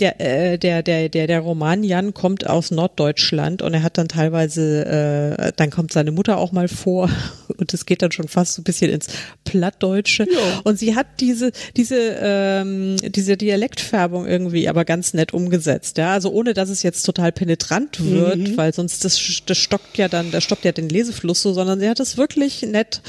der, 0.00 0.20
äh, 0.20 0.58
der, 0.58 0.82
der, 0.82 1.08
der, 1.08 1.26
der 1.26 1.40
Roman 1.40 1.84
Jan 1.84 2.14
kommt 2.14 2.46
aus 2.46 2.70
Norddeutschland 2.70 3.62
und 3.62 3.74
er 3.74 3.82
hat 3.82 3.98
dann 3.98 4.08
teilweise, 4.08 4.86
äh, 4.86 5.52
dann 5.56 5.70
kommt 5.70 5.92
seine 5.92 6.10
Mutter 6.10 6.38
auch 6.38 6.52
mal 6.52 6.68
vor 6.68 7.08
und 7.56 7.72
es 7.74 7.86
geht 7.86 8.02
dann 8.02 8.12
schon 8.12 8.28
fast 8.28 8.54
so 8.54 8.62
ein 8.62 8.64
bisschen 8.64 8.90
ins 8.90 9.08
Plattdeutsche. 9.44 10.24
Ja. 10.24 10.60
Und 10.64 10.78
sie 10.78 10.94
hat 10.94 11.06
diese, 11.20 11.52
diese, 11.76 12.16
ähm, 12.20 12.96
diese 13.02 13.36
Dialektfärbung 13.36 14.26
irgendwie 14.26 14.68
aber 14.68 14.84
ganz 14.84 15.14
nett 15.14 15.34
umgesetzt, 15.34 15.98
ja. 15.98 16.12
Also 16.12 16.30
ohne 16.30 16.54
dass 16.54 16.68
es 16.68 16.82
jetzt 16.82 17.02
total 17.04 17.32
penetrant 17.32 18.04
wird, 18.04 18.38
mhm. 18.38 18.56
weil 18.56 18.72
sonst 18.74 19.04
das, 19.04 19.42
das 19.46 19.58
stockt 19.58 19.98
ja 19.98 20.08
dann, 20.08 20.30
das 20.30 20.44
stoppt 20.44 20.64
ja 20.64 20.72
den 20.72 20.88
Lesefluss 20.88 21.42
so, 21.42 21.52
sondern 21.52 21.80
sie 21.80 21.88
hat 21.88 22.00
es 22.00 22.16
wirklich 22.16 22.62
nett 22.62 23.02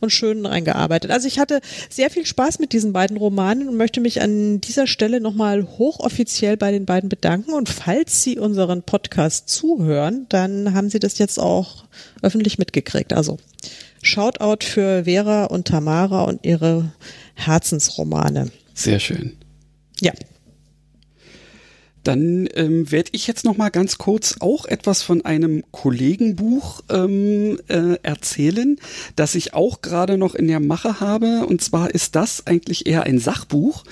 und 0.00 0.10
schön 0.10 0.46
eingearbeitet. 0.46 1.10
Also 1.10 1.28
ich 1.28 1.38
hatte 1.38 1.60
sehr 1.88 2.10
viel 2.10 2.26
Spaß 2.26 2.58
mit 2.58 2.72
diesen 2.72 2.92
beiden 2.92 3.16
Romanen 3.16 3.68
und 3.68 3.76
möchte 3.76 4.00
mich 4.00 4.20
an 4.20 4.60
dieser 4.60 4.86
Stelle 4.86 5.20
nochmal 5.20 5.59
hochoffiziell 5.64 6.56
bei 6.56 6.70
den 6.70 6.86
beiden 6.86 7.08
bedanken 7.08 7.52
und 7.52 7.68
falls 7.68 8.22
Sie 8.22 8.38
unseren 8.38 8.82
Podcast 8.82 9.48
zuhören, 9.48 10.26
dann 10.28 10.74
haben 10.74 10.90
Sie 10.90 10.98
das 10.98 11.18
jetzt 11.18 11.38
auch 11.38 11.84
öffentlich 12.22 12.58
mitgekriegt. 12.58 13.12
Also 13.12 13.38
Shoutout 14.02 14.64
für 14.64 15.04
Vera 15.04 15.44
und 15.44 15.68
Tamara 15.68 16.22
und 16.22 16.44
ihre 16.44 16.92
Herzensromane. 17.34 18.50
Sehr 18.74 18.98
schön. 18.98 19.36
Ja, 20.00 20.12
dann 22.04 22.48
ähm, 22.54 22.90
werde 22.90 23.10
ich 23.12 23.26
jetzt 23.26 23.44
noch 23.44 23.56
mal 23.56 23.68
ganz 23.68 23.98
kurz 23.98 24.36
auch 24.40 24.64
etwas 24.64 25.02
von 25.02 25.24
einem 25.24 25.64
Kollegenbuch 25.70 26.82
ähm, 26.88 27.58
äh, 27.68 27.96
erzählen, 28.02 28.76
das 29.16 29.34
ich 29.34 29.54
auch 29.54 29.82
gerade 29.82 30.16
noch 30.16 30.34
in 30.34 30.48
der 30.48 30.60
Mache 30.60 31.00
habe. 31.00 31.46
Und 31.46 31.62
zwar 31.62 31.94
ist 31.94 32.16
das 32.16 32.46
eigentlich 32.46 32.86
eher 32.86 33.04
ein 33.04 33.18
Sachbuch. 33.18 33.84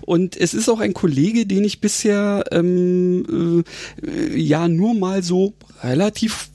Und 0.00 0.36
es 0.36 0.54
ist 0.54 0.68
auch 0.68 0.80
ein 0.80 0.94
Kollege, 0.94 1.46
den 1.46 1.64
ich 1.64 1.80
bisher 1.80 2.44
ähm, 2.50 3.64
äh, 4.02 4.38
ja 4.38 4.68
nur 4.68 4.94
mal 4.94 5.22
so 5.22 5.54
relativ 5.82 6.48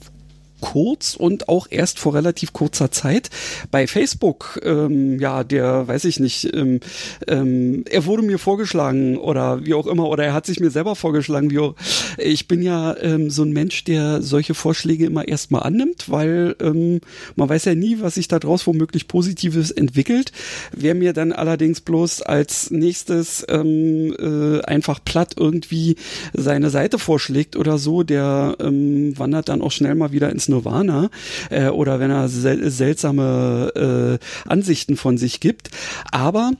kurz 0.61 1.15
und 1.15 1.49
auch 1.49 1.67
erst 1.69 1.99
vor 1.99 2.13
relativ 2.13 2.53
kurzer 2.53 2.91
Zeit 2.91 3.29
bei 3.71 3.87
Facebook. 3.87 4.59
Ähm, 4.63 5.19
ja, 5.19 5.43
der 5.43 5.87
weiß 5.87 6.05
ich 6.05 6.19
nicht. 6.19 6.53
Ähm, 6.53 6.79
ähm, 7.27 7.83
er 7.89 8.05
wurde 8.05 8.23
mir 8.23 8.39
vorgeschlagen 8.39 9.17
oder 9.17 9.65
wie 9.65 9.73
auch 9.73 9.87
immer 9.87 10.07
oder 10.07 10.23
er 10.23 10.33
hat 10.33 10.45
sich 10.45 10.59
mir 10.59 10.71
selber 10.71 10.95
vorgeschlagen. 10.95 11.51
Wie 11.51 11.59
auch, 11.59 11.75
ich 12.17 12.47
bin 12.47 12.61
ja 12.61 12.95
ähm, 12.97 13.29
so 13.29 13.43
ein 13.43 13.51
Mensch, 13.51 13.83
der 13.83 14.21
solche 14.21 14.53
Vorschläge 14.53 15.05
immer 15.05 15.27
erstmal 15.27 15.63
annimmt, 15.63 16.09
weil 16.09 16.55
ähm, 16.61 17.01
man 17.35 17.49
weiß 17.49 17.65
ja 17.65 17.75
nie, 17.75 17.97
was 17.99 18.15
sich 18.15 18.27
daraus 18.27 18.65
womöglich 18.67 19.07
Positives 19.07 19.71
entwickelt. 19.71 20.31
Wer 20.71 20.95
mir 20.95 21.13
dann 21.13 21.31
allerdings 21.31 21.81
bloß 21.81 22.21
als 22.21 22.71
nächstes 22.71 23.45
ähm, 23.49 24.15
äh, 24.19 24.61
einfach 24.63 24.99
platt 25.03 25.33
irgendwie 25.37 25.95
seine 26.33 26.69
Seite 26.69 26.99
vorschlägt 26.99 27.55
oder 27.55 27.77
so, 27.77 28.03
der 28.03 28.55
ähm, 28.59 29.17
wandert 29.17 29.49
dann 29.49 29.61
auch 29.61 29.71
schnell 29.71 29.95
mal 29.95 30.11
wieder 30.11 30.29
ins 30.31 30.46
Nirvana 30.49 31.09
äh, 31.49 31.67
oder 31.69 31.99
wenn 31.99 32.11
er 32.11 32.29
sel 32.29 32.69
seltsame 32.69 34.19
äh, 34.45 34.49
Ansichten 34.49 34.97
von 34.97 35.17
sich 35.17 35.39
gibt. 35.39 35.69
Aber 36.11 36.51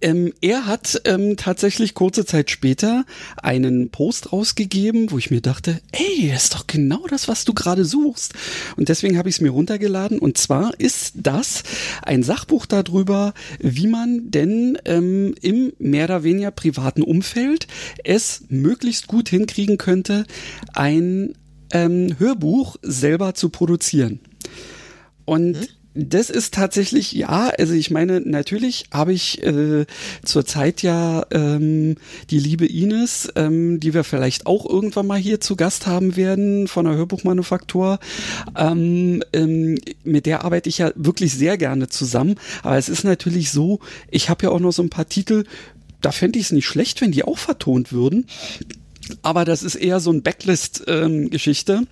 ähm, 0.00 0.32
er 0.40 0.66
hat 0.66 1.00
ähm, 1.04 1.36
tatsächlich 1.36 1.94
kurze 1.94 2.24
Zeit 2.24 2.50
später 2.50 3.04
einen 3.36 3.90
Post 3.90 4.32
rausgegeben, 4.32 5.10
wo 5.10 5.18
ich 5.18 5.30
mir 5.30 5.40
dachte, 5.40 5.80
ey, 5.92 6.30
das 6.32 6.44
ist 6.44 6.54
doch 6.54 6.66
genau 6.66 7.04
das, 7.08 7.28
was 7.28 7.44
du 7.44 7.52
gerade 7.52 7.84
suchst. 7.84 8.34
Und 8.76 8.88
deswegen 8.88 9.18
habe 9.18 9.28
ich 9.28 9.36
es 9.36 9.40
mir 9.40 9.50
runtergeladen. 9.50 10.18
Und 10.18 10.38
zwar 10.38 10.78
ist 10.78 11.14
das 11.16 11.62
ein 12.02 12.22
Sachbuch 12.22 12.66
darüber, 12.66 13.34
wie 13.58 13.88
man 13.88 14.30
denn 14.30 14.78
ähm, 14.84 15.34
im 15.40 15.72
mehr 15.78 16.04
oder 16.04 16.22
weniger 16.22 16.50
privaten 16.50 17.02
Umfeld 17.02 17.66
es 18.04 18.44
möglichst 18.48 19.08
gut 19.08 19.28
hinkriegen 19.28 19.78
könnte, 19.78 20.26
ein 20.74 21.34
ähm, 21.72 22.16
Hörbuch 22.18 22.76
selber 22.82 23.34
zu 23.34 23.48
produzieren. 23.50 24.20
Und 25.24 25.52
mhm 25.52 25.66
das 25.98 26.30
ist 26.30 26.54
tatsächlich, 26.54 27.12
ja, 27.12 27.50
also 27.58 27.74
ich 27.74 27.90
meine, 27.90 28.20
natürlich 28.20 28.86
habe 28.92 29.12
ich 29.12 29.42
äh, 29.42 29.84
zurzeit 30.24 30.82
ja 30.82 31.26
ähm, 31.32 31.96
die 32.30 32.38
liebe 32.38 32.66
Ines, 32.66 33.28
ähm, 33.34 33.80
die 33.80 33.94
wir 33.94 34.04
vielleicht 34.04 34.46
auch 34.46 34.64
irgendwann 34.64 35.08
mal 35.08 35.18
hier 35.18 35.40
zu 35.40 35.56
Gast 35.56 35.88
haben 35.88 36.14
werden 36.14 36.68
von 36.68 36.84
der 36.84 36.94
Hörbuchmanufaktur. 36.94 37.98
Ähm, 38.56 39.24
ähm, 39.32 39.78
mit 40.04 40.26
der 40.26 40.44
arbeite 40.44 40.68
ich 40.68 40.78
ja 40.78 40.92
wirklich 40.94 41.34
sehr 41.34 41.58
gerne 41.58 41.88
zusammen. 41.88 42.36
Aber 42.62 42.78
es 42.78 42.88
ist 42.88 43.02
natürlich 43.02 43.50
so, 43.50 43.80
ich 44.08 44.30
habe 44.30 44.44
ja 44.44 44.50
auch 44.50 44.60
noch 44.60 44.72
so 44.72 44.82
ein 44.82 44.90
paar 44.90 45.08
Titel, 45.08 45.44
da 46.00 46.12
fände 46.12 46.38
ich 46.38 46.46
es 46.46 46.52
nicht 46.52 46.66
schlecht, 46.66 47.00
wenn 47.00 47.10
die 47.10 47.24
auch 47.24 47.38
vertont 47.38 47.92
würden. 47.92 48.26
Aber 49.22 49.44
das 49.44 49.62
ist 49.62 49.74
eher 49.74 50.00
so 50.00 50.10
ein 50.10 50.22
Backlist-Geschichte. 50.22 51.72
Ähm, 51.72 51.86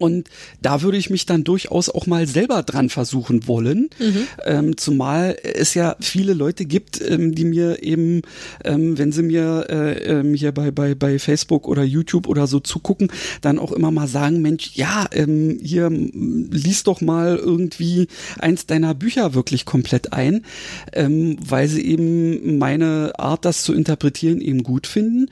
und 0.00 0.30
da 0.62 0.80
würde 0.80 0.96
ich 0.96 1.10
mich 1.10 1.26
dann 1.26 1.44
durchaus 1.44 1.90
auch 1.90 2.06
mal 2.06 2.26
selber 2.26 2.62
dran 2.62 2.88
versuchen 2.88 3.46
wollen. 3.46 3.90
Mhm. 3.98 4.26
Ähm, 4.46 4.76
zumal 4.78 5.36
es 5.42 5.74
ja 5.74 5.94
viele 6.00 6.32
Leute 6.32 6.64
gibt, 6.64 7.02
ähm, 7.06 7.34
die 7.34 7.44
mir 7.44 7.82
eben, 7.82 8.22
ähm, 8.64 8.96
wenn 8.96 9.12
sie 9.12 9.22
mir 9.22 9.66
äh, 9.68 10.02
ähm, 10.04 10.32
hier 10.32 10.52
bei, 10.52 10.70
bei, 10.70 10.94
bei 10.94 11.18
Facebook 11.18 11.68
oder 11.68 11.82
YouTube 11.82 12.28
oder 12.28 12.46
so 12.46 12.60
zugucken, 12.60 13.12
dann 13.42 13.58
auch 13.58 13.72
immer 13.72 13.90
mal 13.90 14.08
sagen, 14.08 14.40
Mensch, 14.40 14.70
ja, 14.72 15.06
ähm, 15.12 15.58
hier 15.62 15.90
liest 15.90 16.86
doch 16.86 17.02
mal 17.02 17.36
irgendwie 17.36 18.08
eins 18.38 18.64
deiner 18.64 18.94
Bücher 18.94 19.34
wirklich 19.34 19.66
komplett 19.66 20.14
ein, 20.14 20.46
ähm, 20.94 21.36
weil 21.46 21.68
sie 21.68 21.84
eben 21.84 22.56
meine 22.56 23.12
Art, 23.18 23.44
das 23.44 23.64
zu 23.64 23.74
interpretieren, 23.74 24.40
eben 24.40 24.62
gut 24.62 24.86
finden. 24.86 25.26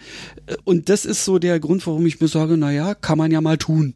Und 0.64 0.88
das 0.88 1.04
ist 1.04 1.24
so 1.24 1.38
der 1.38 1.60
Grund, 1.60 1.86
warum 1.86 2.06
ich 2.06 2.20
mir 2.20 2.28
sage, 2.28 2.56
na 2.56 2.70
ja, 2.70 2.94
kann 2.94 3.18
man 3.18 3.30
ja 3.30 3.40
mal 3.40 3.58
tun. 3.58 3.94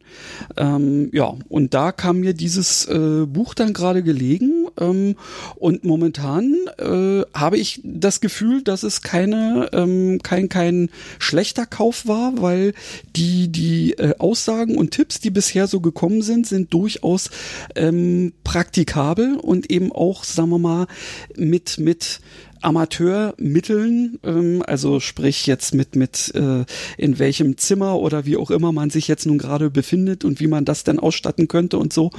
Ähm, 0.57 1.09
ja, 1.11 1.33
und 1.49 1.73
da 1.73 1.91
kam 1.91 2.19
mir 2.19 2.33
dieses 2.33 2.85
äh, 2.85 3.25
Buch 3.25 3.53
dann 3.53 3.73
gerade 3.73 4.03
gelegen 4.03 4.67
ähm, 4.79 5.15
und 5.55 5.83
momentan 5.83 6.55
äh, 6.77 7.21
habe 7.33 7.57
ich 7.57 7.81
das 7.83 8.21
Gefühl, 8.21 8.61
dass 8.63 8.83
es 8.83 9.01
keine 9.01 9.69
ähm, 9.73 10.19
kein 10.21 10.49
kein 10.49 10.89
schlechter 11.19 11.65
Kauf 11.65 12.07
war, 12.07 12.41
weil 12.41 12.73
die 13.15 13.47
die 13.47 13.93
äh, 13.93 14.15
Aussagen 14.19 14.77
und 14.77 14.91
Tipps, 14.91 15.19
die 15.19 15.31
bisher 15.31 15.67
so 15.67 15.79
gekommen 15.79 16.21
sind, 16.21 16.47
sind 16.47 16.73
durchaus 16.73 17.29
ähm, 17.75 18.33
praktikabel 18.43 19.37
und 19.37 19.71
eben 19.71 19.91
auch, 19.91 20.23
sagen 20.23 20.49
wir 20.49 20.59
mal, 20.59 20.87
mit 21.35 21.79
mit 21.79 22.19
Amateurmitteln, 22.63 24.19
ähm, 24.23 24.63
also 24.65 24.99
sprich 24.99 25.45
jetzt 25.45 25.73
mit, 25.73 25.95
mit 25.95 26.33
äh, 26.35 26.65
in 26.97 27.19
welchem 27.19 27.57
Zimmer 27.57 27.99
oder 27.99 28.25
wie 28.25 28.37
auch 28.37 28.51
immer 28.51 28.71
man 28.71 28.89
sich 28.89 29.07
jetzt 29.07 29.25
nun 29.25 29.37
gerade 29.37 29.69
befindet 29.69 30.25
und 30.25 30.39
wie 30.39 30.47
man 30.47 30.65
das 30.65 30.83
denn 30.83 30.99
ausstatten 30.99 31.47
könnte 31.47 31.77
und 31.77 31.93
so. 31.93 32.11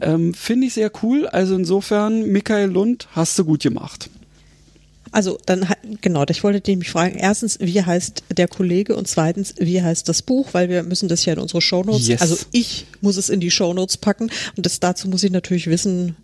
Ähm, 0.00 0.34
Finde 0.34 0.66
ich 0.66 0.74
sehr 0.74 0.90
cool. 1.02 1.26
Also 1.26 1.54
insofern, 1.54 2.26
Michael 2.26 2.70
Lund, 2.70 3.08
hast 3.12 3.38
du 3.38 3.44
gut 3.44 3.62
gemacht. 3.62 4.10
Also 5.12 5.38
dann 5.44 5.66
genau, 6.00 6.24
ich 6.28 6.44
wollte 6.44 6.60
dich 6.60 6.76
mich 6.76 6.90
fragen. 6.90 7.16
Erstens, 7.16 7.58
wie 7.60 7.82
heißt 7.82 8.24
der 8.36 8.48
Kollege 8.48 8.94
und 8.94 9.08
zweitens, 9.08 9.54
wie 9.58 9.82
heißt 9.82 10.08
das 10.08 10.22
Buch, 10.22 10.50
weil 10.52 10.68
wir 10.68 10.82
müssen 10.84 11.08
das 11.08 11.24
ja 11.24 11.32
in 11.32 11.40
unsere 11.40 11.60
Shownotes. 11.60 12.06
Yes. 12.06 12.20
Also 12.20 12.36
ich 12.52 12.86
muss 13.00 13.16
es 13.16 13.28
in 13.28 13.40
die 13.40 13.50
Shownotes 13.50 13.96
packen 13.96 14.30
und 14.56 14.66
das 14.66 14.78
dazu 14.78 15.08
muss 15.08 15.24
ich 15.24 15.32
natürlich 15.32 15.66
wissen. 15.66 16.16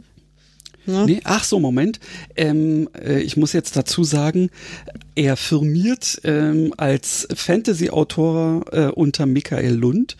Ja. 0.87 1.05
Nee, 1.05 1.21
ach 1.25 1.45
so, 1.45 1.59
Moment. 1.61 2.01
Ähm, 2.37 2.89
äh, 2.95 3.21
ich 3.21 3.37
muss 3.37 3.53
jetzt 3.53 3.77
dazu 3.77 4.05
sagen, 4.05 4.51
er 5.15 5.37
firmiert 5.37 6.21
ähm, 6.25 6.73
als 6.77 7.27
Fantasy-Autor 7.35 8.65
äh, 8.73 8.87
unter 8.87 9.27
Michael 9.27 9.75
Lund, 9.75 10.17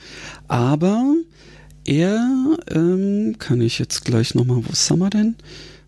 aber 0.49 1.15
er 1.85 2.59
ähm, 2.71 3.37
kann 3.39 3.61
ich 3.61 3.79
jetzt 3.79 4.05
gleich 4.05 4.35
nochmal, 4.35 4.65
wo 4.65 4.73
ist 4.73 4.91
wir 4.91 5.11
denn? 5.11 5.37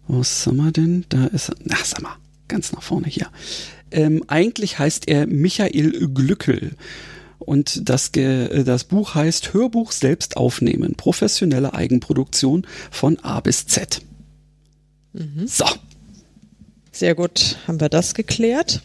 Wo 0.07 0.21
ist 0.21 0.47
wir 0.47 0.71
denn? 0.71 1.05
Da 1.09 1.27
ist 1.27 1.49
er. 1.49 1.57
Ach, 1.71 2.01
mal 2.01 2.17
ganz 2.49 2.73
nach 2.73 2.83
vorne 2.83 3.09
hier. 3.09 3.29
Ähm, 3.91 4.25
eigentlich 4.27 4.79
heißt 4.79 5.09
er 5.09 5.27
Michael 5.27 6.09
Glückel. 6.09 6.73
Und 7.39 7.89
das, 7.89 8.11
das 8.13 8.85
Buch 8.85 9.15
heißt 9.15 9.55
Hörbuch 9.55 9.93
selbst 9.93 10.37
aufnehmen. 10.37 10.95
Professionelle 10.97 11.73
Eigenproduktion 11.73 12.67
von 12.91 13.19
A 13.21 13.41
bis 13.41 13.67
Z. 13.67 14.03
Mhm. 15.13 15.47
So. 15.47 15.65
Sehr 16.93 17.15
gut. 17.15 17.57
Haben 17.67 17.81
wir 17.81 17.89
das 17.89 18.15
geklärt? 18.15 18.83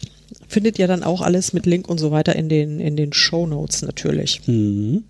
Findet 0.47 0.78
ihr 0.78 0.88
dann 0.88 1.03
auch 1.03 1.21
alles 1.21 1.53
mit 1.53 1.65
Link 1.65 1.88
und 1.89 1.97
so 1.97 2.11
weiter 2.11 2.36
in 2.36 2.49
den, 2.49 2.80
in 2.80 2.95
den 2.95 3.13
Show 3.13 3.47
Notes 3.47 3.82
natürlich. 3.82 4.41
Mhm. 4.47 5.03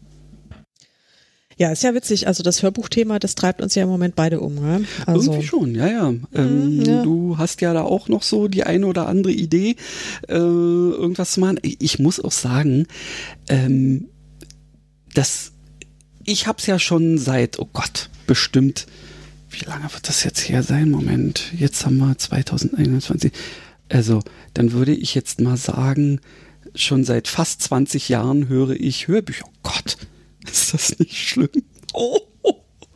Ja, 1.58 1.72
ist 1.72 1.84
ja 1.84 1.94
witzig. 1.94 2.28
Also 2.28 2.44
das 2.44 2.64
Hörbuchthema, 2.64 3.20
das 3.20 3.36
treibt 3.36 3.62
uns 3.62 3.76
ja 3.76 3.84
im 3.84 3.90
Moment 3.90 4.16
beide 4.16 4.40
um. 4.40 4.56
Ne? 4.56 4.86
Also, 5.06 5.32
Irgendwie 5.32 5.48
schon, 5.48 5.76
ja, 5.76 5.88
ja. 5.88 6.14
Ähm, 6.34 6.78
mhm, 6.78 6.82
ja. 6.82 7.04
Du 7.04 7.38
hast 7.38 7.62
ja 7.62 7.74
da 7.74 7.84
auch 7.84 8.08
noch 8.08 8.24
so 8.24 8.48
die 8.48 8.64
eine 8.64 8.88
oder 8.88 9.08
andere 9.08 9.34
Idee, 9.34 9.76
äh, 10.28 10.34
irgendwas 10.34 11.34
zu 11.34 11.40
machen. 11.40 11.60
Ich 11.62 12.00
muss 12.00 12.20
auch 12.20 12.32
sagen, 12.32 12.88
ähm, 13.50 14.08
dass 15.14 15.52
ich 16.26 16.48
hab's 16.48 16.66
ja 16.66 16.80
schon 16.80 17.18
seit, 17.18 17.60
oh 17.60 17.68
Gott, 17.72 18.10
bestimmt, 18.26 18.88
wie 19.54 19.66
lange 19.66 19.92
wird 19.94 20.08
das 20.08 20.24
jetzt 20.24 20.50
her 20.50 20.64
sein? 20.64 20.90
Moment, 20.90 21.54
jetzt 21.58 21.86
haben 21.86 21.98
wir 21.98 22.18
2021. 22.18 23.32
Also, 23.90 24.22
dann 24.54 24.72
würde 24.72 24.94
ich 24.94 25.14
jetzt 25.16 25.40
mal 25.40 25.58
sagen, 25.58 26.20
schon 26.76 27.04
seit 27.04 27.28
fast 27.28 27.62
20 27.62 28.10
Jahren 28.10 28.48
höre 28.48 28.72
ich 28.72 29.08
Hörbücher. 29.08 29.46
Oh 29.48 29.58
Gott, 29.64 29.98
ist 30.52 30.74
das 30.74 30.98
nicht 31.00 31.18
schlimm? 31.18 31.50
Oh. 31.94 32.20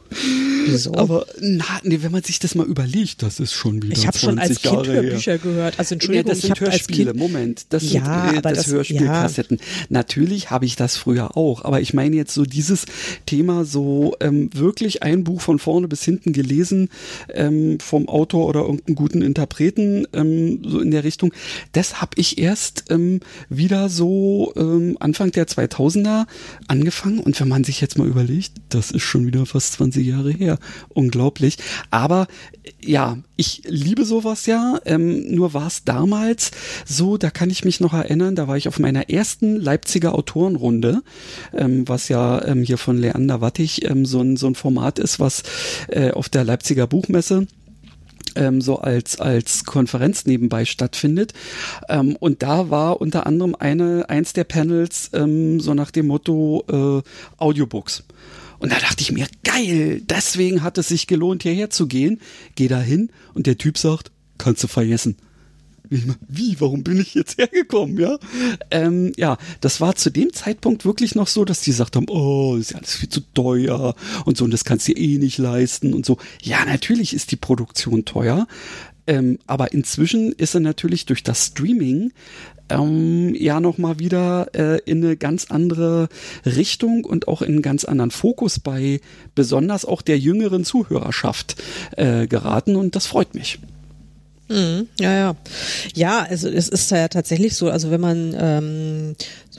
Wieso? 0.10 0.94
Aber 0.96 1.26
na, 1.40 1.66
nee, 1.84 2.00
wenn 2.02 2.12
man 2.12 2.24
sich 2.24 2.40
das 2.40 2.56
mal 2.56 2.66
überlegt, 2.66 3.24
das 3.24 3.40
ist 3.40 3.54
schon 3.54 3.82
wieder 3.82 3.94
Ich 3.94 4.08
habe 4.08 4.18
schon 4.18 4.40
als 4.40 4.62
Kind 4.62 4.74
Jahre 4.74 4.94
Hörbücher 4.94 5.32
her. 5.34 5.40
gehört. 5.40 5.80
Also 5.80 5.96
Entschuldigung, 5.96 6.28
ja, 6.28 6.34
das 6.34 6.42
sind 6.42 6.60
Hörspiele. 6.60 7.14
Moment, 7.14 7.66
das 7.70 7.92
ja, 7.92 8.30
sind 8.30 8.38
äh, 8.38 8.42
das, 8.42 8.54
das 8.54 8.68
Hörspielkassetten. 8.68 9.58
Ja. 9.58 9.64
Natürlich 9.90 10.52
habe 10.52 10.66
ich 10.66 10.76
das 10.76 10.98
früher 10.98 11.38
auch, 11.38 11.64
aber 11.64 11.82
ich 11.82 11.94
meine 11.94 12.16
jetzt 12.16 12.34
so 12.34 12.44
dieses 12.44 12.86
Thema 13.26 13.66
so 13.66 14.16
ähm, 14.20 14.50
wirklich 14.54 15.04
ein 15.04 15.24
Buch 15.24 15.42
von 15.42 15.60
vorne 15.60 15.88
bis 15.88 16.04
hinten 16.04 16.34
gelesen 16.34 16.90
ähm, 17.34 17.80
vom 17.80 18.10
Autor 18.10 18.48
oder 18.48 18.62
irgendeinen 18.62 18.96
guten 18.96 19.22
Interpreten 19.22 20.08
ähm, 20.14 20.62
so 20.66 20.80
in 20.80 20.92
der 20.92 21.04
Richtung. 21.04 21.34
Das 21.72 22.02
habe 22.02 22.12
ich 22.16 22.38
erst 22.38 22.86
ähm, 22.90 23.20
wieder 23.50 23.90
so 23.90 24.54
ähm, 24.56 24.98
Anfang 25.00 25.32
der 25.32 25.48
2000er 25.48 26.26
angefangen 26.68 27.20
und 27.20 27.40
wenn 27.40 27.48
man 27.48 27.64
sich 27.64 27.82
jetzt 27.82 27.98
mal 27.98 28.08
überlegt, 28.08 28.54
das 28.70 28.92
ist 28.92 29.04
schon 29.04 29.26
wieder 29.26 29.46
fast 29.46 29.74
20 29.74 29.97
Jahre 30.02 30.32
her. 30.32 30.60
Unglaublich. 30.90 31.58
Aber 31.92 32.28
ja, 32.82 33.18
ich 33.36 33.64
liebe 33.66 34.06
sowas 34.06 34.46
ja. 34.46 34.80
Ähm, 34.86 35.34
nur 35.34 35.54
war 35.54 35.68
es 35.68 35.84
damals 35.84 36.52
so, 36.86 37.18
da 37.18 37.30
kann 37.30 37.50
ich 37.50 37.66
mich 37.66 37.80
noch 37.80 37.94
erinnern, 37.94 38.36
da 38.36 38.48
war 38.48 38.58
ich 38.58 38.68
auf 38.68 38.80
meiner 38.80 39.10
ersten 39.10 39.56
Leipziger 39.56 40.16
Autorenrunde, 40.16 41.02
ähm, 41.54 41.88
was 41.88 42.10
ja 42.10 42.44
ähm, 42.46 42.64
hier 42.64 42.78
von 42.78 42.98
Leander 42.98 43.42
Wattig 43.42 43.90
ähm, 43.90 44.06
so, 44.06 44.22
ein, 44.22 44.38
so 44.38 44.48
ein 44.48 44.56
Format 44.56 45.00
ist, 45.00 45.20
was 45.20 45.44
äh, 45.90 46.12
auf 46.12 46.30
der 46.30 46.44
Leipziger 46.44 46.88
Buchmesse 46.88 47.48
ähm, 48.36 48.62
so 48.62 48.78
als 48.78 49.20
als 49.20 49.66
Konferenz 49.66 50.26
nebenbei 50.26 50.66
stattfindet. 50.66 51.34
Ähm, 51.90 52.16
und 52.20 52.44
da 52.44 52.70
war 52.70 53.02
unter 53.02 53.26
anderem 53.26 53.56
eine 53.58 54.10
eins 54.10 54.34
der 54.34 54.44
Panels 54.44 55.10
so 55.12 55.74
nach 55.74 55.92
dem 55.92 56.08
Motto 56.08 56.64
äh, 56.70 57.42
Audiobooks. 57.42 58.04
Und 58.60 58.72
da 58.72 58.80
dachte 58.80 59.02
ich 59.02 59.12
mir, 59.12 59.28
geil, 59.44 60.02
deswegen 60.06 60.64
hat 60.64 60.78
es 60.78 60.88
sich 60.88 61.08
gelohnt, 61.08 61.44
hierher 61.44 61.70
zu 61.70 61.88
gehen. 61.88 62.20
Geh 62.56 62.68
da 62.68 62.80
hin 62.80 63.12
und 63.34 63.48
der 63.48 63.58
Typ 63.58 63.78
sagt, 63.78 64.12
kannst 64.38 64.64
du 64.64 64.68
vergessen. 64.68 65.18
Wie, 66.28 66.60
warum 66.60 66.84
bin 66.84 67.00
ich 67.00 67.14
jetzt 67.14 67.38
hergekommen, 67.38 67.98
ja? 67.98 68.18
Ähm, 68.72 69.14
ja, 69.16 69.38
das 69.62 69.80
war 69.80 69.96
zu 69.96 70.10
dem 70.10 70.34
Zeitpunkt 70.34 70.86
wirklich 70.86 71.16
noch 71.16 71.28
so, 71.28 71.46
dass 71.46 71.62
die 71.62 71.72
gesagt 71.72 71.96
haben, 71.96 72.08
oh, 72.10 72.58
ist 72.58 72.72
ja 72.72 72.78
alles 72.78 72.96
viel 72.96 73.10
zu 73.10 73.22
teuer 73.34 73.96
und 74.26 74.38
so, 74.38 74.44
und 74.44 74.52
das 74.52 74.66
kannst 74.66 74.88
du 74.88 74.92
eh 74.94 75.18
nicht 75.18 75.38
leisten 75.38 75.94
und 75.94 76.06
so. 76.06 76.18
Ja, 76.42 76.66
natürlich 76.66 77.14
ist 77.14 77.32
die 77.32 77.38
Produktion 77.38 78.04
teuer, 78.04 78.48
ähm, 79.06 79.40
aber 79.48 79.72
inzwischen 79.72 80.34
ist 80.34 80.56
er 80.56 80.60
natürlich 80.60 81.06
durch 81.06 81.24
das 81.24 81.46
Streaming 81.46 82.12
ähm, 82.70 83.36
ja 83.36 83.60
nochmal 83.60 84.00
wieder 84.00 84.48
äh, 84.54 84.80
in 84.86 85.04
eine 85.04 85.18
ganz 85.18 85.46
andere 85.50 86.10
Richtung 86.46 87.06
und 87.06 87.28
auch 87.28 87.42
in 87.42 87.54
einen 87.54 87.62
ganz 87.62 87.86
anderen 87.86 88.12
Fokus 88.12 88.60
bei 88.60 89.02
besonders 89.36 89.86
auch 89.86 90.02
der 90.02 90.20
jüngeren 90.20 90.64
Zuhörerschaft 90.64 91.56
äh, 91.96 92.28
geraten 92.28 92.76
und 92.76 92.96
das 92.96 93.08
freut 93.08 93.36
mich. 93.36 93.60
Mhm, 94.50 94.88
ja, 95.00 95.14
ja. 95.14 95.36
Ja, 95.94 96.26
also 96.30 96.48
es 96.48 96.70
ist 96.70 96.90
ja 96.92 97.08
tatsächlich 97.10 97.56
so, 97.56 97.70
also 97.70 97.92
wenn 97.92 98.00
man 98.02 98.36
ähm, 98.38 99.16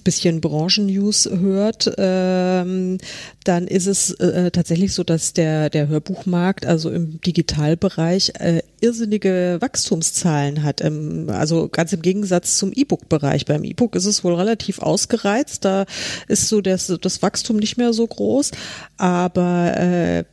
bisschen 0.08 0.40
Branchennews 0.40 1.28
hört, 1.30 1.92
ähm, 1.98 2.96
dann 3.44 3.66
ist 3.66 3.86
es 3.86 4.10
äh, 4.12 4.50
tatsächlich 4.50 4.94
so, 4.94 5.04
dass 5.04 5.34
der, 5.34 5.68
der 5.68 5.88
Hörbuchmarkt, 5.88 6.64
also 6.64 6.88
im 6.88 7.20
Digitalbereich, 7.20 8.32
äh, 8.38 8.62
irrsinnige 8.80 9.58
Wachstumszahlen 9.60 10.62
hat. 10.62 10.80
Ähm, 10.80 11.26
also 11.28 11.68
ganz 11.68 11.92
im 11.92 12.00
Gegensatz 12.00 12.56
zum 12.56 12.72
E-Book-Bereich. 12.74 13.44
Beim 13.44 13.64
E-Book 13.64 13.96
ist 13.96 14.06
es 14.06 14.24
wohl 14.24 14.34
relativ 14.34 14.78
ausgereizt, 14.78 15.66
da 15.66 15.84
ist 16.26 16.48
so 16.48 16.62
das, 16.62 16.90
das 17.02 17.20
Wachstum 17.20 17.58
nicht 17.58 17.76
mehr 17.76 17.92
so 17.92 18.06
groß, 18.06 18.52
aber 18.96 19.76
äh, 19.76 20.24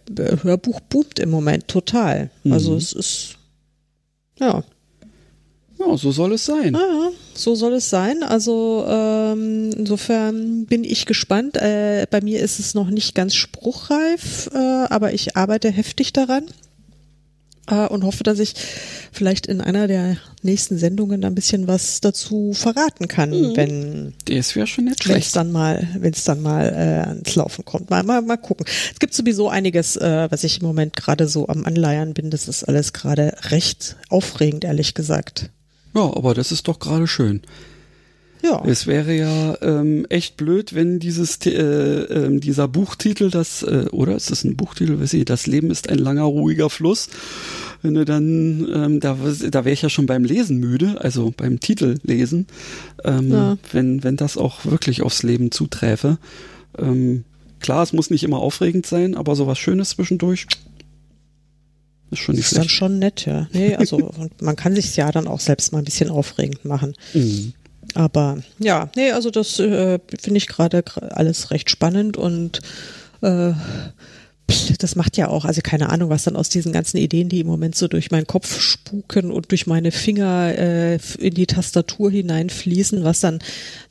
Hörbuch 0.41 0.79
boomt 0.79 1.19
im 1.19 1.31
Moment 1.31 1.67
total. 1.67 2.29
Also 2.49 2.71
mhm. 2.71 2.77
es 2.77 2.93
ist 2.93 3.35
ja. 4.39 4.63
Ja, 5.79 5.97
so 5.97 6.11
soll 6.11 6.33
es 6.33 6.45
sein. 6.45 6.73
Ja, 6.73 7.11
so 7.33 7.55
soll 7.55 7.73
es 7.73 7.89
sein. 7.89 8.23
Also 8.23 8.85
ähm, 8.87 9.71
insofern 9.75 10.65
bin 10.65 10.83
ich 10.83 11.05
gespannt. 11.05 11.57
Äh, 11.57 12.07
bei 12.09 12.21
mir 12.21 12.39
ist 12.39 12.59
es 12.59 12.73
noch 12.73 12.89
nicht 12.89 13.15
ganz 13.15 13.35
spruchreif, 13.35 14.49
äh, 14.53 14.57
aber 14.57 15.13
ich 15.13 15.35
arbeite 15.35 15.69
heftig 15.69 16.13
daran 16.13 16.45
äh, 17.67 17.87
und 17.87 18.03
hoffe, 18.03 18.23
dass 18.23 18.39
ich 18.39 18.53
vielleicht 19.11 19.47
in 19.47 19.61
einer 19.61 19.87
der 19.87 20.17
nächsten 20.41 20.77
Sendungen 20.77 21.23
ein 21.25 21.35
bisschen 21.35 21.67
was 21.67 22.01
dazu 22.01 22.53
verraten 22.53 23.07
kann, 23.07 23.31
mhm. 23.31 23.55
wenn 23.55 24.13
das 24.25 24.55
wäre 24.55 24.67
schon 24.67 24.85
nicht. 24.85 25.07
Wenn 25.07 25.17
es 25.17 25.31
dann 25.31 25.51
mal, 25.51 25.87
wenn 25.97 26.13
es 26.13 26.23
dann 26.23 26.41
mal 26.41 26.67
äh, 26.67 27.09
ans 27.09 27.35
Laufen 27.35 27.65
kommt. 27.65 27.89
Mal, 27.89 28.03
mal, 28.03 28.21
mal 28.21 28.37
gucken. 28.37 28.65
Es 28.93 28.99
gibt 28.99 29.13
sowieso 29.13 29.49
einiges, 29.49 29.97
äh, 29.97 30.27
was 30.29 30.43
ich 30.43 30.61
im 30.61 30.67
Moment 30.67 30.95
gerade 30.95 31.27
so 31.27 31.47
am 31.47 31.65
Anleiern 31.65 32.13
bin. 32.13 32.29
Das 32.29 32.47
ist 32.47 32.63
alles 32.63 32.93
gerade 32.93 33.35
recht 33.49 33.95
aufregend, 34.09 34.63
ehrlich 34.63 34.93
gesagt. 34.93 35.49
Ja, 35.95 36.01
aber 36.15 36.33
das 36.33 36.51
ist 36.51 36.67
doch 36.67 36.79
gerade 36.79 37.07
schön. 37.07 37.41
Ja. 38.43 38.61
Es 38.63 38.85
wäre 38.85 39.15
ja 39.15 39.57
ähm, 39.61 40.05
echt 40.09 40.37
blöd, 40.37 40.75
wenn 40.75 40.99
dieses 40.99 41.43
äh, 41.47 41.51
äh, 41.51 42.39
dieser 42.39 42.67
Buchtitel, 42.67 43.31
das 43.31 43.63
äh, 43.63 43.87
oder 43.91 44.15
ist 44.15 44.29
das 44.29 44.43
ein 44.43 44.55
Buchtitel, 44.55 44.99
weiß 44.99 45.13
ich, 45.13 45.25
das 45.25 45.47
Leben 45.47 45.71
ist 45.71 45.89
ein 45.89 45.97
langer 45.97 46.23
ruhiger 46.23 46.69
Fluss. 46.69 47.09
Wenn 47.81 47.95
du 47.95 48.05
dann 48.05 48.67
ähm, 48.71 48.99
da 48.99 49.17
da 49.49 49.65
wäre 49.65 49.73
ich 49.73 49.81
ja 49.81 49.89
schon 49.89 50.05
beim 50.05 50.25
Lesen 50.25 50.57
müde, 50.57 51.01
also 51.01 51.33
beim 51.35 51.59
Titel 51.59 51.97
lesen, 52.03 52.45
ähm, 53.03 53.31
ja. 53.31 53.57
wenn 53.71 54.03
wenn 54.03 54.17
das 54.17 54.37
auch 54.37 54.65
wirklich 54.65 55.01
aufs 55.01 55.23
Leben 55.23 55.49
zuträfe. 55.49 56.19
Ähm, 56.77 57.23
klar, 57.61 57.81
es 57.81 57.93
muss 57.93 58.11
nicht 58.11 58.23
immer 58.23 58.39
aufregend 58.39 58.85
sein, 58.85 59.15
aber 59.15 59.35
sowas 59.35 59.57
Schönes 59.57 59.91
zwischendurch. 59.91 60.45
Ist 62.15 62.23
schon 62.23 62.35
nicht 62.35 62.45
das 62.45 62.51
ist 62.51 62.55
schlecht. 62.57 62.65
dann 62.65 62.69
schon 62.69 62.99
nett, 62.99 63.25
ja. 63.25 63.47
Nee, 63.51 63.75
also 63.75 64.11
man 64.41 64.55
kann 64.55 64.75
sich 64.75 64.95
ja 64.95 65.11
dann 65.11 65.27
auch 65.27 65.39
selbst 65.39 65.71
mal 65.71 65.79
ein 65.79 65.85
bisschen 65.85 66.09
aufregend 66.09 66.65
machen. 66.65 66.93
Mhm. 67.13 67.53
Aber 67.93 68.39
ja, 68.59 68.89
nee, 68.95 69.11
also 69.11 69.29
das 69.29 69.59
äh, 69.59 69.99
finde 70.19 70.37
ich 70.37 70.47
gerade 70.47 70.83
alles 71.11 71.51
recht 71.51 71.69
spannend 71.69 72.17
und 72.17 72.59
äh, 73.21 73.53
das 74.79 74.95
macht 74.95 75.17
ja 75.17 75.27
auch, 75.27 75.45
also 75.45 75.61
keine 75.63 75.89
Ahnung, 75.89 76.09
was 76.09 76.23
dann 76.23 76.35
aus 76.35 76.49
diesen 76.49 76.71
ganzen 76.71 76.97
Ideen, 76.97 77.29
die 77.29 77.39
im 77.39 77.47
Moment 77.47 77.75
so 77.75 77.87
durch 77.87 78.11
meinen 78.11 78.27
Kopf 78.27 78.59
spuken 78.59 79.31
und 79.31 79.49
durch 79.51 79.65
meine 79.65 79.91
Finger 79.91 80.53
äh, 80.57 80.99
in 81.17 81.33
die 81.33 81.47
Tastatur 81.47 82.11
hineinfließen, 82.11 83.03
was 83.03 83.21
dann 83.21 83.39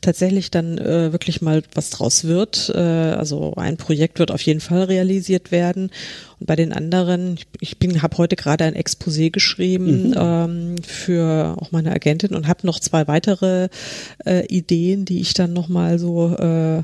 tatsächlich 0.00 0.50
dann 0.50 0.78
äh, 0.78 1.12
wirklich 1.12 1.42
mal 1.42 1.62
was 1.74 1.90
draus 1.90 2.24
wird. 2.24 2.70
Äh, 2.74 2.78
also 2.78 3.54
ein 3.56 3.76
Projekt 3.76 4.18
wird 4.20 4.30
auf 4.30 4.42
jeden 4.42 4.60
Fall 4.60 4.84
realisiert 4.84 5.50
werden. 5.50 5.90
Und 6.38 6.46
bei 6.46 6.56
den 6.56 6.72
anderen, 6.72 7.38
ich 7.60 7.78
bin, 7.78 8.02
habe 8.02 8.18
heute 8.18 8.36
gerade 8.36 8.64
ein 8.64 8.76
Exposé 8.76 9.30
geschrieben 9.30 10.10
mhm. 10.10 10.14
ähm, 10.16 10.76
für 10.82 11.56
auch 11.58 11.72
meine 11.72 11.92
Agentin 11.92 12.34
und 12.34 12.46
habe 12.46 12.66
noch 12.66 12.78
zwei 12.78 13.08
weitere 13.08 13.68
äh, 14.24 14.46
Ideen, 14.46 15.04
die 15.04 15.20
ich 15.20 15.34
dann 15.34 15.52
nochmal 15.52 15.98
so 15.98 16.34
äh, 16.36 16.82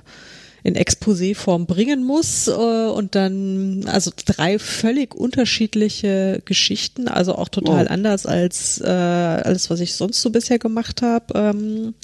in 0.63 0.75
Exposé-Form 0.75 1.67
bringen 1.67 2.05
muss 2.05 2.49
äh, 2.49 2.51
und 2.53 3.15
dann 3.15 3.85
also 3.87 4.11
drei 4.27 4.59
völlig 4.59 5.15
unterschiedliche 5.15 6.43
Geschichten, 6.45 7.09
also 7.09 7.35
auch 7.35 7.49
total 7.49 7.85
wow. 7.85 7.91
anders 7.91 8.27
als 8.27 8.81
äh, 8.81 8.87
alles, 8.87 9.71
was 9.71 9.81
ich 9.81 9.95
sonst 9.95 10.21
so 10.21 10.31
bisher 10.31 10.59
gemacht 10.59 11.03
habe. 11.03 11.27
Ähm, 11.35 11.95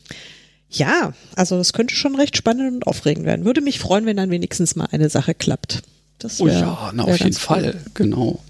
ja, 0.70 1.12
also 1.34 1.56
das 1.56 1.72
könnte 1.72 1.94
schon 1.94 2.16
recht 2.16 2.36
spannend 2.36 2.74
und 2.74 2.86
aufregend 2.86 3.26
werden. 3.26 3.44
Würde 3.44 3.60
mich 3.60 3.78
freuen, 3.78 4.06
wenn 4.06 4.16
dann 4.16 4.30
wenigstens 4.30 4.76
mal 4.76 4.88
eine 4.90 5.10
Sache 5.10 5.34
klappt. 5.34 5.82
Das 6.18 6.40
wär, 6.40 6.46
oh 6.46 6.48
ja, 6.48 6.92
na, 6.94 7.04
auf 7.04 7.18
jeden 7.18 7.32
Fall, 7.34 7.74
cool. 7.74 7.90
genau. 7.94 8.40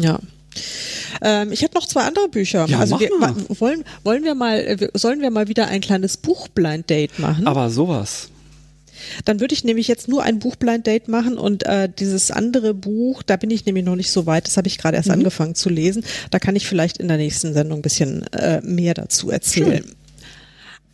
Ja. 0.00 0.18
Ähm, 1.22 1.52
ich 1.52 1.62
habe 1.62 1.74
noch 1.74 1.86
zwei 1.86 2.02
andere 2.02 2.28
Bücher. 2.28 2.66
Ja, 2.66 2.78
also 2.78 2.98
wir, 2.98 3.10
wollen, 3.60 3.84
wollen 4.04 4.24
wir 4.24 4.34
mal, 4.34 4.58
äh, 4.58 4.88
sollen 4.94 5.20
wir 5.20 5.30
mal 5.30 5.48
wieder 5.48 5.68
ein 5.68 5.80
kleines 5.80 6.16
Buchblind 6.16 6.88
Date 6.90 7.18
machen? 7.18 7.46
Aber 7.46 7.70
sowas. 7.70 8.30
Dann 9.24 9.40
würde 9.40 9.54
ich 9.54 9.64
nämlich 9.64 9.88
jetzt 9.88 10.08
nur 10.08 10.22
ein 10.22 10.38
Buchblind-Date 10.38 11.08
machen 11.08 11.38
und 11.38 11.64
äh, 11.64 11.88
dieses 11.88 12.30
andere 12.30 12.74
Buch, 12.74 13.22
da 13.22 13.36
bin 13.36 13.50
ich 13.50 13.66
nämlich 13.66 13.84
noch 13.84 13.96
nicht 13.96 14.10
so 14.10 14.26
weit, 14.26 14.46
das 14.46 14.56
habe 14.56 14.68
ich 14.68 14.78
gerade 14.78 14.96
erst 14.96 15.08
mhm. 15.08 15.14
angefangen 15.14 15.54
zu 15.54 15.68
lesen. 15.68 16.04
Da 16.30 16.38
kann 16.38 16.56
ich 16.56 16.66
vielleicht 16.66 16.98
in 16.98 17.08
der 17.08 17.16
nächsten 17.16 17.52
Sendung 17.52 17.80
ein 17.80 17.82
bisschen 17.82 18.26
äh, 18.32 18.60
mehr 18.62 18.94
dazu 18.94 19.30
erzählen. 19.30 19.84
Schön. 19.84 19.96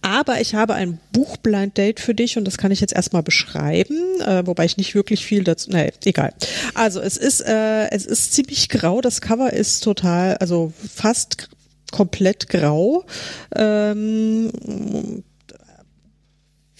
Aber 0.03 0.40
ich 0.40 0.57
habe 0.57 0.74
ein 0.74 0.98
Buchblind 1.12 1.78
Date 1.78 2.00
für 2.00 2.12
dich 2.12 2.36
und 2.36 2.44
das 2.44 2.59
kann 2.59 2.72
ich 2.72 2.80
jetzt 2.80 2.92
erstmal 2.92 3.22
beschreiben, 3.22 4.20
äh, 4.20 4.44
wobei 4.44 4.64
ich 4.64 4.76
nicht 4.76 4.96
wirklich 4.96 5.24
viel 5.24 5.44
dazu. 5.44 5.70
Nee, 5.70 5.92
egal. 6.05 6.34
Also 6.74 7.00
es 7.00 7.16
ist 7.16 7.40
äh, 7.40 7.88
es 7.90 8.05
ist 8.05 8.34
ziemlich 8.34 8.68
grau. 8.68 9.00
Das 9.00 9.20
Cover 9.20 9.53
ist 9.53 9.84
total, 9.84 10.36
also 10.38 10.72
fast 10.92 11.50
komplett 11.92 12.48
grau. 12.48 13.05
Ähm, 13.55 14.50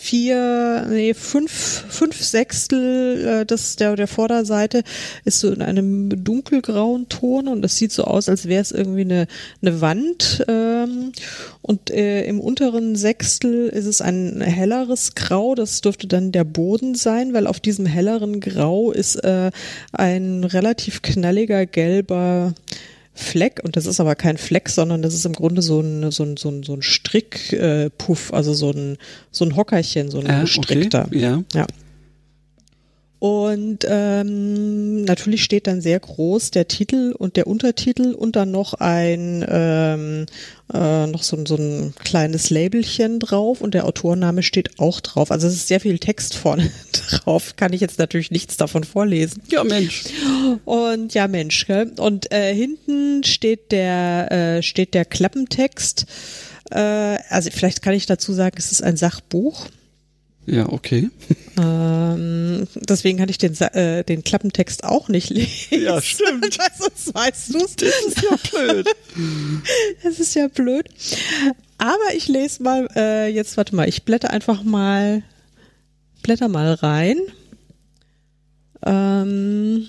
vier, 0.03 0.86
nee, 0.90 1.14
fünf, 1.14 1.84
fünf 1.88 2.20
Sechstel 2.24 3.24
äh, 3.24 3.46
des, 3.46 3.76
der, 3.76 3.94
der 3.94 4.09
Vorderseite 4.09 4.82
ist 5.24 5.38
so 5.38 5.53
in 5.53 5.62
einem 5.62 6.24
dunkelgrauen 6.24 7.09
Ton 7.09 7.46
und 7.46 7.64
es 7.64 7.76
sieht 7.76 7.92
so 7.92 8.03
aus, 8.03 8.28
als 8.28 8.48
wäre 8.48 8.61
es 8.61 8.72
irgendwie 8.72 9.03
eine, 9.03 9.28
eine 9.62 9.80
Wand. 9.80 10.44
Ähm, 10.48 11.12
und 11.62 11.90
äh, 11.90 12.24
im 12.24 12.40
unteren 12.40 12.96
Sechstel 12.96 13.68
ist 13.68 13.86
es 13.86 14.03
ein 14.03 14.40
helleres 14.40 15.14
Grau, 15.14 15.55
das 15.55 15.80
dürfte 15.82 16.09
dann 16.09 16.32
der 16.32 16.44
Boden 16.44 16.96
sein, 16.96 17.32
weil 17.32 17.46
auf 17.46 17.61
diesem 17.61 17.86
helleren 17.86 18.40
Grau 18.40 18.90
ist 18.90 19.14
äh, 19.22 19.53
ein 19.92 20.42
relativ 20.42 21.03
knalliger 21.03 21.64
gelber 21.64 22.55
Fleck 23.15 23.61
und 23.63 23.77
das 23.77 23.87
ist 23.87 24.01
aber 24.01 24.15
kein 24.15 24.39
Fleck, 24.39 24.69
sondern 24.69 25.03
das 25.03 25.15
ist 25.15 25.27
im 25.27 25.35
Grunde 25.35 25.61
so 25.61 25.81
ein, 25.81 26.11
so 26.11 26.25
ein, 26.25 26.37
so 26.37 26.49
ein, 26.49 26.63
so 26.63 26.75
ein 26.75 26.83
Strickpuff, 26.83 28.31
äh, 28.31 28.35
also 28.35 28.55
so 28.55 28.71
ein, 28.71 28.97
so 29.31 29.45
ein 29.45 29.55
Hockerchen, 29.55 30.11
so 30.11 30.21
ein 30.21 30.27
äh, 30.27 30.41
gestrickter. 30.41 31.07
Okay, 31.07 31.19
ja. 31.19 31.43
ja. 31.55 31.67
Und 33.19 33.87
ähm, 33.89 35.05
natürlich 35.05 35.45
steht 35.45 35.69
dann 35.69 35.81
sehr 35.81 36.01
groß 36.01 36.51
der 36.51 36.67
Titel 36.67 37.15
und 37.17 37.37
der 37.37 37.47
Untertitel 37.47 38.15
und 38.15 38.35
dann 38.35 38.51
noch 38.51 38.75
ein 38.75 39.47
ähm, 39.49 40.27
äh, 40.73 41.07
noch 41.07 41.23
so, 41.23 41.39
so 41.47 41.57
ein 41.57 41.95
kleines 41.99 42.51
Labelchen 42.51 43.20
drauf 43.20 43.61
und 43.61 43.75
der 43.75 43.85
Autorname 43.85 44.43
steht 44.43 44.79
auch 44.79 45.01
drauf. 45.01 45.31
Also 45.31 45.47
es 45.47 45.55
ist 45.55 45.68
sehr 45.68 45.81
viel 45.81 45.99
Text 45.99 46.35
vorne 46.35 46.70
drauf. 46.93 47.57
Kann 47.57 47.73
ich 47.73 47.81
jetzt 47.81 47.99
natürlich 47.99 48.31
nichts 48.31 48.57
davon 48.57 48.85
vorlesen. 48.85 49.43
Ja 49.51 49.64
Mensch. 49.64 50.05
Und 50.64 51.14
ja 51.14 51.29
Mensch. 51.29 51.66
Gell? 51.66 51.93
Und 51.99 52.33
äh, 52.33 52.55
hinten 52.55 53.25
steht 53.25 53.73
der 53.73 54.33
äh, 54.33 54.62
steht 54.62 54.95
der 54.95 55.05
Klappentext. 55.05 56.07
Äh, 56.70 57.18
also 57.29 57.51
vielleicht 57.51 57.83
kann 57.83 57.95
ich 57.95 58.07
dazu 58.07 58.33
sagen, 58.33 58.57
es 58.59 58.73
ist 58.73 58.83
ein 58.83 58.97
Sachbuch. 58.97 59.66
Ja, 60.47 60.68
okay. 60.68 61.11
Ähm, 61.57 62.66
deswegen 62.74 63.18
kann 63.18 63.28
ich 63.28 63.38
den, 63.38 63.55
äh, 63.61 64.03
den 64.03 64.24
Klappentext 64.24 64.82
auch 64.82 65.09
nicht 65.09 65.30
lesen. 65.30 65.82
Ja, 65.82 66.01
stimmt. 66.03 66.59
das 66.59 67.14
weißt 67.14 67.55
du 67.55 67.59
Das 67.61 67.80
ist 67.80 68.22
ja 68.22 68.36
blöd. 68.51 68.88
das 70.03 70.18
ist 70.18 70.34
ja 70.34 70.49
blöd. 70.49 70.88
Aber 71.78 72.14
ich 72.16 72.28
lese 72.28 72.62
mal, 72.62 72.88
äh, 72.97 73.28
jetzt 73.28 73.57
warte 73.57 73.76
mal, 73.76 73.88
ich 73.88 74.05
blätter 74.05 74.30
einfach 74.30 74.64
mal, 74.64 75.22
blätter 76.22 76.49
mal 76.49 76.74
rein. 76.74 77.18
Ähm, 78.84 79.88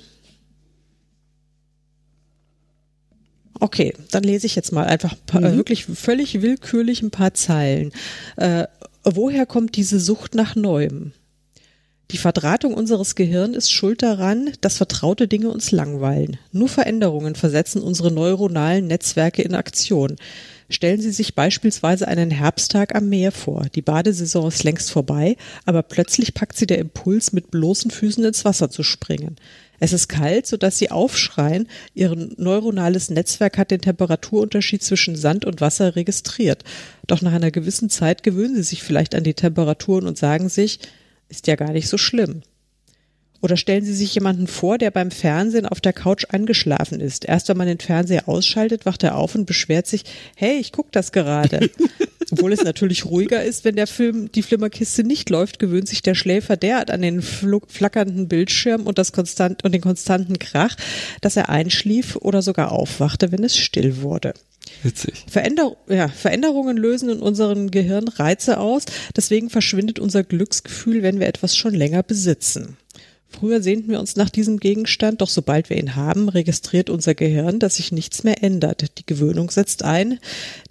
Okay, 3.64 3.93
dann 4.12 4.24
lese 4.24 4.45
ich 4.45 4.56
jetzt 4.56 4.74
mal 4.74 4.84
einfach 4.84 5.16
paar, 5.26 5.39
mhm. 5.39 5.56
wirklich 5.56 5.86
völlig 5.86 6.41
willkürlich 6.41 7.01
ein 7.01 7.12
paar 7.12 7.34
Zeilen. 7.34 7.93
Äh, 8.36 8.66
Woher 9.06 9.45
kommt 9.45 9.76
diese 9.76 9.99
Sucht 9.99 10.34
nach 10.34 10.56
Neuem? 10.56 11.12
Die 12.12 12.18
Verdrahtung 12.18 12.74
unseres 12.74 13.16
Gehirns 13.16 13.58
ist 13.58 13.72
schuld 13.72 14.01
daran, 14.01 14.51
dass 14.62 14.78
vertraute 14.78 15.28
Dinge 15.28 15.49
uns 15.49 15.72
langweilen. 15.72 16.38
Nur 16.54 16.70
Veränderungen 16.70 17.36
versetzen 17.36 17.82
unsere 17.82 18.12
neuronalen 18.12 18.88
Netzwerke 18.88 19.41
in 19.41 19.56
Aktion. 19.56 20.16
Stellen 20.70 21.01
Sie 21.01 21.12
sich 21.12 21.36
beispielsweise 21.36 22.08
einen 22.08 22.32
Herbsttag 22.32 22.95
am 22.95 23.10
Meer 23.10 23.34
vor. 23.34 23.66
Die 23.76 23.82
Badesaison 23.82 24.47
ist 24.47 24.64
längst 24.64 24.89
vorbei, 24.89 25.36
aber 25.66 25.84
plötzlich 25.84 26.34
packt 26.34 26.56
Sie 26.56 26.68
der 26.68 26.80
Impuls, 26.80 27.34
mit 27.34 27.51
bloßen 27.51 27.91
Füßen 27.91 28.24
ins 28.24 28.45
Wasser 28.45 28.70
zu 28.70 28.84
springen. 28.84 29.36
Es 29.84 29.92
ist 29.92 30.08
kalt, 30.08 30.48
sodass 30.48 30.78
sie 30.78 30.92
aufschreien. 30.92 31.68
Ihr 31.94 32.16
neuronales 32.38 33.10
Netzwerk 33.10 33.58
hat 33.58 33.70
den 33.70 33.82
Temperaturunterschied 33.82 34.82
zwischen 34.82 35.18
Sand 35.18 35.44
und 35.44 35.60
Wasser 35.60 35.98
registriert. 35.98 36.64
Doch 37.06 37.22
nach 37.22 37.34
einer 37.34 37.52
gewissen 37.52 37.90
Zeit 37.90 38.24
gewöhnen 38.24 38.56
sie 38.56 38.64
sich 38.64 38.82
vielleicht 38.82 39.14
an 39.14 39.26
die 39.26 39.34
Temperaturen 39.34 40.08
und 40.08 40.18
sagen 40.18 40.48
sich, 40.48 40.80
ist 41.28 41.48
ja 41.48 41.58
gar 41.58 41.74
nicht 41.74 41.90
so 41.90 41.98
schlimm. 41.98 42.44
Oder 43.44 43.58
stellen 43.58 43.84
Sie 43.84 43.94
sich 43.94 44.16
jemanden 44.16 44.48
vor, 44.48 44.78
der 44.78 44.89
beim 44.89 45.12
Fernsehen 45.12 45.66
auf 45.66 45.82
der 45.82 45.91
Couch 45.91 46.24
angeschlafen 46.30 47.02
ist. 47.02 47.26
Erst 47.26 47.50
wenn 47.50 47.58
man 47.58 47.68
den 47.68 47.80
Fernseher 47.80 48.30
ausschaltet, 48.30 48.86
wacht 48.86 49.04
er 49.04 49.18
auf 49.18 49.36
und 49.36 49.46
beschwert 49.46 49.86
sich, 49.86 50.06
hey, 50.38 50.60
ich 50.60 50.72
guck 50.72 50.94
das 50.94 51.12
gerade. 51.12 51.70
Obwohl 52.32 52.54
es 52.54 52.64
natürlich 52.64 53.04
ruhiger 53.04 53.44
ist, 53.44 53.66
wenn 53.66 53.76
der 53.76 53.86
Film, 53.86 54.32
die 54.32 54.44
Flimmerkiste 54.44 55.04
nicht 55.04 55.30
läuft, 55.30 55.60
gewöhnt 55.60 55.89
sich 55.89 56.02
der 56.02 56.16
Schläfer 56.16 56.56
derart 56.56 56.89
an 56.89 57.02
den 57.02 57.22
flackernden 57.22 58.30
Bildschirm 58.30 58.84
und 58.88 58.98
das 58.98 59.12
konstant, 59.12 59.66
und 59.66 59.74
den 59.74 59.82
konstanten 59.82 60.39
Krach, 60.39 60.78
dass 61.20 61.36
er 61.36 61.50
einschlief 61.50 62.16
oder 62.16 62.41
sogar 62.41 62.72
aufwachte, 62.72 63.34
wenn 63.34 63.44
es 63.44 63.58
still 63.58 64.02
wurde. 64.02 64.36
Witzig. 64.84 65.26
Veränder 65.28 65.76
ja, 65.89 66.08
Veränderungen 66.08 66.78
lösen 66.78 67.10
in 67.10 67.20
unserem 67.20 67.72
Gehirn 67.72 68.08
Reize 68.08 68.58
aus, 68.58 68.86
deswegen 69.18 69.50
verschwindet 69.50 70.00
unser 70.00 70.24
Glücksgefühl, 70.24 71.04
wenn 71.04 71.20
wir 71.20 71.28
etwas 71.28 71.58
schon 71.58 71.74
länger 71.74 72.04
besitzen. 72.04 72.78
Früher 73.38 73.62
sehnten 73.62 73.90
wir 73.90 74.00
uns 74.00 74.16
nach 74.16 74.30
diesem 74.30 74.60
Gegenstand, 74.60 75.22
doch 75.22 75.30
sobald 75.30 75.70
wir 75.70 75.78
ihn 75.78 75.96
haben, 75.96 76.30
registriert 76.30 76.90
unser 76.90 77.16
Gehirn, 77.16 77.60
dass 77.60 77.76
sich 77.76 77.92
nichts 77.92 78.24
mehr 78.24 78.44
ändert. 78.44 78.98
Die 79.00 79.06
Gewöhnung 79.06 79.50
setzt 79.50 79.84
ein, 79.84 80.20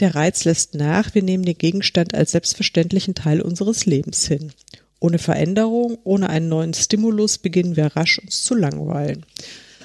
der 0.00 0.14
Reiz 0.14 0.44
lässt 0.44 0.74
nach, 0.74 1.14
wir 1.14 1.22
nehmen 1.22 1.44
den 1.44 1.58
Gegenstand 1.58 2.14
als 2.14 2.32
selbstverständlichen 2.32 3.14
Teil 3.14 3.42
unseres 3.42 3.84
Lebens 3.84 4.26
hin. 4.26 4.52
Ohne 5.00 5.18
Veränderung, 5.18 5.98
ohne 6.04 6.30
einen 6.30 6.48
neuen 6.48 6.74
Stimulus 6.74 7.38
beginnen 7.38 7.76
wir 7.76 7.86
rasch 7.96 8.20
uns 8.20 8.42
zu 8.44 8.54
langweilen. 8.54 9.26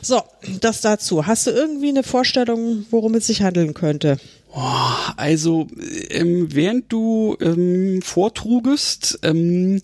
So, 0.01 0.21
das 0.61 0.81
dazu. 0.81 1.25
Hast 1.25 1.47
du 1.47 1.51
irgendwie 1.51 1.89
eine 1.89 2.03
Vorstellung, 2.03 2.85
worum 2.91 3.15
es 3.15 3.27
sich 3.27 3.41
handeln 3.41 3.73
könnte? 3.73 4.17
Also, 5.17 5.67
ähm, 6.09 6.47
während 6.51 6.91
du 6.91 7.37
ähm, 7.41 8.01
vortrugest, 8.01 9.19
ähm, 9.21 9.81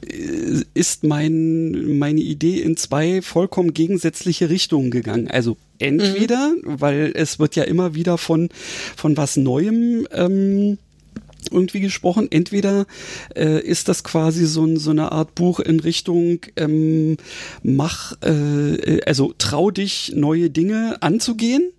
äh, 0.00 0.62
ist 0.74 1.02
mein, 1.02 1.98
meine 1.98 2.20
Idee 2.20 2.60
in 2.60 2.76
zwei 2.76 3.20
vollkommen 3.20 3.74
gegensätzliche 3.74 4.48
Richtungen 4.48 4.92
gegangen. 4.92 5.28
Also 5.28 5.56
entweder, 5.78 6.50
mhm. 6.50 6.80
weil 6.80 7.12
es 7.16 7.40
wird 7.40 7.56
ja 7.56 7.64
immer 7.64 7.94
wieder 7.94 8.16
von, 8.16 8.48
von 8.96 9.16
was 9.16 9.36
Neuem 9.36 10.06
ähm, 10.12 10.78
irgendwie 11.50 11.80
gesprochen. 11.80 12.28
Entweder 12.30 12.86
äh, 13.34 13.60
ist 13.60 13.88
das 13.88 14.04
quasi 14.04 14.46
so, 14.46 14.64
ein, 14.64 14.76
so 14.76 14.90
eine 14.90 15.10
Art 15.10 15.34
Buch 15.34 15.58
in 15.58 15.80
Richtung 15.80 16.40
ähm, 16.54 17.16
mach, 17.64 18.12
äh, 18.22 19.00
also 19.04 19.34
trau 19.36 19.72
dich 19.72 20.12
neue 20.14 20.48
Dinge 20.48 20.98
anzugehen 21.00 21.72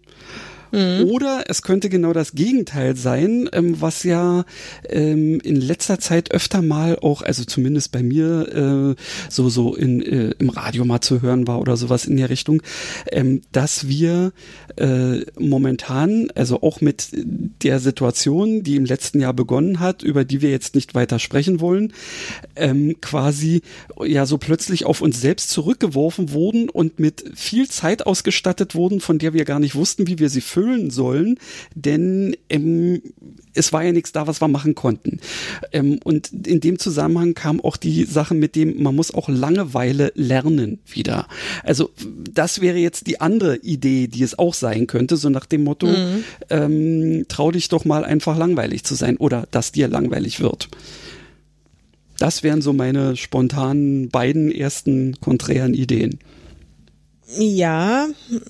Mhm. 0.73 1.03
Oder 1.11 1.43
es 1.47 1.61
könnte 1.61 1.87
genau 1.87 2.13
das 2.13 2.33
Gegenteil 2.33 2.95
sein, 2.95 3.47
ähm, 3.53 3.79
was 3.79 4.03
ja 4.03 4.43
ähm, 4.89 5.39
in 5.41 5.55
letzter 5.55 5.99
Zeit 5.99 6.31
öfter 6.31 6.63
mal 6.63 6.97
auch, 6.99 7.21
also 7.21 7.43
zumindest 7.45 7.91
bei 7.91 8.01
mir, 8.01 8.95
äh, 8.97 9.01
so 9.29 9.49
so 9.49 9.75
in, 9.75 10.01
äh, 10.01 10.31
im 10.39 10.49
Radio 10.49 10.83
mal 10.83 11.01
zu 11.01 11.21
hören 11.21 11.45
war 11.45 11.61
oder 11.61 11.77
sowas 11.77 12.05
in 12.05 12.17
der 12.17 12.31
Richtung, 12.31 12.63
ähm, 13.11 13.41
dass 13.51 13.87
wir 13.87 14.33
äh, 14.77 15.19
momentan, 15.37 16.31
also 16.33 16.63
auch 16.63 16.81
mit 16.81 17.09
der 17.61 17.79
Situation, 17.79 18.63
die 18.63 18.75
im 18.75 18.85
letzten 18.85 19.21
Jahr 19.21 19.33
begonnen 19.33 19.79
hat, 19.79 20.01
über 20.01 20.25
die 20.25 20.41
wir 20.41 20.49
jetzt 20.49 20.73
nicht 20.73 20.95
weiter 20.95 21.19
sprechen 21.19 21.59
wollen, 21.59 21.93
ähm, 22.55 22.95
quasi 22.99 23.61
ja 24.03 24.25
so 24.25 24.39
plötzlich 24.39 24.85
auf 24.85 25.01
uns 25.01 25.21
selbst 25.21 25.51
zurückgeworfen 25.51 26.31
wurden 26.31 26.67
und 26.69 26.99
mit 26.99 27.23
viel 27.35 27.69
Zeit 27.69 28.07
ausgestattet 28.07 28.73
wurden, 28.73 29.01
von 29.01 29.19
der 29.19 29.33
wir 29.33 29.45
gar 29.45 29.59
nicht 29.59 29.75
wussten, 29.75 30.07
wie 30.07 30.17
wir 30.17 30.29
sie 30.29 30.41
füllen 30.41 30.62
füllen 30.63 30.89
sollen, 30.91 31.37
denn 31.75 32.35
ähm, 32.49 33.01
es 33.53 33.73
war 33.73 33.83
ja 33.83 33.91
nichts 33.91 34.11
da, 34.11 34.27
was 34.27 34.41
wir 34.41 34.47
machen 34.47 34.75
konnten. 34.75 35.19
Ähm, 35.71 35.99
und 36.03 36.31
in 36.47 36.61
dem 36.61 36.79
Zusammenhang 36.79 37.33
kam 37.33 37.59
auch 37.59 37.77
die 37.77 38.05
Sache 38.05 38.33
mit 38.33 38.55
dem, 38.55 38.81
man 38.81 38.95
muss 38.95 39.13
auch 39.13 39.27
Langeweile 39.27 40.11
lernen 40.15 40.79
wieder. 40.85 41.27
Also 41.63 41.91
das 42.31 42.61
wäre 42.61 42.77
jetzt 42.77 43.07
die 43.07 43.19
andere 43.19 43.57
Idee, 43.57 44.07
die 44.07 44.23
es 44.23 44.39
auch 44.39 44.53
sein 44.53 44.87
könnte, 44.87 45.17
so 45.17 45.29
nach 45.29 45.45
dem 45.45 45.65
Motto, 45.65 45.87
mhm. 45.87 46.23
ähm, 46.49 47.25
trau 47.27 47.51
dich 47.51 47.67
doch 47.67 47.85
mal 47.85 48.05
einfach 48.05 48.37
langweilig 48.37 48.83
zu 48.83 48.95
sein 48.95 49.17
oder 49.17 49.47
dass 49.51 49.71
dir 49.71 49.87
langweilig 49.87 50.39
wird. 50.39 50.69
Das 52.17 52.43
wären 52.43 52.61
so 52.61 52.73
meine 52.73 53.17
spontanen 53.17 54.09
beiden 54.09 54.51
ersten 54.51 55.19
konträren 55.19 55.73
Ideen. 55.73 56.19
Ja, 57.37 58.07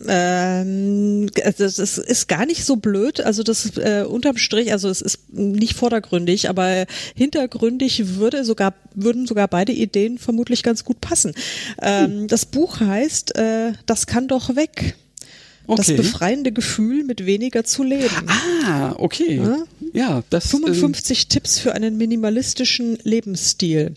ähm, 0.07 1.29
also 1.43 1.63
das 1.63 1.97
ist 1.97 2.27
gar 2.27 2.45
nicht 2.45 2.65
so 2.65 2.75
blöd. 2.75 3.21
Also 3.21 3.43
das 3.43 3.77
äh, 3.77 4.05
unterm 4.07 4.37
Strich, 4.37 4.71
also 4.71 4.89
es 4.89 5.01
ist 5.01 5.33
nicht 5.33 5.75
vordergründig, 5.75 6.49
aber 6.49 6.85
hintergründig 7.15 8.15
würde 8.15 8.43
sogar 8.43 8.73
würden 8.93 9.25
sogar 9.25 9.47
beide 9.47 9.71
Ideen 9.71 10.17
vermutlich 10.17 10.63
ganz 10.63 10.83
gut 10.83 11.01
passen. 11.01 11.33
Ähm, 11.81 12.21
hm. 12.21 12.27
Das 12.27 12.45
Buch 12.45 12.79
heißt 12.79 13.35
äh, 13.35 13.73
"Das 13.85 14.07
kann 14.07 14.27
doch 14.27 14.55
weg". 14.55 14.95
Okay. 15.65 15.77
Das 15.77 15.95
befreiende 15.95 16.51
Gefühl, 16.51 17.05
mit 17.05 17.25
weniger 17.25 17.63
zu 17.63 17.83
leben. 17.83 18.09
Ah, 18.65 18.95
okay. 18.97 19.37
Ja, 19.37 19.63
ja 19.93 20.23
das 20.29 20.47
55 20.47 21.21
ähm, 21.21 21.29
Tipps 21.29 21.59
für 21.59 21.73
einen 21.73 21.97
minimalistischen 21.97 22.97
Lebensstil. 23.03 23.93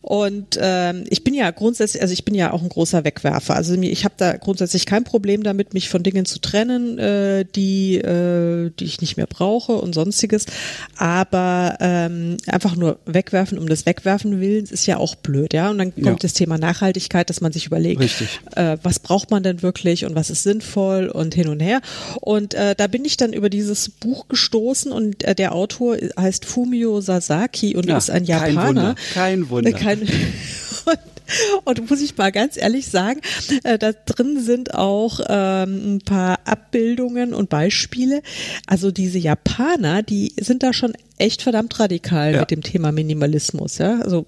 Und 0.00 0.58
ähm, 0.60 1.04
ich 1.10 1.24
bin 1.24 1.34
ja 1.34 1.50
grundsätzlich, 1.50 2.02
also 2.02 2.12
ich 2.12 2.24
bin 2.24 2.34
ja 2.34 2.52
auch 2.52 2.62
ein 2.62 2.68
großer 2.68 3.04
Wegwerfer. 3.04 3.54
Also 3.54 3.74
ich 3.74 4.04
habe 4.04 4.14
da 4.16 4.36
grundsätzlich 4.36 4.86
kein 4.86 5.04
Problem 5.04 5.42
damit, 5.42 5.74
mich 5.74 5.88
von 5.88 6.02
Dingen 6.02 6.24
zu 6.24 6.40
trennen, 6.40 6.98
äh, 6.98 7.44
die, 7.44 7.96
äh, 7.96 8.70
die 8.78 8.84
ich 8.84 9.00
nicht 9.00 9.16
mehr 9.16 9.26
brauche 9.26 9.72
und 9.72 9.94
sonstiges. 9.94 10.46
Aber 10.96 11.76
ähm, 11.80 12.36
einfach 12.46 12.76
nur 12.76 12.98
wegwerfen 13.06 13.58
um 13.58 13.68
des 13.68 13.86
Wegwerfen 13.86 14.40
Willens 14.40 14.70
ist 14.70 14.86
ja 14.86 14.96
auch 14.98 15.14
blöd, 15.14 15.52
ja. 15.52 15.70
Und 15.70 15.78
dann 15.78 15.94
kommt 15.94 16.06
ja. 16.06 16.16
das 16.20 16.34
Thema 16.34 16.58
Nachhaltigkeit, 16.58 17.28
dass 17.30 17.40
man 17.40 17.52
sich 17.52 17.66
überlegt, 17.66 18.02
äh, 18.56 18.78
was 18.82 18.98
braucht 18.98 19.30
man 19.30 19.42
denn 19.42 19.62
wirklich 19.62 20.04
und 20.04 20.14
was 20.14 20.30
ist 20.30 20.42
sinnvoll 20.42 21.08
und 21.08 21.34
hin 21.34 21.48
und 21.48 21.60
her. 21.60 21.80
Und 22.20 22.54
äh, 22.54 22.74
da 22.74 22.86
bin 22.86 23.04
ich 23.04 23.16
dann 23.16 23.32
über 23.32 23.50
dieses 23.50 23.88
Buch 23.88 24.28
gestoßen 24.28 24.92
und 24.92 25.24
äh, 25.24 25.34
der 25.34 25.54
Autor 25.54 25.96
heißt 26.18 26.44
Fumio 26.44 27.00
Sasaki 27.00 27.76
und 27.76 27.86
ja, 27.86 27.96
ist 27.96 28.10
ein 28.10 28.24
Japaner. 28.24 28.54
Kein 28.54 28.66
Wunder. 28.66 28.94
Kein 29.14 29.50
Wunder. 29.50 29.72
Kein 29.72 29.97
kein 30.06 30.08
und, 31.64 31.78
und 31.78 31.90
muss 31.90 32.00
ich 32.00 32.16
mal 32.16 32.32
ganz 32.32 32.56
ehrlich 32.56 32.88
sagen, 32.88 33.20
äh, 33.64 33.78
da 33.78 33.92
drin 33.92 34.40
sind 34.40 34.74
auch 34.74 35.20
ähm, 35.28 35.96
ein 35.96 36.00
paar 36.00 36.40
Abbildungen 36.44 37.34
und 37.34 37.50
Beispiele. 37.50 38.22
Also 38.66 38.90
diese 38.90 39.18
Japaner, 39.18 40.02
die 40.02 40.32
sind 40.38 40.62
da 40.62 40.72
schon 40.72 40.94
echt 41.18 41.42
verdammt 41.42 41.78
radikal 41.78 42.32
ja. 42.32 42.40
mit 42.40 42.50
dem 42.50 42.62
Thema 42.62 42.92
Minimalismus. 42.92 43.78
Ja, 43.78 44.00
also 44.00 44.26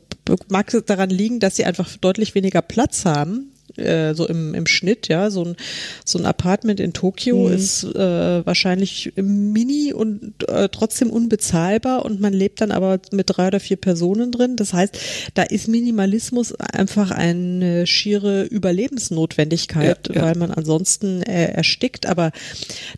mag 0.48 0.72
es 0.72 0.84
daran 0.84 1.10
liegen, 1.10 1.40
dass 1.40 1.56
sie 1.56 1.64
einfach 1.64 1.96
deutlich 1.96 2.34
weniger 2.34 2.62
Platz 2.62 3.04
haben 3.04 3.52
äh, 3.76 4.14
so 4.14 4.26
im, 4.26 4.54
im 4.54 4.66
Schnitt, 4.66 5.08
ja, 5.08 5.30
so 5.30 5.44
ein, 5.44 5.56
so 6.04 6.18
ein 6.18 6.26
Apartment 6.26 6.80
in 6.80 6.92
Tokio 6.92 7.48
mhm. 7.48 7.54
ist 7.54 7.84
äh, 7.84 8.46
wahrscheinlich 8.46 9.12
mini 9.16 9.92
und 9.92 10.48
äh, 10.48 10.68
trotzdem 10.68 11.10
unbezahlbar 11.10 12.04
und 12.04 12.20
man 12.20 12.32
lebt 12.32 12.60
dann 12.60 12.70
aber 12.70 13.00
mit 13.12 13.26
drei 13.28 13.48
oder 13.48 13.60
vier 13.60 13.76
Personen 13.76 14.32
drin. 14.32 14.56
Das 14.56 14.72
heißt, 14.72 14.98
da 15.34 15.42
ist 15.42 15.68
Minimalismus 15.68 16.54
einfach 16.54 17.10
eine 17.10 17.86
schiere 17.86 18.44
Überlebensnotwendigkeit, 18.44 20.08
ja, 20.08 20.14
ja. 20.14 20.22
weil 20.22 20.36
man 20.36 20.50
ansonsten 20.50 21.22
äh, 21.22 21.52
erstickt. 21.52 22.06
Aber 22.06 22.32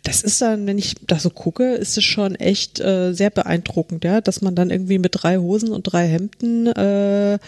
das 0.03 0.21
ist 0.21 0.41
dann, 0.41 0.65
wenn 0.67 0.77
ich 0.77 0.95
da 1.07 1.19
so 1.19 1.29
gucke, 1.29 1.73
ist 1.75 1.97
es 1.97 2.03
schon 2.03 2.35
echt 2.35 2.79
äh, 2.79 3.13
sehr 3.13 3.29
beeindruckend, 3.29 4.03
ja, 4.03 4.21
dass 4.21 4.41
man 4.41 4.55
dann 4.55 4.69
irgendwie 4.69 4.99
mit 4.99 5.11
drei 5.13 5.37
Hosen 5.37 5.71
und 5.71 5.83
drei 5.83 6.07
Hemden 6.07 6.67
äh, 6.67 7.39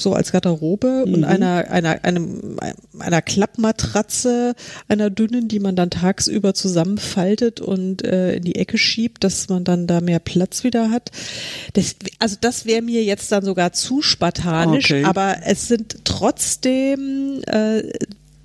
so 0.00 0.14
als 0.14 0.32
Garderobe 0.32 1.04
mhm. 1.06 1.14
und 1.14 1.24
einer, 1.24 1.70
einer, 1.70 2.04
einem, 2.04 2.58
einer 2.98 3.22
Klappmatratze, 3.22 4.54
einer 4.88 5.10
dünnen, 5.10 5.48
die 5.48 5.60
man 5.60 5.76
dann 5.76 5.90
tagsüber 5.90 6.54
zusammenfaltet 6.54 7.60
und 7.60 8.04
äh, 8.04 8.36
in 8.36 8.44
die 8.44 8.56
Ecke 8.56 8.78
schiebt, 8.78 9.24
dass 9.24 9.48
man 9.48 9.64
dann 9.64 9.86
da 9.86 10.00
mehr 10.00 10.18
Platz 10.18 10.64
wieder 10.64 10.90
hat. 10.90 11.10
Das, 11.74 11.96
also 12.18 12.36
das 12.40 12.66
wäre 12.66 12.82
mir 12.82 13.02
jetzt 13.04 13.30
dann 13.32 13.44
sogar 13.44 13.72
zu 13.72 14.02
spartanisch, 14.02 14.90
okay. 14.90 15.04
aber 15.04 15.36
es 15.44 15.68
sind 15.68 16.04
trotzdem 16.04 17.42
äh, 17.46 17.82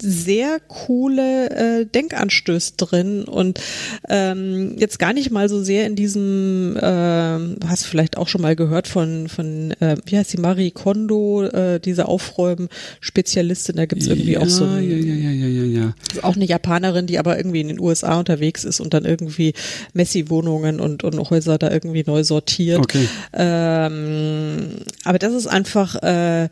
sehr 0.06 0.60
coole 0.68 1.49
äh, 1.49 1.86
Denkanstöße 1.86 2.74
drin 2.78 3.24
und 3.24 3.60
ähm, 4.08 4.76
jetzt 4.78 4.99
gar 4.99 5.14
nicht 5.14 5.32
mal 5.32 5.49
so 5.49 5.64
sehr 5.64 5.88
in 5.88 5.95
diesem, 5.95 6.78
äh, 6.78 7.66
hast 7.68 7.88
vielleicht 7.88 8.18
auch 8.18 8.28
schon 8.28 8.41
mal 8.41 8.56
gehört 8.56 8.88
von, 8.88 9.28
von 9.28 9.72
äh, 9.80 9.97
wie 10.06 10.18
heißt 10.18 10.32
sie, 10.32 10.38
Marie 10.38 10.72
Kondo, 10.72 11.43
äh, 11.43 11.80
diese 11.80 12.08
Aufräumen-Spezialistin, 12.08 13.76
da 13.76 13.86
gibt's 13.86 14.08
irgendwie 14.08 14.34
ja, 14.34 14.41
auch 14.41 14.49
so 14.49 14.66
ein, 14.66 14.89
ja, 14.89 14.97
ja, 14.97 15.32
ja, 15.32 15.47
ja, 15.47 15.64
ja. 15.64 15.93
auch 16.24 16.36
eine 16.36 16.45
Japanerin, 16.45 17.08
die 17.08 17.18
aber 17.18 17.38
irgendwie 17.38 17.62
in 17.62 17.68
den 17.68 17.80
USA 17.80 18.20
unterwegs 18.20 18.64
ist 18.64 18.80
und 18.80 18.93
dann 18.93 19.06
irgendwie 19.06 19.53
Messi-Wohnungen 19.93 20.80
und, 20.80 21.03
und 21.03 21.30
Häuser 21.30 21.58
da 21.58 21.72
irgendwie 21.72 22.03
neu 22.06 22.24
sortiert. 22.24 22.80
Okay. 22.80 23.08
Ähm, 23.34 24.68
aber 25.03 25.20
das 25.20 25.34
ist 25.34 25.47
einfach 25.47 25.95
äh, 26.03 26.49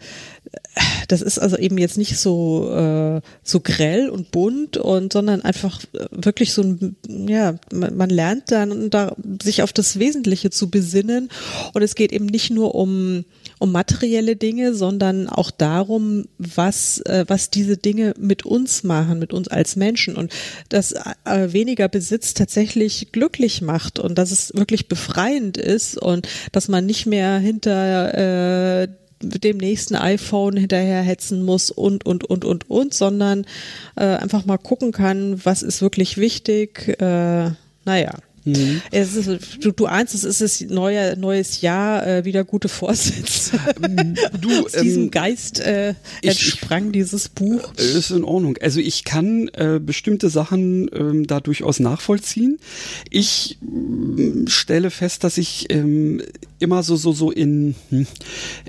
das 1.08 1.22
ist 1.22 1.40
also 1.40 1.58
eben 1.58 1.78
jetzt 1.78 1.98
nicht 1.98 2.18
so 2.18 2.72
äh, 2.74 3.22
so 3.44 3.60
grell 3.60 4.10
und 4.10 4.32
bunt 4.32 4.78
und 4.78 5.14
sondern 5.14 5.42
einfach 5.42 5.82
wirklich 6.12 6.54
so 6.54 6.64
ein 6.64 6.96
ja 7.08 7.56
man, 7.72 7.96
man 7.96 8.10
lernt 8.10 8.52
dann 8.52 8.90
da 8.90 9.16
sich 9.42 9.62
auf 9.62 9.74
das 9.74 10.00
Wesentliche 10.00 10.50
zu 10.50 10.70
besinnen. 10.70 11.30
Und 11.74 11.82
es 11.82 11.96
geht 11.96 12.12
eben 12.12 12.26
nicht 12.26 12.52
nur 12.52 12.76
um 12.76 13.26
um 13.60 13.72
materielle 13.72 14.36
Dinge, 14.36 14.74
sondern 14.74 15.30
auch 15.30 15.52
darum, 15.52 16.26
was 16.38 17.00
äh, 17.02 17.26
was 17.28 17.50
diese 17.50 17.78
Dinge 17.78 18.14
mit 18.20 18.46
uns 18.46 18.84
machen, 18.84 19.20
mit 19.20 19.34
uns 19.34 19.48
als 19.48 19.76
Menschen. 19.76 20.16
Und 20.16 20.34
dass 20.70 20.94
äh, 20.94 21.54
weniger 21.54 21.88
Besitz 21.88 22.34
tatsächlich 22.34 23.12
glücklich 23.12 23.62
macht 23.62 24.00
und 24.00 24.18
dass 24.18 24.32
es 24.32 24.54
wirklich 24.56 24.88
befreiend 24.88 25.58
ist 25.58 25.98
und 25.98 26.28
dass 26.52 26.68
man 26.68 26.86
nicht 26.86 27.06
mehr 27.06 27.38
hinter 27.38 28.82
äh, 28.84 28.88
dem 29.24 29.58
nächsten 29.58 29.96
iPhone 29.96 30.58
hinterherhetzen 30.58 31.44
muss 31.44 31.72
und, 31.72 32.06
und, 32.06 32.24
und, 32.26 32.46
und, 32.46 32.70
und, 32.70 32.94
sondern 32.94 33.46
äh, 33.96 34.06
einfach 34.06 34.46
mal 34.46 34.58
gucken 34.58 34.92
kann, 34.92 35.44
was 35.44 35.64
ist 35.64 35.82
wirklich 35.82 36.18
wichtig. 36.18 37.00
Äh, 37.02 37.52
naja. 37.86 38.14
Mhm. 38.46 38.82
Es 38.92 39.16
ist, 39.16 39.64
du, 39.64 39.72
du 39.72 39.86
ahnst, 39.86 40.14
es 40.14 40.24
ist 40.24 40.42
das 40.42 40.62
neue, 40.70 41.18
neues 41.18 41.62
Jahr, 41.62 42.06
äh, 42.06 42.26
wieder 42.26 42.44
gute 42.44 42.68
Vorsätze. 42.68 43.58
Ähm, 43.82 44.16
du, 44.40 44.50
Aus 44.66 44.74
diesem 44.74 45.04
ähm, 45.04 45.12
Geist 45.12 45.60
äh, 45.62 45.94
entsprang 46.22 46.88
ich, 46.88 46.92
dieses 46.94 47.30
Buch. 47.30 47.74
Äh, 47.78 47.98
ist 47.98 48.12
in 48.12 48.24
Ordnung. 48.24 48.58
Also 48.62 48.80
ich 48.80 49.06
kann 49.06 49.48
äh, 49.54 49.80
bestimmte 49.80 50.30
Sachen 50.30 50.90
ähm, 50.94 51.26
da 51.26 51.40
durchaus 51.40 51.80
nachvollziehen. 51.80 52.60
Ich 53.10 53.60
äh, 53.62 54.50
stelle 54.50 54.92
fest, 54.92 55.24
dass 55.24 55.38
ich 55.38 55.68
ähm, 55.70 56.22
immer 56.64 56.82
so 56.82 56.96
so 56.96 57.12
so 57.12 57.30
in 57.32 57.76
hm, 57.90 58.08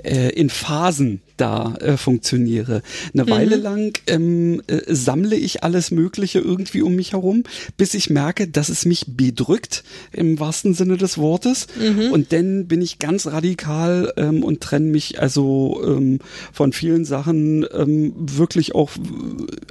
äh, 0.03 0.29
in 0.29 0.49
Phasen 0.49 1.21
da 1.37 1.75
äh, 1.75 1.97
funktioniere. 1.97 2.81
Eine 3.13 3.23
mhm. 3.23 3.29
Weile 3.29 3.55
lang 3.57 3.97
ähm, 4.07 4.61
äh, 4.67 4.81
sammle 4.87 5.35
ich 5.35 5.63
alles 5.63 5.91
Mögliche 5.91 6.39
irgendwie 6.39 6.81
um 6.81 6.95
mich 6.95 7.13
herum, 7.13 7.43
bis 7.77 7.93
ich 7.93 8.09
merke, 8.09 8.47
dass 8.47 8.69
es 8.69 8.85
mich 8.85 9.05
bedrückt 9.07 9.83
im 10.11 10.39
wahrsten 10.39 10.73
Sinne 10.73 10.97
des 10.97 11.17
Wortes. 11.17 11.67
Mhm. 11.79 12.11
Und 12.11 12.31
dann 12.31 12.67
bin 12.67 12.81
ich 12.81 12.99
ganz 12.99 13.27
radikal 13.27 14.13
ähm, 14.17 14.43
und 14.43 14.61
trenne 14.61 14.87
mich 14.87 15.19
also 15.21 15.81
ähm, 15.85 16.19
von 16.53 16.71
vielen 16.71 17.05
Sachen 17.05 17.65
ähm, 17.73 18.13
wirklich 18.15 18.75
auch 18.75 18.91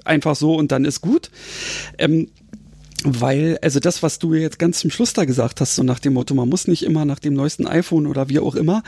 einfach 0.05 0.37
so 0.37 0.55
und 0.55 0.73
dann 0.73 0.85
ist 0.85 1.01
gut. 1.01 1.31
Ähm, 1.99 2.29
weil, 3.05 3.59
also 3.61 3.81
das, 3.81 4.03
was 4.03 4.19
du 4.19 4.35
jetzt 4.35 4.59
ganz 4.59 4.81
zum 4.81 4.91
Schluss 4.91 5.13
da 5.13 5.25
gesagt 5.25 5.61
hast, 5.61 5.77
so 5.77 5.83
nach 5.83 5.99
dem 5.99 6.15
Motto, 6.15 6.35
man 6.35 6.49
muss 6.49 6.67
nicht 6.67 6.83
immer 6.83 7.05
nach 7.05 7.19
dem 7.19 7.35
neuesten 7.35 7.67
iPhone 7.67 8.07
oder 8.07 8.29
wie 8.29 8.39
auch 8.39 8.55
immer. 8.55 8.83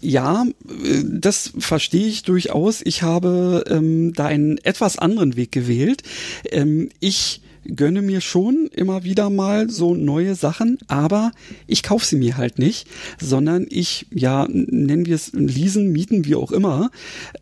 Ja, 0.00 0.44
äh, 0.44 1.02
das 1.04 1.52
verstehe 1.58 2.06
ich 2.06 2.22
durchaus. 2.22 2.80
Ich 2.84 3.02
habe 3.02 3.64
ähm, 3.68 4.12
da 4.14 4.26
einen 4.26 4.58
etwas 4.58 4.98
anderen 4.98 5.36
Weg 5.36 5.52
gewählt. 5.52 6.02
Ähm, 6.50 6.90
ich 7.00 7.42
gönne 7.74 8.02
mir 8.02 8.20
schon 8.20 8.68
immer 8.72 9.04
wieder 9.04 9.30
mal 9.30 9.70
so 9.70 9.94
neue 9.94 10.34
Sachen, 10.34 10.78
aber 10.88 11.32
ich 11.66 11.82
kaufe 11.82 12.06
sie 12.06 12.16
mir 12.16 12.36
halt 12.36 12.58
nicht, 12.58 12.88
sondern 13.20 13.66
ich, 13.68 14.06
ja, 14.10 14.46
nennen 14.48 15.06
wir 15.06 15.14
es 15.14 15.32
leasen, 15.32 15.92
mieten, 15.92 16.24
wie 16.24 16.34
auch 16.34 16.52
immer. 16.52 16.90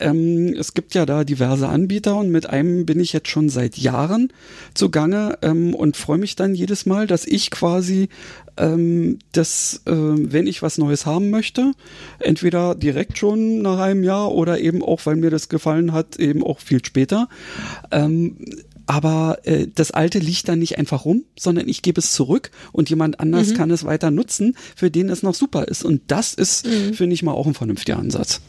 Ähm, 0.00 0.54
es 0.58 0.74
gibt 0.74 0.94
ja 0.94 1.06
da 1.06 1.24
diverse 1.24 1.68
Anbieter 1.68 2.16
und 2.16 2.30
mit 2.30 2.48
einem 2.48 2.86
bin 2.86 3.00
ich 3.00 3.12
jetzt 3.12 3.28
schon 3.28 3.48
seit 3.48 3.76
Jahren 3.76 4.32
zugange 4.74 5.38
ähm, 5.42 5.74
und 5.74 5.96
freue 5.96 6.18
mich 6.18 6.36
dann 6.36 6.54
jedes 6.54 6.86
Mal, 6.86 7.06
dass 7.06 7.26
ich 7.26 7.50
quasi 7.50 8.08
ähm, 8.56 9.18
dass 9.32 9.82
äh, 9.86 9.92
wenn 9.92 10.46
ich 10.46 10.62
was 10.62 10.78
Neues 10.78 11.06
haben 11.06 11.30
möchte, 11.30 11.72
entweder 12.18 12.74
direkt 12.74 13.18
schon 13.18 13.62
nach 13.62 13.78
einem 13.78 14.04
Jahr 14.04 14.32
oder 14.32 14.60
eben 14.60 14.82
auch, 14.82 15.04
weil 15.04 15.16
mir 15.16 15.30
das 15.30 15.48
gefallen 15.48 15.92
hat, 15.92 16.16
eben 16.18 16.42
auch 16.42 16.60
viel 16.60 16.84
später. 16.84 17.28
Ähm, 17.90 18.36
aber 18.86 19.38
äh, 19.44 19.66
das 19.72 19.90
alte 19.90 20.18
liegt 20.18 20.48
dann 20.48 20.58
nicht 20.58 20.78
einfach 20.78 21.04
rum, 21.04 21.24
sondern 21.38 21.68
ich 21.68 21.82
gebe 21.82 22.00
es 22.00 22.12
zurück 22.12 22.50
und 22.72 22.90
jemand 22.90 23.20
anders 23.20 23.50
mhm. 23.50 23.54
kann 23.54 23.70
es 23.70 23.84
weiter 23.84 24.10
nutzen, 24.10 24.56
für 24.76 24.90
den 24.90 25.08
es 25.08 25.22
noch 25.22 25.34
super 25.34 25.64
ist. 25.64 25.84
Und 25.84 26.02
das 26.08 26.34
ist, 26.34 26.66
mhm. 26.66 26.94
finde 26.94 27.14
ich 27.14 27.22
mal, 27.22 27.32
auch 27.32 27.46
ein 27.46 27.54
vernünftiger 27.54 27.98
Ansatz. 27.98 28.40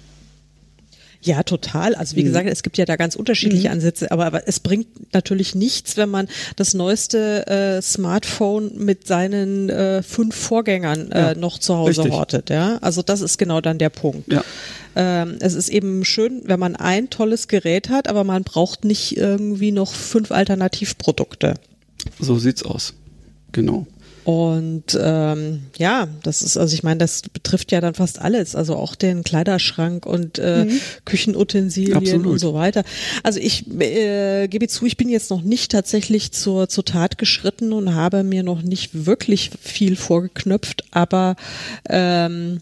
Ja, 1.26 1.42
total. 1.42 1.96
Also 1.96 2.16
wie 2.16 2.22
mhm. 2.22 2.28
gesagt, 2.28 2.48
es 2.50 2.62
gibt 2.62 2.78
ja 2.78 2.86
da 2.86 2.98
ganz 2.98 3.16
unterschiedliche 3.16 3.68
mhm. 3.68 3.74
Ansätze, 3.74 4.12
aber, 4.12 4.28
aber, 4.28 4.48
es 4.48 4.60
bringt 4.60 5.12
natürlich 5.12 5.56
nichts, 5.56 5.98
wenn 5.98 6.10
man 6.10 6.28
das 6.56 6.76
neueste 6.76 7.48
äh, 7.48 7.82
Smartphone 7.82 8.78
mit 8.78 9.08
seinen 9.08 9.70
äh, 9.70 10.04
fünf 10.04 10.36
Vorgängern 10.36 11.12
äh, 11.12 11.20
ja, 11.20 11.36
noch 11.36 11.58
zu 11.58 11.76
Hause 11.76 12.04
richtig. 12.04 12.14
hortet. 12.16 12.50
Ja, 12.52 12.78
also 12.82 13.02
das 13.02 13.22
ist 13.22 13.40
genau 13.40 13.60
dann 13.60 13.80
der 13.80 13.90
Punkt. 13.90 14.32
Ja. 14.32 14.44
Ähm, 14.96 15.38
es 15.40 15.56
ist 15.56 15.70
eben 15.70 16.06
schön, 16.06 16.44
wenn 16.46 16.60
man 16.60 16.76
ein 16.76 17.10
tolles 17.10 17.48
Gerät 17.48 17.90
hat, 17.90 18.08
aber 18.08 18.24
man 18.24 18.44
braucht 18.44 18.86
nicht 18.86 19.18
irgendwie 19.18 19.72
noch 19.72 19.94
fünf 19.94 20.32
Alternativprodukte. 20.32 21.56
So 22.20 22.38
sieht's 22.38 22.62
aus. 22.62 22.94
Genau. 23.52 23.88
Und 24.26 24.98
ähm, 25.00 25.68
ja, 25.78 26.08
das 26.24 26.42
ist, 26.42 26.58
also 26.58 26.74
ich 26.74 26.82
meine, 26.82 26.98
das 26.98 27.22
betrifft 27.22 27.72
ja 27.72 27.80
dann 27.80 27.94
fast 27.94 28.20
alles, 28.20 28.56
also 28.56 28.76
auch 28.76 28.96
den 28.96 29.24
Kleiderschrank 29.24 30.08
und 30.08 30.40
äh, 30.40 30.66
mhm. 30.66 30.82
Küchenutensilien 31.06 31.96
Absolut. 31.96 32.26
und 32.26 32.40
so 32.40 32.56
weiter. 32.56 32.84
Also 33.22 33.40
ich 33.40 33.70
äh, 33.80 34.48
gebe 34.48 34.68
zu, 34.68 34.88
ich 34.88 34.98
bin 34.98 35.10
jetzt 35.10 35.30
noch 35.30 35.44
nicht 35.44 35.72
tatsächlich 35.72 36.32
zur, 36.32 36.68
zur 36.70 36.84
Tat 36.84 37.20
geschritten 37.20 37.72
und 37.72 37.94
habe 37.94 38.24
mir 38.24 38.42
noch 38.42 38.64
nicht 38.64 39.06
wirklich 39.06 39.52
viel 39.62 39.96
vorgeknöpft, 39.96 40.86
aber 40.90 41.36
ähm, 41.88 42.62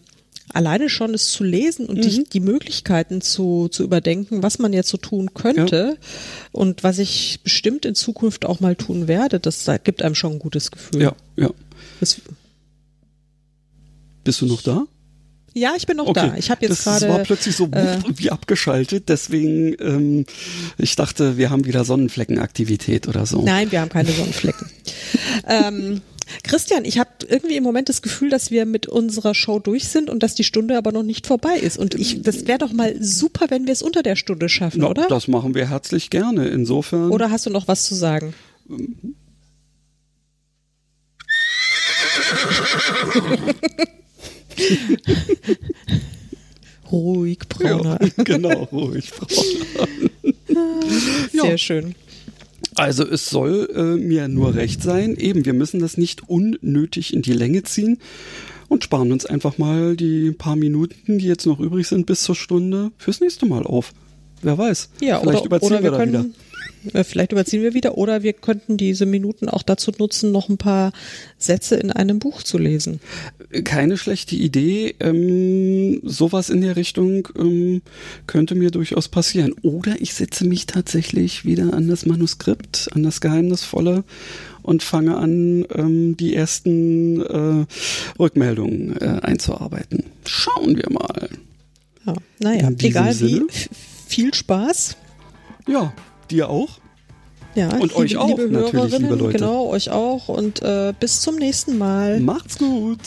alleine 0.52 0.88
schon 0.88 1.14
es 1.14 1.30
zu 1.30 1.42
lesen 1.42 1.86
und 1.86 1.98
mhm. 1.98 2.02
die, 2.02 2.24
die, 2.24 2.40
Möglichkeiten 2.40 3.20
zu, 3.20 3.68
zu 3.68 3.82
überdenken, 3.82 4.42
was 4.42 4.58
man 4.58 4.72
jetzt 4.72 4.88
so 4.88 4.96
tun 4.96 5.34
könnte 5.34 5.96
ja. 5.98 6.06
und 6.52 6.84
was 6.84 6.98
ich 6.98 7.40
bestimmt 7.42 7.84
in 7.84 7.94
Zukunft 7.94 8.44
auch 8.44 8.60
mal 8.60 8.76
tun 8.76 9.08
werde, 9.08 9.40
das 9.40 9.68
gibt 9.82 10.02
einem 10.02 10.14
schon 10.14 10.32
ein 10.32 10.38
gutes 10.38 10.70
Gefühl. 10.70 11.02
Ja, 11.02 11.16
ja. 11.36 11.50
Das, 12.00 12.20
Bist 14.22 14.40
du 14.40 14.46
noch 14.46 14.62
da? 14.62 14.86
Ja, 15.56 15.74
ich 15.76 15.86
bin 15.86 15.96
noch 15.98 16.08
okay. 16.08 16.30
da. 16.30 16.36
Ich 16.36 16.50
habe 16.50 16.66
jetzt 16.66 16.82
gerade. 16.82 17.06
Das 17.06 17.16
war 17.16 17.22
plötzlich 17.22 17.54
so 17.54 17.66
äh, 17.70 17.98
wie 18.16 18.32
abgeschaltet, 18.32 19.08
deswegen 19.08 19.76
ähm, 19.78 20.26
ich 20.78 20.96
dachte, 20.96 21.36
wir 21.36 21.50
haben 21.50 21.64
wieder 21.64 21.84
Sonnenfleckenaktivität 21.84 23.06
oder 23.06 23.24
so. 23.24 23.42
Nein, 23.42 23.70
wir 23.70 23.80
haben 23.80 23.88
keine 23.88 24.10
Sonnenflecken. 24.10 24.68
ähm, 25.48 26.02
Christian, 26.44 26.84
ich 26.84 26.98
habe 26.98 27.08
irgendwie 27.26 27.56
im 27.56 27.64
Moment 27.64 27.88
das 27.88 28.02
Gefühl, 28.02 28.28
dass 28.28 28.50
wir 28.50 28.66
mit 28.66 28.86
unserer 28.86 29.34
Show 29.34 29.58
durch 29.58 29.88
sind 29.88 30.10
und 30.10 30.22
dass 30.22 30.34
die 30.34 30.44
Stunde 30.44 30.76
aber 30.76 30.92
noch 30.92 31.02
nicht 31.02 31.26
vorbei 31.26 31.56
ist. 31.56 31.78
Und 31.78 31.94
ich, 31.94 32.22
das 32.22 32.46
wäre 32.46 32.58
doch 32.58 32.72
mal 32.72 32.94
super, 33.00 33.46
wenn 33.48 33.66
wir 33.66 33.72
es 33.72 33.80
unter 33.82 34.02
der 34.02 34.14
Stunde 34.14 34.50
schaffen, 34.50 34.82
Na, 34.82 34.88
oder? 34.88 35.08
Das 35.08 35.26
machen 35.26 35.54
wir 35.54 35.70
herzlich 35.70 36.10
gerne. 36.10 36.48
Insofern. 36.48 37.10
Oder 37.10 37.30
hast 37.30 37.46
du 37.46 37.50
noch 37.50 37.66
was 37.66 37.86
zu 37.86 37.94
sagen? 37.94 38.34
ruhig, 46.92 47.38
Brauner. 47.48 47.98
Ja, 48.00 48.08
genau, 48.22 48.64
ruhig, 48.64 49.10
Brauner. 49.10 49.88
Sehr 51.32 51.50
ja. 51.50 51.58
schön. 51.58 51.94
Also 52.76 53.06
es 53.06 53.30
soll 53.30 53.68
äh, 53.74 53.82
mir 53.82 54.28
nur 54.28 54.54
recht 54.54 54.82
sein. 54.82 55.16
Eben, 55.16 55.44
wir 55.44 55.52
müssen 55.52 55.80
das 55.80 55.96
nicht 55.96 56.28
unnötig 56.28 57.12
in 57.12 57.22
die 57.22 57.32
Länge 57.32 57.62
ziehen 57.62 57.98
und 58.68 58.84
sparen 58.84 59.12
uns 59.12 59.26
einfach 59.26 59.58
mal 59.58 59.96
die 59.96 60.32
paar 60.32 60.56
Minuten, 60.56 61.18
die 61.18 61.26
jetzt 61.26 61.46
noch 61.46 61.60
übrig 61.60 61.86
sind 61.86 62.06
bis 62.06 62.22
zur 62.22 62.34
Stunde, 62.34 62.90
fürs 62.98 63.20
nächste 63.20 63.46
Mal 63.46 63.64
auf. 63.64 63.92
Wer 64.42 64.58
weiß. 64.58 64.90
Ja, 65.00 65.20
Vielleicht 65.20 65.38
oder, 65.38 65.46
überziehen 65.46 65.72
oder 65.72 65.82
wir, 65.82 65.90
wir 65.92 65.98
können, 65.98 66.12
wieder. 66.12 66.24
Äh, 66.92 67.04
vielleicht 67.04 67.32
überziehen 67.32 67.62
wir 67.62 67.74
wieder 67.74 67.96
oder 67.96 68.22
wir 68.22 68.32
könnten 68.32 68.76
diese 68.76 69.06
Minuten 69.06 69.48
auch 69.48 69.62
dazu 69.62 69.92
nutzen, 69.98 70.32
noch 70.32 70.48
ein 70.48 70.58
paar 70.58 70.92
Sätze 71.38 71.76
in 71.76 71.90
einem 71.90 72.18
Buch 72.18 72.42
zu 72.42 72.58
lesen. 72.58 73.00
Keine 73.64 73.96
schlechte 73.96 74.36
Idee. 74.36 74.94
Ähm, 75.00 76.00
sowas 76.02 76.50
in 76.50 76.60
der 76.60 76.76
Richtung 76.76 77.28
ähm, 77.38 77.82
könnte 78.26 78.54
mir 78.54 78.70
durchaus 78.70 79.08
passieren. 79.08 79.54
Oder 79.62 80.00
ich 80.00 80.14
setze 80.14 80.44
mich 80.44 80.66
tatsächlich 80.66 81.44
wieder 81.44 81.74
an 81.74 81.88
das 81.88 82.06
Manuskript, 82.06 82.88
an 82.92 83.02
das 83.02 83.20
Geheimnisvolle 83.20 84.04
und 84.62 84.82
fange 84.82 85.16
an, 85.16 85.66
ähm, 85.74 86.16
die 86.16 86.34
ersten 86.34 87.20
äh, 87.20 87.66
Rückmeldungen 88.18 88.96
äh, 89.00 89.20
einzuarbeiten. 89.22 90.04
Schauen 90.26 90.76
wir 90.76 90.90
mal. 90.90 91.28
Ja, 92.06 92.14
naja, 92.38 92.70
egal 92.80 93.12
Sinne. 93.12 93.46
wie, 93.48 93.68
viel 94.06 94.32
Spaß. 94.32 94.96
Ja, 95.66 95.92
Dir 96.30 96.50
auch? 96.50 96.80
Ja, 97.54 97.68
und 97.68 97.82
liebe, 97.82 97.96
euch 97.96 98.16
auch, 98.16 98.28
liebe 98.28 98.48
natürlich, 98.48 98.98
liebe 98.98 99.14
Leute. 99.14 99.38
Genau, 99.38 99.68
euch 99.68 99.90
auch. 99.90 100.28
Und 100.28 100.62
äh, 100.62 100.92
bis 100.98 101.20
zum 101.20 101.36
nächsten 101.36 101.78
Mal. 101.78 102.20
Macht's 102.20 102.58
gut. 102.58 102.98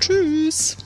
Tschüss. 0.00 0.76